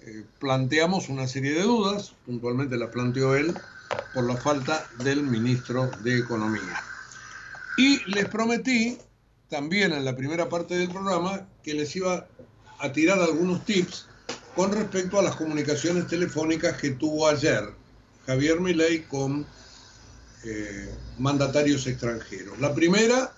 eh, 0.00 0.24
planteamos 0.38 1.08
una 1.08 1.26
serie 1.26 1.52
de 1.54 1.62
dudas, 1.62 2.14
puntualmente 2.26 2.76
la 2.76 2.90
planteó 2.90 3.34
él, 3.34 3.54
por 4.14 4.24
la 4.24 4.36
falta 4.36 4.86
del 5.02 5.22
ministro 5.22 5.90
de 6.02 6.18
Economía. 6.18 6.82
Y 7.76 8.04
les 8.10 8.26
prometí, 8.26 8.98
también 9.48 9.92
en 9.92 10.04
la 10.04 10.16
primera 10.16 10.48
parte 10.48 10.76
del 10.76 10.90
programa, 10.90 11.46
que 11.62 11.74
les 11.74 11.94
iba 11.96 12.26
a 12.78 12.92
tirar 12.92 13.18
algunos 13.20 13.64
tips 13.64 14.06
con 14.54 14.72
respecto 14.72 15.18
a 15.18 15.22
las 15.22 15.36
comunicaciones 15.36 16.06
telefónicas 16.06 16.76
que 16.78 16.90
tuvo 16.90 17.28
ayer 17.28 17.74
Javier 18.26 18.60
Milei 18.60 19.04
con 19.04 19.46
eh, 20.44 20.94
mandatarios 21.18 21.86
extranjeros. 21.86 22.58
La 22.58 22.74
primera, 22.74 23.32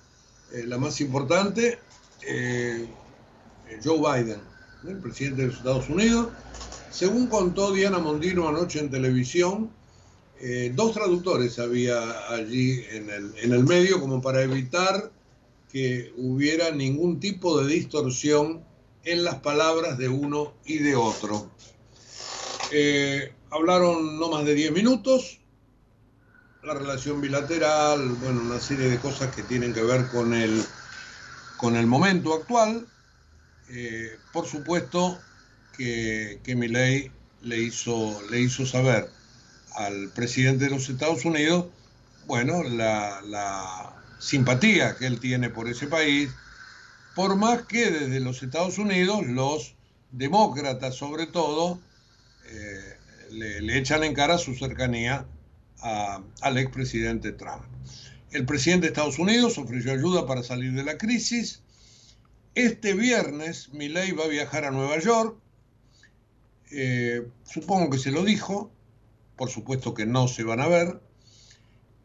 eh, 0.52 0.64
la 0.66 0.78
más 0.78 1.00
importante, 1.00 1.78
eh, 2.26 2.88
Joe 3.84 3.98
Biden, 3.98 4.40
el 4.86 4.98
presidente 4.98 5.42
de 5.42 5.48
los 5.48 5.56
Estados 5.58 5.88
Unidos. 5.88 6.28
Según 6.90 7.26
contó 7.26 7.72
Diana 7.72 7.98
Mondino 7.98 8.48
anoche 8.48 8.80
en 8.80 8.90
televisión, 8.90 9.70
dos 10.74 10.94
traductores 10.94 11.58
había 11.58 12.32
allí 12.32 12.84
en 12.90 13.10
el, 13.10 13.34
en 13.38 13.52
el 13.52 13.64
medio 13.64 14.00
como 14.00 14.22
para 14.22 14.40
evitar 14.42 15.10
que 15.70 16.12
hubiera 16.16 16.70
ningún 16.70 17.18
tipo 17.18 17.60
de 17.60 17.66
distorsión 17.74 18.62
en 19.04 19.24
las 19.24 19.36
palabras 19.36 19.98
de 19.98 20.08
uno 20.08 20.54
y 20.64 20.78
de 20.78 20.96
otro. 20.96 21.50
hablaron 23.50 24.18
no 24.18 24.28
más 24.30 24.44
de 24.44 24.54
10 24.54 24.72
minutos, 24.72 25.38
la 26.62 26.74
relación 26.74 27.20
bilateral, 27.20 28.08
bueno, 28.20 28.42
una 28.42 28.60
serie 28.60 28.88
de 28.88 28.98
cosas 28.98 29.34
que 29.34 29.42
tienen 29.42 29.72
que 29.72 29.82
ver 29.82 30.08
con 30.08 30.34
el, 30.34 30.62
con 31.56 31.76
el 31.76 31.86
momento 31.86 32.34
actual. 32.34 32.86
Eh, 33.70 34.18
por 34.32 34.46
supuesto 34.46 35.18
que, 35.76 36.40
que 36.42 36.56
Milei 36.56 37.10
le 37.42 37.58
hizo, 37.58 38.20
le 38.30 38.40
hizo 38.40 38.66
saber 38.66 39.08
al 39.76 40.10
presidente 40.10 40.64
de 40.64 40.70
los 40.70 40.88
Estados 40.88 41.24
Unidos, 41.24 41.66
bueno, 42.26 42.62
la, 42.64 43.22
la 43.22 43.94
simpatía 44.18 44.96
que 44.96 45.06
él 45.06 45.20
tiene 45.20 45.50
por 45.50 45.68
ese 45.68 45.86
país, 45.86 46.30
por 47.18 47.34
más 47.34 47.62
que 47.62 47.90
desde 47.90 48.20
los 48.20 48.44
Estados 48.44 48.78
Unidos 48.78 49.26
los 49.26 49.74
demócratas 50.12 50.94
sobre 50.94 51.26
todo 51.26 51.80
eh, 52.48 52.94
le, 53.32 53.76
echan 53.76 54.04
en 54.04 54.14
cara 54.14 54.38
su 54.38 54.54
cercanía 54.54 55.26
al 55.80 56.58
expresidente 56.58 57.32
Trump. 57.32 57.64
El 58.30 58.46
presidente 58.46 58.82
de 58.82 58.92
Estados 58.92 59.18
Unidos 59.18 59.58
ofreció 59.58 59.90
ayuda 59.90 60.28
para 60.28 60.44
salir 60.44 60.74
de 60.74 60.84
la 60.84 60.96
crisis. 60.96 61.64
Este 62.54 62.94
viernes 62.94 63.70
Milei 63.72 64.12
va 64.12 64.26
a 64.26 64.28
viajar 64.28 64.64
a 64.64 64.70
Nueva 64.70 65.00
York. 65.00 65.36
Eh, 66.70 67.26
supongo 67.42 67.90
que 67.90 67.98
se 67.98 68.12
lo 68.12 68.22
dijo. 68.22 68.70
Por 69.34 69.50
supuesto 69.50 69.92
que 69.92 70.06
no 70.06 70.28
se 70.28 70.44
van 70.44 70.60
a 70.60 70.68
ver. 70.68 71.00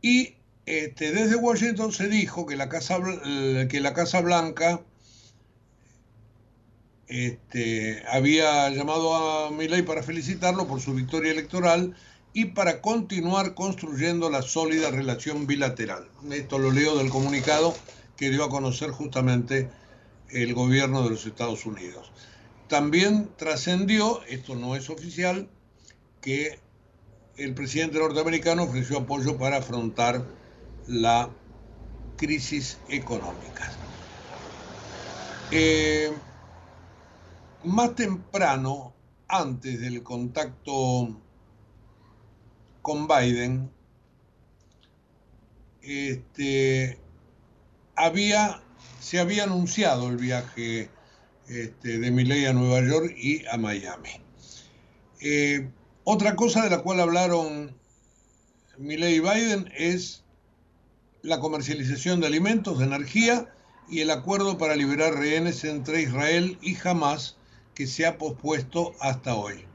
Y 0.02 0.38
este, 0.66 1.12
desde 1.12 1.36
Washington 1.36 1.92
se 1.92 2.08
dijo 2.10 2.48
que 2.48 2.56
la 2.56 2.68
Casa, 2.68 2.98
que 3.70 3.80
la 3.80 3.94
Casa 3.94 4.20
Blanca 4.20 4.84
este, 7.08 8.04
había 8.10 8.70
llamado 8.70 9.16
a 9.16 9.52
Milei 9.52 9.82
para 9.82 10.04
felicitarlo 10.04 10.68
por 10.68 10.82
su 10.82 10.94
victoria 10.94 11.32
electoral 11.32 11.96
y 12.34 12.46
para 12.46 12.82
continuar 12.82 13.54
construyendo 13.54 14.30
la 14.30 14.42
sólida 14.42 14.90
relación 14.90 15.46
bilateral. 15.46 16.10
Esto 16.32 16.58
lo 16.58 16.72
leo 16.72 16.98
del 16.98 17.10
comunicado 17.10 17.76
que 18.18 18.30
dio 18.30 18.44
a 18.44 18.50
conocer 18.50 18.92
justamente 18.92 19.70
el 20.30 20.54
gobierno 20.54 21.04
de 21.04 21.12
los 21.12 21.26
Estados 21.26 21.66
Unidos. 21.66 22.12
También 22.68 23.30
trascendió, 23.38 24.24
esto 24.24 24.56
no 24.56 24.76
es 24.76 24.90
oficial, 24.90 25.48
que 26.22 26.60
el 27.38 27.54
presidente 27.54 28.00
norteamericano 28.00 28.64
ofreció 28.64 29.00
apoyo 29.00 29.38
para 29.38 29.58
afrontar 29.58 30.26
la 30.88 31.30
crisis 32.18 32.80
económica. 32.90 33.72
Eh, 35.52 36.12
más 37.64 37.96
temprano, 37.96 38.94
antes 39.28 39.80
del 39.80 40.04
contacto 40.04 41.20
con 42.82 43.08
Biden, 43.08 43.72
este, 45.82 47.00
se 49.00 49.20
había 49.20 49.44
anunciado 49.44 50.10
el 50.10 50.18
viaje 50.18 50.90
este, 51.48 52.00
de 52.00 52.12
Milley 52.12 52.46
a 52.46 52.54
Nueva 52.54 52.88
York 52.88 53.14
y 53.18 53.46
a 53.48 53.58
Miami. 53.58 54.10
Eh, 55.20 55.70
otra 56.04 56.36
cosa 56.36 56.64
de 56.64 56.70
la 56.70 56.80
cual 56.80 57.00
hablaron 57.00 57.76
Milley 58.78 59.16
y 59.16 59.20
Biden 59.20 59.72
es 59.76 60.24
la 61.22 61.40
comercialización 61.40 62.20
de 62.20 62.28
alimentos, 62.28 62.80
de 62.80 62.86
energía 62.86 63.54
y 63.90 64.02
el 64.02 64.12
acuerdo 64.12 64.58
para 64.58 64.76
liberar 64.76 65.14
rehenes 65.14 65.64
entre 65.64 66.02
Israel 66.02 66.58
y 66.62 66.76
Hamas 66.86 67.38
que 67.74 67.88
se 67.88 68.06
ha 68.06 68.18
pospuesto 68.18 68.94
hasta 69.00 69.36
hoy. 69.36 69.66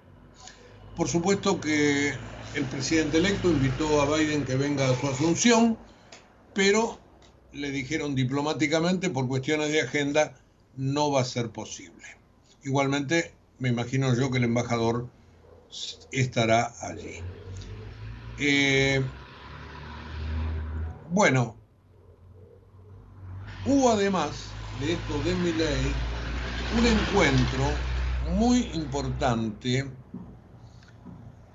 Por 0.95 1.09
supuesto 1.09 1.61
que 1.61 2.19
el 2.55 2.67
presidente 2.69 3.19
electo 3.19 3.51
invitó 3.51 4.01
a 4.01 4.17
Biden 4.17 4.45
que 4.45 4.57
venga 4.57 4.89
a 4.89 4.97
su 4.97 5.07
asunción, 5.07 5.79
pero 6.55 6.99
le 7.53 7.71
dijeron 7.71 8.15
diplomáticamente 8.15 9.11
por 9.11 9.29
cuestiones 9.29 9.71
de 9.71 9.83
agenda 9.83 10.35
no 10.77 11.11
va 11.11 11.21
a 11.23 11.25
ser 11.25 11.51
posible. 11.51 12.05
Igualmente, 12.63 13.33
me 13.59 13.69
imagino 13.69 14.15
yo 14.15 14.31
que 14.31 14.39
el 14.39 14.45
embajador 14.45 15.09
estará 16.11 16.75
allí. 16.81 17.23
Eh, 18.37 19.05
bueno, 21.11 21.57
hubo 23.65 23.91
además 23.91 24.57
de 24.79 24.93
esto 24.93 25.23
de 25.23 25.35
mi 25.35 25.53
ley 25.53 25.97
un 26.71 26.87
encuentro 26.87 27.88
muy 28.37 28.71
importante 28.75 29.85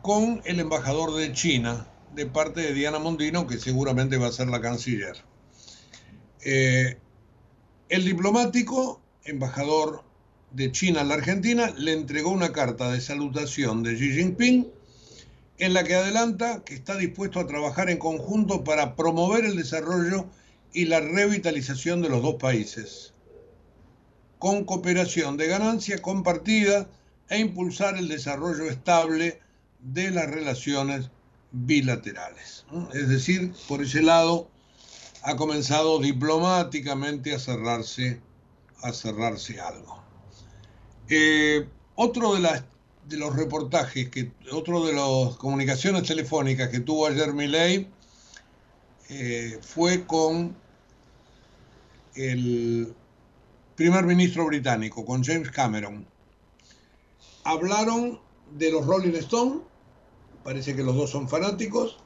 con 0.01 0.41
el 0.45 0.59
embajador 0.59 1.13
de 1.15 1.31
China 1.31 1.87
de 2.13 2.25
parte 2.25 2.61
de 2.61 2.73
Diana 2.73 2.99
Mondino, 2.99 3.47
que 3.47 3.57
seguramente 3.57 4.17
va 4.17 4.27
a 4.27 4.31
ser 4.31 4.47
la 4.47 4.61
canciller. 4.61 5.15
Eh, 6.41 6.97
el 7.89 8.05
diplomático, 8.05 9.01
embajador 9.23 10.03
de 10.51 10.71
China 10.71 11.01
en 11.01 11.07
la 11.07 11.15
Argentina, 11.15 11.73
le 11.77 11.93
entregó 11.93 12.31
una 12.31 12.51
carta 12.51 12.91
de 12.91 13.01
salutación 13.01 13.83
de 13.83 13.95
Xi 13.95 14.11
Jinping 14.13 14.67
en 15.57 15.73
la 15.73 15.83
que 15.83 15.95
adelanta 15.95 16.63
que 16.65 16.73
está 16.73 16.97
dispuesto 16.97 17.39
a 17.39 17.47
trabajar 17.47 17.89
en 17.89 17.97
conjunto 17.97 18.63
para 18.63 18.95
promover 18.95 19.45
el 19.45 19.55
desarrollo 19.55 20.25
y 20.73 20.85
la 20.85 20.99
revitalización 20.99 22.01
de 22.01 22.09
los 22.09 22.21
dos 22.21 22.35
países, 22.35 23.12
con 24.43 24.65
cooperación 24.65 25.37
de 25.37 25.47
ganancia 25.47 26.01
compartida 26.01 26.89
e 27.29 27.39
impulsar 27.39 27.95
el 27.95 28.09
desarrollo 28.09 28.65
estable 28.65 29.39
de 29.79 30.11
las 30.11 30.29
relaciones 30.29 31.09
bilaterales. 31.53 32.65
Es 32.93 33.07
decir, 33.07 33.53
por 33.69 33.81
ese 33.81 34.01
lado 34.01 34.49
ha 35.21 35.37
comenzado 35.37 35.97
diplomáticamente 35.99 37.33
a 37.33 37.39
cerrarse, 37.39 38.19
a 38.81 38.91
cerrarse 38.91 39.61
algo. 39.61 40.03
Eh, 41.07 41.65
otro 41.95 42.35
de, 42.35 42.41
los 43.17 43.33
reportajes, 43.33 44.09
que, 44.09 44.33
otro 44.51 44.85
de 44.85 44.91
las 44.91 45.37
comunicaciones 45.37 46.03
telefónicas 46.03 46.67
que 46.67 46.81
tuvo 46.81 47.07
ayer 47.07 47.33
Milley 47.33 47.87
eh, 49.07 49.57
fue 49.61 50.05
con 50.05 50.53
el 52.15 52.93
primer 53.75 54.05
ministro 54.05 54.45
británico, 54.45 55.05
con 55.05 55.23
James 55.23 55.49
Cameron. 55.49 56.07
Hablaron 57.43 58.19
de 58.57 58.71
los 58.71 58.85
Rolling 58.85 59.15
Stones 59.15 59.61
parece 60.43 60.75
que 60.75 60.83
los 60.83 60.95
dos 60.95 61.09
son 61.09 61.27
fanáticos, 61.27 61.97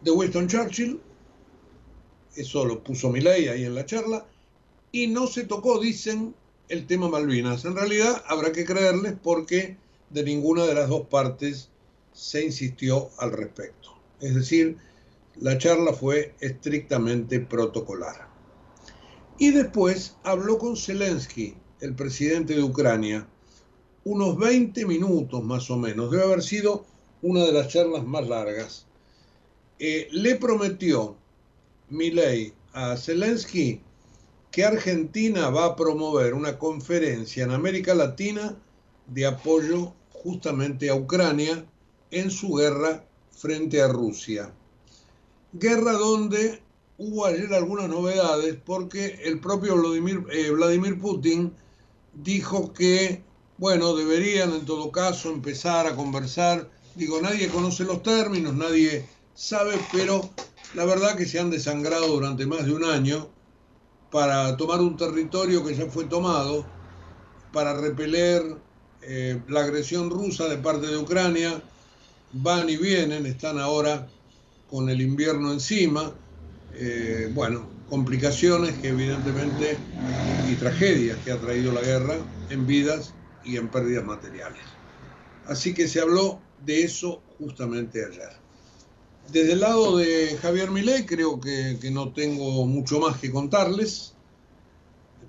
de 0.00 0.10
Winston 0.12 0.46
Churchill, 0.46 1.00
eso 2.36 2.64
lo 2.64 2.82
puso 2.82 3.10
Milley 3.10 3.48
ahí 3.48 3.64
en 3.64 3.74
la 3.74 3.84
charla, 3.84 4.26
y 4.92 5.08
no 5.08 5.26
se 5.26 5.44
tocó, 5.44 5.80
dicen, 5.80 6.34
el 6.68 6.86
tema 6.86 7.08
Malvinas. 7.08 7.64
En 7.64 7.74
realidad 7.74 8.22
habrá 8.26 8.52
que 8.52 8.64
creerles 8.64 9.14
porque 9.22 9.76
de 10.10 10.22
ninguna 10.22 10.64
de 10.66 10.74
las 10.74 10.88
dos 10.88 11.06
partes 11.08 11.70
se 12.12 12.44
insistió 12.44 13.10
al 13.18 13.32
respecto. 13.32 13.94
Es 14.20 14.34
decir, 14.34 14.76
la 15.40 15.58
charla 15.58 15.92
fue 15.92 16.34
estrictamente 16.40 17.40
protocolar. 17.40 18.27
Y 19.38 19.52
después 19.52 20.16
habló 20.24 20.58
con 20.58 20.76
Zelensky, 20.76 21.54
el 21.80 21.94
presidente 21.94 22.54
de 22.54 22.62
Ucrania, 22.62 23.28
unos 24.04 24.36
20 24.36 24.84
minutos 24.86 25.44
más 25.44 25.70
o 25.70 25.76
menos. 25.76 26.10
Debe 26.10 26.24
haber 26.24 26.42
sido 26.42 26.84
una 27.22 27.44
de 27.44 27.52
las 27.52 27.68
charlas 27.68 28.04
más 28.04 28.26
largas, 28.26 28.86
eh, 29.78 30.08
le 30.10 30.34
prometió 30.36 31.16
Milei 31.88 32.52
a 32.72 32.96
Zelensky 32.96 33.80
que 34.50 34.64
Argentina 34.64 35.50
va 35.50 35.66
a 35.66 35.76
promover 35.76 36.34
una 36.34 36.58
conferencia 36.58 37.44
en 37.44 37.52
América 37.52 37.94
Latina 37.94 38.56
de 39.06 39.26
apoyo 39.26 39.92
justamente 40.10 40.90
a 40.90 40.96
Ucrania 40.96 41.64
en 42.10 42.30
su 42.30 42.54
guerra 42.54 43.04
frente 43.30 43.80
a 43.80 43.88
Rusia. 43.88 44.52
Guerra 45.52 45.92
donde 45.92 46.60
hubo 46.98 47.24
ayer 47.24 47.52
algunas 47.54 47.88
novedades 47.88 48.58
porque 48.64 49.20
el 49.24 49.40
propio 49.40 49.76
Vladimir, 49.76 50.24
eh, 50.30 50.50
Vladimir 50.50 50.98
Putin 50.98 51.54
dijo 52.12 52.72
que, 52.74 53.24
bueno, 53.56 53.94
deberían 53.96 54.52
en 54.52 54.66
todo 54.66 54.92
caso 54.92 55.30
empezar 55.30 55.86
a 55.86 55.96
conversar 55.96 56.68
Digo, 56.98 57.20
nadie 57.22 57.48
conoce 57.48 57.84
los 57.84 58.02
términos, 58.02 58.54
nadie 58.54 59.06
sabe, 59.32 59.78
pero 59.92 60.28
la 60.74 60.84
verdad 60.84 61.16
que 61.16 61.26
se 61.26 61.38
han 61.38 61.48
desangrado 61.48 62.08
durante 62.08 62.44
más 62.44 62.66
de 62.66 62.72
un 62.72 62.82
año 62.82 63.28
para 64.10 64.56
tomar 64.56 64.80
un 64.80 64.96
territorio 64.96 65.64
que 65.64 65.76
ya 65.76 65.86
fue 65.86 66.06
tomado, 66.06 66.66
para 67.52 67.80
repeler 67.80 68.42
eh, 69.02 69.40
la 69.48 69.60
agresión 69.60 70.10
rusa 70.10 70.48
de 70.48 70.56
parte 70.56 70.88
de 70.88 70.96
Ucrania. 70.96 71.62
Van 72.32 72.68
y 72.68 72.76
vienen, 72.76 73.26
están 73.26 73.60
ahora 73.60 74.08
con 74.68 74.88
el 74.88 75.00
invierno 75.00 75.52
encima. 75.52 76.12
Eh, 76.80 77.28
bueno, 77.34 77.68
complicaciones 77.90 78.78
que 78.78 78.90
evidentemente 78.90 79.76
y 80.48 80.54
tragedias 80.54 81.18
que 81.24 81.32
ha 81.32 81.40
traído 81.40 81.72
la 81.72 81.80
guerra 81.80 82.14
en 82.50 82.68
vidas 82.68 83.14
y 83.44 83.56
en 83.56 83.68
pérdidas 83.68 84.04
materiales. 84.04 84.62
Así 85.46 85.74
que 85.74 85.88
se 85.88 86.00
habló 86.00 86.40
de 86.64 86.84
eso 86.84 87.20
justamente 87.38 88.04
ayer. 88.04 88.30
Desde 89.32 89.54
el 89.54 89.60
lado 89.60 89.96
de 89.96 90.38
Javier 90.40 90.70
Milei 90.70 91.04
creo 91.04 91.40
que, 91.40 91.76
no 91.90 92.12
tengo 92.12 92.64
mucho 92.64 93.00
más 93.00 93.18
que 93.18 93.32
contarles. 93.32 94.14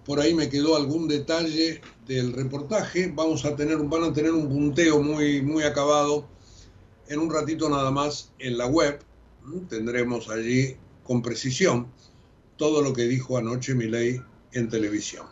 Por 0.05 0.19
ahí 0.19 0.35
me 0.35 0.49
quedó 0.49 0.75
algún 0.75 1.07
detalle 1.07 1.81
del 2.05 2.33
reportaje. 2.33 3.11
Vamos 3.13 3.43
a 3.45 3.55
tener, 3.55 3.77
van 3.79 4.03
a 4.03 4.13
tener 4.13 4.33
un 4.33 4.47
punteo 4.49 5.01
muy, 5.01 5.41
muy 5.41 5.63
acabado 5.63 6.27
en 7.07 7.19
un 7.19 7.33
ratito 7.33 7.67
nada 7.69 7.89
más 7.89 8.33
en 8.37 8.57
la 8.57 8.67
web. 8.67 8.99
Tendremos 9.67 10.29
allí 10.29 10.77
con 11.09 11.23
precisión 11.23 11.91
todo 12.55 12.83
lo 12.83 12.93
que 12.93 13.07
dijo 13.07 13.35
anoche 13.35 13.73
Milei 13.73 14.21
en 14.51 14.69
televisión. 14.69 15.25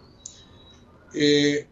Eh, 1.14 1.68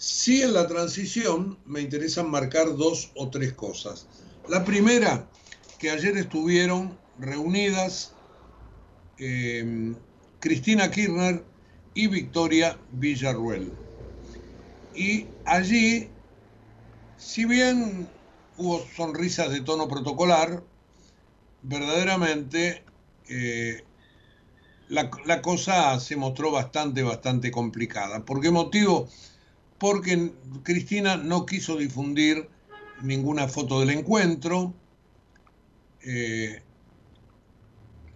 Sí, 0.00 0.40
en 0.40 0.54
la 0.54 0.66
transición 0.66 1.58
me 1.66 1.82
interesan 1.82 2.30
marcar 2.30 2.74
dos 2.74 3.10
o 3.16 3.28
tres 3.28 3.52
cosas. 3.52 4.08
La 4.48 4.64
primera, 4.64 5.28
que 5.78 5.90
ayer 5.90 6.16
estuvieron 6.16 6.98
reunidas 7.18 8.14
eh, 9.18 9.94
Cristina 10.38 10.90
Kirchner 10.90 11.44
y 11.92 12.06
Victoria 12.06 12.80
Villarruel. 12.92 13.74
Y 14.94 15.26
allí, 15.44 16.08
si 17.18 17.44
bien 17.44 18.08
hubo 18.56 18.82
sonrisas 18.96 19.50
de 19.50 19.60
tono 19.60 19.86
protocolar, 19.86 20.64
verdaderamente 21.60 22.86
eh, 23.30 23.84
la, 24.88 25.40
cosa 25.40 25.98
se 26.00 26.16
mostró 26.16 26.50
bastante, 26.50 27.02
bastante 27.02 27.50
complicada. 27.50 28.24
¿Por 28.24 28.40
qué 28.40 28.50
motivo? 28.50 29.08
porque 29.80 30.30
Cristina 30.62 31.16
no 31.16 31.46
quiso 31.46 31.78
difundir 31.78 32.46
ninguna 33.02 33.48
foto 33.48 33.80
del 33.80 33.90
encuentro. 33.90 34.74
Eh, 36.04 36.62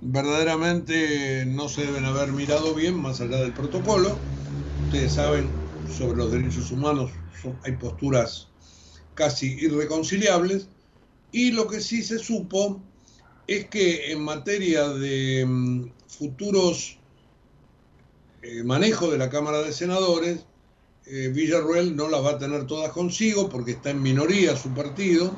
verdaderamente 0.03 1.47
no 1.47 1.71
se 1.71 1.87
deben 1.87 2.05
haber 2.05 2.33
mirado 2.33 2.75
bien 2.75 3.01
más 3.01 3.23
allá 3.23 3.39
del 3.39 3.55
protocolo. 3.55 4.21
Ustedes 4.85 5.15
saben, 5.15 5.55
sobre 5.89 6.19
los 6.19 6.31
derechos 6.31 6.71
humanos 6.71 7.11
hay 7.65 7.73
posturas 7.73 8.49
casi 9.15 9.57
irreconciliables. 9.59 10.69
Y 11.33 11.53
lo 11.53 11.67
que 11.67 11.81
sí 11.81 12.03
se 12.03 12.19
supo 12.19 12.83
es 13.47 13.67
que 13.67 14.13
en 14.13 14.23
materia 14.23 14.89
de 14.89 15.45
mm, 15.47 15.91
futuros 16.07 16.99
eh, 18.43 18.63
manejo 18.63 19.11
de 19.11 19.19
la 19.19 19.31
Cámara 19.31 19.63
de 19.63 19.73
Senadores, 19.73 20.45
eh, 21.07 21.29
Villarruel 21.29 21.97
no 21.97 22.09
las 22.09 22.25
va 22.25 22.33
a 22.33 22.39
tener 22.39 22.67
todas 22.67 22.93
consigo 22.93 23.49
porque 23.49 23.73
está 23.73 23.91
en 23.91 24.03
minoría 24.03 24.57
su 24.57 24.71
partido. 24.71 25.35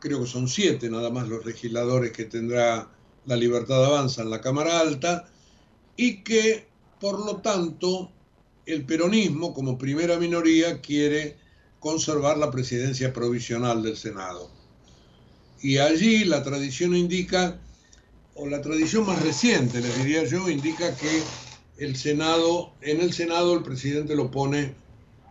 Creo 0.00 0.20
que 0.20 0.26
son 0.26 0.48
siete 0.48 0.90
nada 0.90 1.10
más 1.10 1.28
los 1.28 1.44
legisladores 1.44 2.12
que 2.12 2.24
tendrá 2.24 2.90
la 3.26 3.36
libertad 3.36 3.84
avanza 3.84 4.22
en 4.22 4.30
la 4.30 4.40
Cámara 4.40 4.80
Alta 4.80 5.28
y 5.96 6.22
que, 6.24 6.66
por 7.00 7.24
lo 7.24 7.36
tanto, 7.36 8.10
el 8.66 8.84
peronismo, 8.84 9.54
como 9.54 9.78
primera 9.78 10.18
minoría, 10.18 10.80
quiere 10.80 11.36
conservar 11.78 12.38
la 12.38 12.50
presidencia 12.50 13.12
provisional 13.12 13.82
del 13.82 13.96
Senado. 13.96 14.61
Y 15.62 15.78
allí 15.78 16.24
la 16.24 16.42
tradición 16.42 16.94
indica, 16.96 17.60
o 18.34 18.48
la 18.48 18.60
tradición 18.60 19.06
más 19.06 19.22
reciente, 19.22 19.80
les 19.80 19.96
diría 19.98 20.24
yo, 20.24 20.48
indica 20.50 20.94
que 20.96 21.22
el 21.78 21.96
Senado, 21.96 22.72
en 22.80 23.00
el 23.00 23.12
Senado 23.12 23.54
el 23.54 23.62
presidente 23.62 24.16
lo 24.16 24.30
pone 24.30 24.74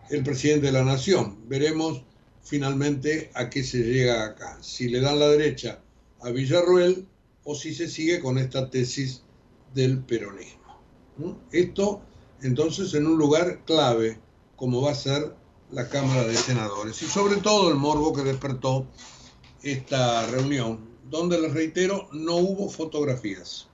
el 0.09 0.23
presidente 0.23 0.67
de 0.67 0.71
la 0.71 0.83
nación. 0.83 1.37
Veremos 1.47 2.01
finalmente 2.43 3.29
a 3.33 3.49
qué 3.49 3.63
se 3.63 3.79
llega 3.79 4.25
acá. 4.25 4.57
Si 4.61 4.89
le 4.89 5.01
dan 5.01 5.19
la 5.19 5.27
derecha 5.27 5.79
a 6.21 6.29
Villarruel 6.29 7.07
o 7.43 7.55
si 7.55 7.73
se 7.73 7.89
sigue 7.89 8.19
con 8.19 8.37
esta 8.37 8.69
tesis 8.69 9.23
del 9.73 9.99
peronismo. 9.99 10.61
Esto 11.51 12.01
entonces 12.41 12.93
en 12.93 13.05
un 13.05 13.17
lugar 13.17 13.63
clave 13.65 14.19
como 14.55 14.81
va 14.81 14.91
a 14.91 14.95
ser 14.95 15.35
la 15.71 15.87
Cámara 15.87 16.25
de 16.25 16.35
Senadores 16.35 17.01
y 17.01 17.05
sobre 17.05 17.37
todo 17.37 17.69
el 17.69 17.75
morbo 17.75 18.13
que 18.13 18.23
despertó 18.23 18.87
esta 19.63 20.27
reunión, 20.27 20.79
donde 21.09 21.39
les 21.39 21.53
reitero, 21.53 22.09
no 22.11 22.35
hubo 22.37 22.69
fotografías. 22.69 23.67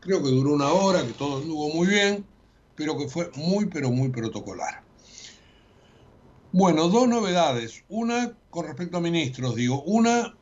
Creo 0.00 0.22
que 0.22 0.28
duró 0.28 0.52
una 0.52 0.72
hora, 0.72 1.06
que 1.06 1.12
todo 1.12 1.40
estuvo 1.40 1.68
muy 1.70 1.86
bien, 1.86 2.24
pero 2.76 2.96
que 2.96 3.08
fue 3.08 3.30
muy, 3.34 3.66
pero 3.66 3.90
muy 3.90 4.10
protocolar. 4.10 4.82
Bueno, 6.52 6.88
dos 6.88 7.08
novedades. 7.08 7.84
Una 7.88 8.32
con 8.50 8.66
respecto 8.66 8.96
a 8.96 9.00
ministros, 9.00 9.54
digo. 9.54 9.82
Una, 9.82 10.34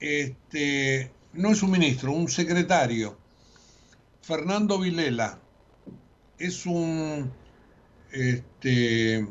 este, 0.00 1.12
no 1.34 1.50
es 1.50 1.62
un 1.62 1.70
ministro, 1.70 2.12
un 2.12 2.28
secretario. 2.28 3.16
Fernando 4.22 4.78
Vilela 4.78 5.38
es 6.38 6.66
un, 6.66 7.30
este, 8.10 9.28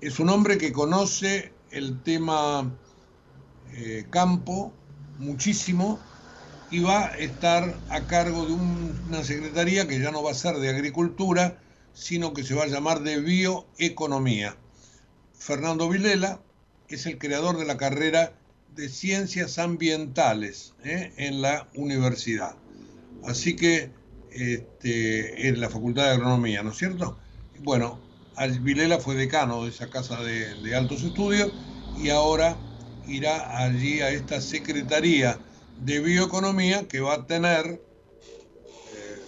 es 0.00 0.20
un 0.20 0.28
hombre 0.28 0.58
que 0.58 0.72
conoce 0.72 1.53
el 1.74 2.00
tema 2.02 2.72
eh, 3.72 4.06
campo 4.10 4.72
muchísimo 5.18 5.98
y 6.70 6.80
va 6.80 7.06
a 7.06 7.18
estar 7.18 7.76
a 7.88 8.06
cargo 8.06 8.46
de 8.46 8.52
una 8.52 9.24
secretaría 9.24 9.86
que 9.86 10.00
ya 10.00 10.10
no 10.10 10.22
va 10.22 10.30
a 10.30 10.34
ser 10.34 10.56
de 10.56 10.70
agricultura, 10.70 11.58
sino 11.92 12.32
que 12.32 12.44
se 12.44 12.54
va 12.54 12.64
a 12.64 12.68
llamar 12.68 13.02
de 13.02 13.20
bioeconomía. 13.20 14.56
Fernando 15.36 15.88
Vilela 15.88 16.40
es 16.88 17.06
el 17.06 17.18
creador 17.18 17.58
de 17.58 17.64
la 17.64 17.76
carrera 17.76 18.32
de 18.74 18.88
ciencias 18.88 19.58
ambientales 19.58 20.74
¿eh? 20.84 21.12
en 21.16 21.42
la 21.42 21.68
universidad. 21.74 22.56
Así 23.24 23.56
que 23.56 23.90
este, 24.30 25.48
en 25.48 25.60
la 25.60 25.70
Facultad 25.70 26.04
de 26.04 26.10
Agronomía, 26.10 26.62
¿no 26.62 26.70
es 26.70 26.78
cierto? 26.78 27.18
Bueno, 27.60 28.00
Vilela 28.60 28.98
fue 28.98 29.14
decano 29.14 29.64
de 29.64 29.70
esa 29.70 29.88
casa 29.88 30.20
de, 30.22 30.74
altos 30.74 31.02
estudios 31.02 31.52
y 31.96 32.10
ahora 32.10 32.56
irá 33.06 33.58
allí 33.58 34.00
a 34.00 34.10
esta 34.10 34.40
Secretaría 34.40 35.38
de 35.78 36.00
Bioeconomía 36.00 36.88
que 36.88 37.00
va 37.00 37.14
a 37.14 37.26
tener 37.26 37.66
eh, 37.66 39.22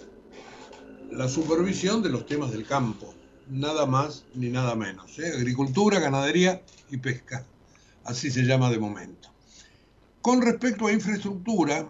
la 1.11 1.29
supervisión 1.29 2.01
de 2.01 2.09
los 2.09 2.25
temas 2.25 2.51
del 2.51 2.65
campo, 2.65 3.13
nada 3.49 3.85
más 3.85 4.25
ni 4.33 4.49
nada 4.49 4.75
menos. 4.75 5.17
¿eh? 5.19 5.31
Agricultura, 5.35 5.99
ganadería 5.99 6.61
y 6.89 6.97
pesca, 6.97 7.45
así 8.03 8.29
se 8.29 8.43
llama 8.43 8.69
de 8.69 8.79
momento. 8.79 9.29
Con 10.21 10.41
respecto 10.41 10.87
a 10.87 10.91
infraestructura, 10.91 11.87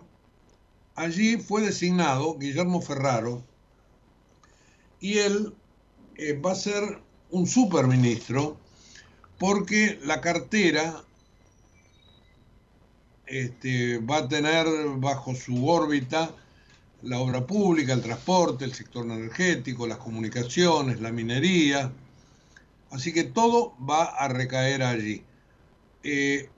allí 0.93 1.37
fue 1.37 1.61
designado 1.61 2.37
Guillermo 2.37 2.81
Ferraro 2.81 3.43
y 4.99 5.17
él 5.17 5.53
eh, 6.17 6.33
va 6.33 6.51
a 6.51 6.55
ser 6.55 7.06
un 7.31 7.47
superministro 7.47 8.57
porque 9.37 9.99
la 10.03 10.21
cartera 10.21 11.03
este, 13.25 13.99
va 13.99 14.17
a 14.17 14.27
tener 14.27 14.65
bajo 14.97 15.35
su 15.35 15.67
órbita 15.67 16.31
la 17.03 17.19
obra 17.19 17.45
pública, 17.45 17.93
el 17.93 18.01
transporte, 18.01 18.65
el 18.65 18.73
sector 18.73 19.05
energético, 19.05 19.85
las 19.85 19.97
comunicaciones, 19.97 20.99
la 20.99 21.11
minería. 21.11 21.91
Así 22.91 23.13
que 23.13 23.23
todo 23.23 23.75
va 23.87 24.05
a 24.05 24.27
recaer 24.27 24.81
allí. 24.81 25.23
Eh, 26.03 26.49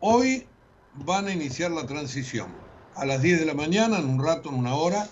hoy 0.00 0.46
van 0.94 1.26
a 1.26 1.32
iniciar 1.32 1.70
la 1.72 1.86
transición. 1.86 2.48
A 2.94 3.04
las 3.04 3.22
10 3.22 3.40
de 3.40 3.46
la 3.46 3.54
mañana, 3.54 3.98
en 3.98 4.08
un 4.08 4.22
rato, 4.22 4.48
en 4.48 4.54
una 4.54 4.74
hora, 4.74 5.08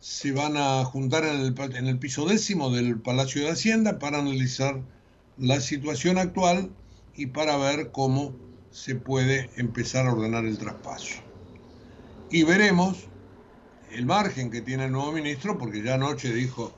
se 0.00 0.32
van 0.32 0.56
a 0.56 0.84
juntar 0.84 1.24
en 1.24 1.40
el, 1.40 1.54
en 1.76 1.86
el 1.86 1.98
piso 1.98 2.26
décimo 2.26 2.70
del 2.70 3.00
Palacio 3.00 3.42
de 3.42 3.50
Hacienda 3.50 3.98
para 3.98 4.18
analizar 4.18 4.80
la 5.36 5.60
situación 5.60 6.18
actual 6.18 6.70
y 7.16 7.26
para 7.26 7.56
ver 7.56 7.90
cómo 7.90 8.34
se 8.70 8.94
puede 8.94 9.50
empezar 9.56 10.06
a 10.06 10.12
ordenar 10.12 10.44
el 10.44 10.58
traspaso. 10.58 11.16
Y 12.30 12.44
veremos 12.44 13.08
el 13.90 14.06
margen 14.06 14.50
que 14.50 14.60
tiene 14.60 14.84
el 14.84 14.92
nuevo 14.92 15.12
ministro, 15.12 15.58
porque 15.58 15.82
ya 15.82 15.94
anoche 15.94 16.32
dijo 16.32 16.72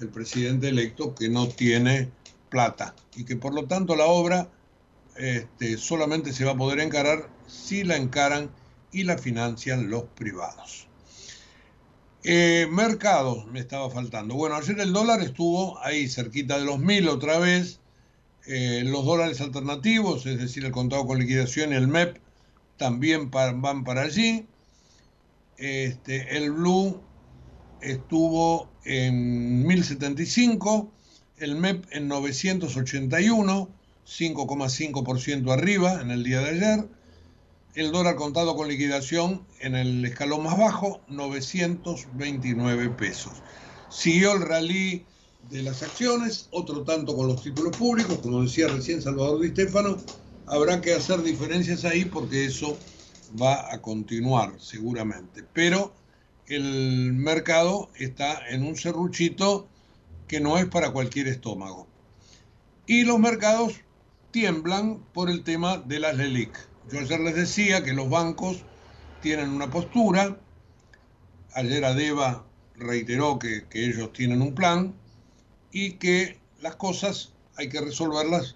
el 0.00 0.08
presidente 0.08 0.68
electo 0.68 1.14
que 1.14 1.28
no 1.28 1.48
tiene 1.48 2.10
plata 2.50 2.94
y 3.14 3.24
que 3.24 3.36
por 3.36 3.54
lo 3.54 3.66
tanto 3.66 3.96
la 3.96 4.06
obra 4.06 4.50
este, 5.16 5.78
solamente 5.78 6.32
se 6.32 6.44
va 6.44 6.52
a 6.52 6.56
poder 6.56 6.80
encarar 6.80 7.30
si 7.46 7.84
la 7.84 7.96
encaran 7.96 8.50
y 8.92 9.04
la 9.04 9.16
financian 9.16 9.88
los 9.88 10.04
privados. 10.04 10.85
Eh, 12.24 12.66
mercados 12.70 13.46
me 13.46 13.60
estaba 13.60 13.90
faltando. 13.90 14.34
Bueno, 14.34 14.56
ayer 14.56 14.78
el 14.80 14.92
dólar 14.92 15.20
estuvo 15.22 15.78
ahí 15.82 16.08
cerquita 16.08 16.58
de 16.58 16.64
los 16.64 16.78
mil 16.78 17.08
otra 17.08 17.38
vez. 17.38 17.80
Eh, 18.46 18.82
los 18.84 19.04
dólares 19.04 19.40
alternativos, 19.40 20.26
es 20.26 20.38
decir, 20.38 20.64
el 20.64 20.72
contado 20.72 21.06
con 21.06 21.18
liquidación 21.18 21.72
y 21.72 21.76
el 21.76 21.88
MEP, 21.88 22.18
también 22.76 23.30
van 23.30 23.84
para 23.84 24.02
allí. 24.02 24.46
Este, 25.56 26.36
el 26.36 26.52
Blue 26.52 27.00
estuvo 27.80 28.70
en 28.84 29.66
1075, 29.66 30.92
el 31.38 31.56
MEP 31.56 31.86
en 31.90 32.08
981 32.08 33.76
5,5% 34.06 35.52
arriba 35.52 36.00
en 36.00 36.10
el 36.10 36.22
día 36.22 36.40
de 36.40 36.50
ayer. 36.50 36.88
El 37.76 37.92
dólar 37.92 38.16
contado 38.16 38.56
con 38.56 38.68
liquidación 38.68 39.46
en 39.60 39.74
el 39.74 40.02
escalón 40.02 40.44
más 40.44 40.56
bajo, 40.56 41.02
929 41.08 42.88
pesos. 42.88 43.34
Siguió 43.90 44.32
el 44.32 44.40
rally 44.40 45.04
de 45.50 45.62
las 45.62 45.82
acciones, 45.82 46.48
otro 46.52 46.84
tanto 46.84 47.14
con 47.14 47.28
los 47.28 47.42
títulos 47.42 47.76
públicos, 47.76 48.16
como 48.22 48.40
decía 48.40 48.68
recién 48.68 49.02
Salvador 49.02 49.42
Di 49.42 49.48
Stefano, 49.48 49.98
habrá 50.46 50.80
que 50.80 50.94
hacer 50.94 51.22
diferencias 51.22 51.84
ahí 51.84 52.06
porque 52.06 52.46
eso 52.46 52.78
va 53.38 53.70
a 53.70 53.82
continuar 53.82 54.54
seguramente. 54.58 55.44
Pero 55.52 55.92
el 56.46 57.12
mercado 57.12 57.90
está 57.96 58.48
en 58.48 58.64
un 58.64 58.76
serruchito 58.76 59.68
que 60.28 60.40
no 60.40 60.56
es 60.56 60.64
para 60.64 60.92
cualquier 60.92 61.28
estómago. 61.28 61.86
Y 62.86 63.04
los 63.04 63.18
mercados 63.18 63.74
tiemblan 64.30 65.04
por 65.12 65.28
el 65.28 65.44
tema 65.44 65.76
de 65.76 66.00
las 66.00 66.16
LELIC. 66.16 66.75
Yo 66.90 67.00
ayer 67.00 67.18
les 67.20 67.34
decía 67.34 67.82
que 67.82 67.92
los 67.92 68.08
bancos 68.08 68.62
tienen 69.20 69.50
una 69.50 69.70
postura, 69.70 70.38
ayer 71.52 71.84
Adeva 71.84 72.46
reiteró 72.76 73.40
que, 73.40 73.66
que 73.68 73.86
ellos 73.86 74.12
tienen 74.12 74.40
un 74.40 74.54
plan 74.54 74.94
y 75.72 75.94
que 75.94 76.38
las 76.60 76.76
cosas 76.76 77.32
hay 77.56 77.68
que 77.68 77.80
resolverlas 77.80 78.54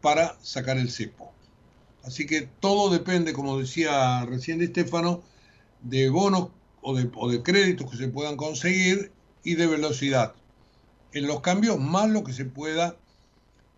para 0.00 0.38
sacar 0.40 0.78
el 0.78 0.90
cepo. 0.90 1.32
Así 2.04 2.26
que 2.26 2.42
todo 2.42 2.90
depende, 2.90 3.32
como 3.32 3.58
decía 3.58 4.24
recién 4.26 4.58
de 4.58 4.66
Estefano, 4.66 5.22
de 5.82 6.10
bonos 6.10 6.50
o 6.80 6.94
de, 6.94 7.10
o 7.16 7.28
de 7.28 7.42
créditos 7.42 7.90
que 7.90 7.96
se 7.96 8.08
puedan 8.08 8.36
conseguir 8.36 9.10
y 9.42 9.56
de 9.56 9.66
velocidad. 9.66 10.34
en 11.12 11.26
los 11.26 11.40
cambios, 11.40 11.78
más 11.78 12.10
lo 12.10 12.24
que 12.24 12.32
se 12.32 12.44
pueda 12.44 12.96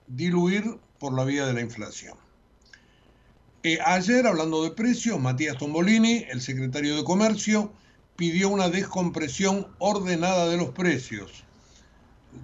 diluir 0.07 0.79
por 0.99 1.13
la 1.13 1.25
vía 1.25 1.47
de 1.47 1.53
la 1.53 1.61
inflación. 1.61 2.26
Eh, 3.67 3.81
ayer, 3.85 4.29
hablando 4.29 4.63
de 4.63 4.71
precios, 4.71 5.19
Matías 5.19 5.59
Tombolini, 5.59 6.25
el 6.31 6.41
secretario 6.41 6.95
de 6.95 7.03
Comercio, 7.03 7.73
pidió 8.15 8.49
una 8.49 8.69
descompresión 8.69 9.67
ordenada 9.81 10.47
de 10.47 10.57
los 10.57 10.69
precios. 10.69 11.43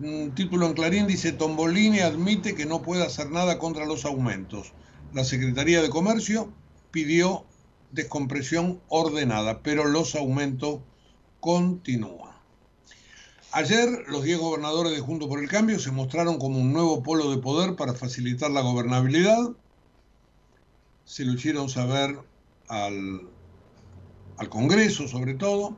Un 0.01 0.35
título 0.35 0.67
en 0.67 0.73
Clarín 0.73 1.07
dice, 1.07 1.31
Tombolini 1.31 2.01
admite 2.01 2.57
que 2.57 2.67
no 2.67 2.83
puede 2.83 3.05
hacer 3.05 3.31
nada 3.31 3.61
contra 3.61 3.87
los 3.87 4.05
aumentos. 4.05 4.73
La 5.15 5.23
Secretaría 5.23 5.81
de 5.81 5.91
Comercio 5.91 6.53
pidió 6.91 7.45
descompresión 7.93 8.81
ordenada, 8.89 9.63
pero 9.63 9.85
los 9.85 10.17
aumentos 10.17 10.81
continúan. 11.39 12.33
Ayer 13.53 13.89
los 14.09 14.25
10 14.25 14.41
gobernadores 14.41 14.91
de 14.91 14.99
Juntos 14.99 15.29
por 15.29 15.39
el 15.39 15.49
Cambio 15.49 15.79
se 15.79 15.93
mostraron 15.93 16.41
como 16.41 16.59
un 16.59 16.73
nuevo 16.73 17.05
polo 17.05 17.31
de 17.31 17.39
poder 17.39 17.77
para 17.77 17.95
facilitar 17.95 18.51
la 18.51 18.63
gobernabilidad. 18.63 19.53
Se 21.13 21.27
lo 21.27 21.35
hicieron 21.35 21.69
saber 21.69 22.19
al, 22.69 23.29
al 24.39 24.49
Congreso 24.49 25.07
sobre 25.07 25.35
todo. 25.35 25.77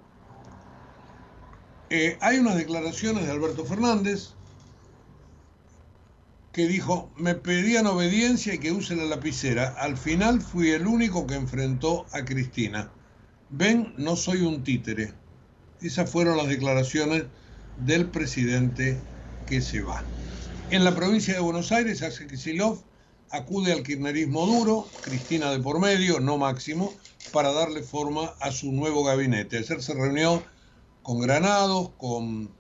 Eh, 1.91 2.16
hay 2.20 2.39
unas 2.39 2.55
declaraciones 2.55 3.26
de 3.26 3.32
Alberto 3.32 3.64
Fernández 3.64 4.28
que 6.53 6.68
dijo, 6.68 7.11
me 7.16 7.35
pedían 7.35 7.89
obediencia 7.89 8.55
y 8.55 8.59
que 8.59 8.70
use 8.70 8.95
la 8.95 9.07
lapicera. 9.07 9.74
Al 9.76 9.97
final 9.97 10.41
fui 10.41 10.70
el 10.70 10.87
único 10.87 11.26
que 11.26 11.35
enfrentó 11.35 12.07
a 12.12 12.24
Cristina. 12.24 12.93
Ven, 13.51 13.93
no 13.99 14.14
soy 14.14 14.43
un 14.43 14.62
títere. 14.62 15.14
Esas 15.80 16.09
fueron 16.09 16.37
las 16.37 16.47
declaraciones 16.47 17.24
del 17.85 18.09
presidente 18.09 19.01
que 19.49 19.61
se 19.62 19.82
va. 19.82 20.05
En 20.70 20.85
la 20.85 20.95
provincia 20.95 21.35
de 21.35 21.41
Buenos 21.41 21.72
Aires, 21.72 22.03
Axel 22.03 22.28
Kicillof 22.28 22.82
acude 23.35 23.72
al 23.72 23.82
kirchnerismo 23.82 24.47
duro, 24.47 24.87
Cristina 25.03 25.51
de 25.51 25.59
por 25.59 25.80
medio, 25.80 26.20
no 26.20 26.39
máximo, 26.39 26.95
para 27.32 27.53
darle 27.53 27.82
forma 27.82 28.32
a 28.41 28.53
su 28.53 28.70
nuevo 28.70 29.03
gabinete. 29.03 29.59
Ayer 29.59 29.82
se 29.82 29.93
reunió 29.93 30.43
con 31.03 31.18
Granados, 31.20 31.91
con 31.99 32.51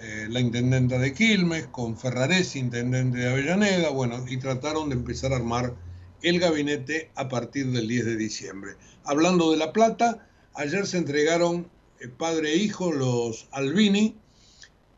eh, 0.00 0.26
la 0.28 0.40
intendenta 0.40 0.98
de 0.98 1.14
Quilmes, 1.14 1.68
con 1.68 1.96
Ferraresi, 1.96 2.58
intendente 2.58 3.18
de 3.18 3.30
Avellaneda, 3.30 3.90
bueno, 3.90 4.24
y 4.28 4.36
trataron 4.38 4.88
de 4.88 4.96
empezar 4.96 5.32
a 5.32 5.36
armar 5.36 5.76
el 6.22 6.40
gabinete 6.40 7.12
a 7.14 7.28
partir 7.28 7.70
del 7.70 7.86
10 7.86 8.04
de 8.06 8.16
diciembre. 8.16 8.72
Hablando 9.04 9.52
de 9.52 9.58
La 9.58 9.72
Plata, 9.72 10.26
ayer 10.54 10.88
se 10.88 10.98
entregaron 10.98 11.70
eh, 12.00 12.08
padre 12.08 12.54
e 12.54 12.56
hijo 12.56 12.90
los 12.92 13.46
Albini, 13.52 14.16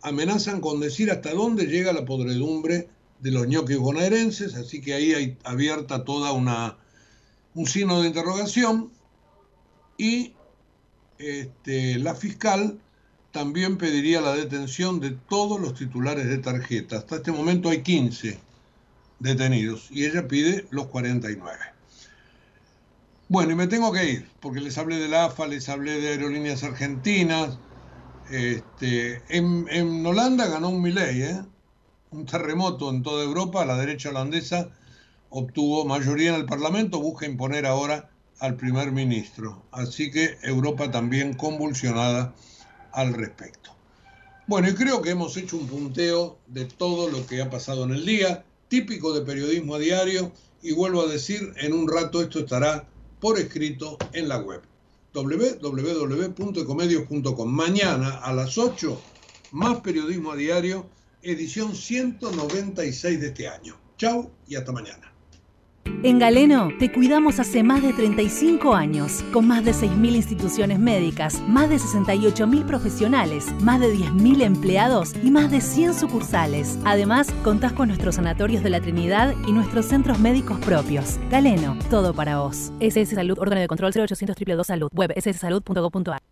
amenazan 0.01 0.63
con 0.63 0.81
decir 0.81 1.11
hasta 1.11 1.35
dónde 1.35 1.67
llega 1.67 1.93
la 1.93 2.07
podredumbre 2.07 2.89
de 3.23 3.31
los 3.31 3.47
ñoquis 3.47 3.79
bonaerenses, 3.79 4.55
así 4.55 4.81
que 4.81 4.95
ahí 4.95 5.15
hay 5.15 5.39
abierta 5.45 6.05
toda 6.05 6.33
una 6.33 6.77
un 7.55 7.67
signo 7.67 8.01
de 8.01 8.09
interrogación 8.09 8.91
y 9.97 10.35
este, 11.19 11.99
la 11.99 12.15
fiscal 12.15 12.79
también 13.31 13.79
pediría 13.79 14.21
la 14.21 14.35
detención 14.35 15.01
de 15.01 15.13
todos 15.29 15.61
los 15.61 15.75
titulares 15.75 16.27
de 16.27 16.39
tarjeta. 16.39 16.99
Hasta 16.99 17.17
este 17.17 17.33
momento 17.33 17.71
hay 17.71 17.83
15 17.83 18.39
detenidos 19.21 19.89
y 19.91 20.05
ella 20.05 20.27
pide 20.29 20.67
los 20.71 20.87
49. 20.87 21.59
Bueno, 23.29 23.53
y 23.53 23.55
me 23.55 23.67
tengo 23.67 23.93
que 23.93 24.11
ir, 24.11 24.29
porque 24.41 24.61
les 24.61 24.77
hablé 24.77 24.97
del 24.97 25.15
AFA, 25.15 25.47
les 25.47 25.69
hablé 25.69 26.01
de 26.01 26.09
aerolíneas 26.09 26.63
argentinas. 26.65 27.59
Este, 28.31 29.23
en, 29.29 30.05
Holanda 30.05 30.47
ganó 30.49 30.69
un 30.69 30.83
Milei, 30.83 31.23
¿eh? 31.23 31.43
Un 32.13 32.27
terremoto 32.27 32.91
en 32.91 33.03
toda 33.03 33.25
Europa, 33.25 33.65
la 33.65 33.77
derecha 33.77 34.11
holandesa 34.11 34.69
obtuvo 35.31 35.85
mayoría 35.85 36.31
en 36.31 36.37
el 36.37 36.47
Parlamento, 36.47 37.01
busca 37.01 37.27
imponer 37.27 37.67
ahora 37.67 38.11
al 38.39 38.57
primer 38.57 38.93
ministro. 38.93 39.65
Así 39.73 40.11
que 40.11 40.39
Europa 40.43 40.91
también 40.91 41.35
convulsionada 41.35 42.35
al 42.93 43.15
respecto. 43.15 43.71
Bueno, 44.47 44.69
y 44.69 44.75
creo 44.75 45.01
que 45.01 45.11
hemos 45.11 45.37
hecho 45.37 45.57
un 45.57 45.67
punteo 45.67 46.39
de 46.49 46.67
todo 46.67 47.09
lo 47.09 47.25
que 47.27 47.41
ha 47.41 47.49
pasado 47.49 47.85
en 47.85 47.93
el 47.93 48.05
día, 48.05 48.45
típico 48.69 49.15
de 49.15 49.23
periodismo 49.23 49.77
a 49.77 49.79
diario, 49.79 50.33
y 50.61 50.73
vuelvo 50.73 51.03
a 51.03 51.07
decir, 51.07 51.55
en 51.57 51.73
un 51.73 51.89
rato 51.89 52.21
esto 52.21 52.41
estará 52.41 52.87
por 53.21 53.39
escrito 53.39 53.97
en 54.13 54.29
la 54.29 54.39
web 54.39 54.61
www.ecomedios.com. 55.15 57.49
Mañana 57.49 58.19
a 58.19 58.33
las 58.33 58.59
8, 58.59 59.01
más 59.53 59.81
periodismo 59.81 60.33
a 60.33 60.37
diario, 60.37 60.87
edición 61.23 61.75
196 61.75 63.21
de 63.21 63.27
este 63.29 63.49
año. 63.49 63.77
Chao 63.97 64.31
y 64.49 64.57
hasta 64.57 64.73
mañana. 64.73 65.13
En 66.05 66.19
Galeno 66.19 66.71
te 66.79 66.91
cuidamos 66.91 67.39
hace 67.39 67.63
más 67.63 67.83
de 67.83 67.93
35 67.93 68.75
años, 68.75 69.23
con 69.33 69.47
más 69.47 69.65
de 69.65 69.73
6.000 69.73 70.17
instituciones 70.17 70.79
médicas, 70.79 71.41
más 71.49 71.71
de 71.71 71.77
68.000 71.77 72.67
profesionales, 72.67 73.47
más 73.61 73.81
de 73.81 73.95
10.000 73.95 74.43
empleados 74.43 75.13
y 75.23 75.31
más 75.31 75.51
de 75.51 75.61
100 75.61 75.95
sucursales. 75.95 76.79
Además, 76.85 77.29
contás 77.45 77.73
con 77.73 77.89
nuestros 77.89 78.17
sanatorios 78.17 78.63
de 78.63 78.71
la 78.71 78.81
Trinidad 78.81 79.35
y 79.47 79.53
nuestros 79.53 79.87
centros 79.87 80.19
médicos 80.19 80.59
propios. 80.61 81.19
Galeno, 81.31 81.77
todo 81.91 82.15
para 82.15 82.39
vos. 82.39 82.73
SS 82.81 83.15
Salud, 83.15 83.39
órgano 83.39 83.61
de 83.61 83.69
control 83.69 83.93
0800 83.93 84.35
222 84.35 84.67
Salud, 84.67 84.89
web 84.93 85.13
sssalud.gov.ar. 85.17 86.32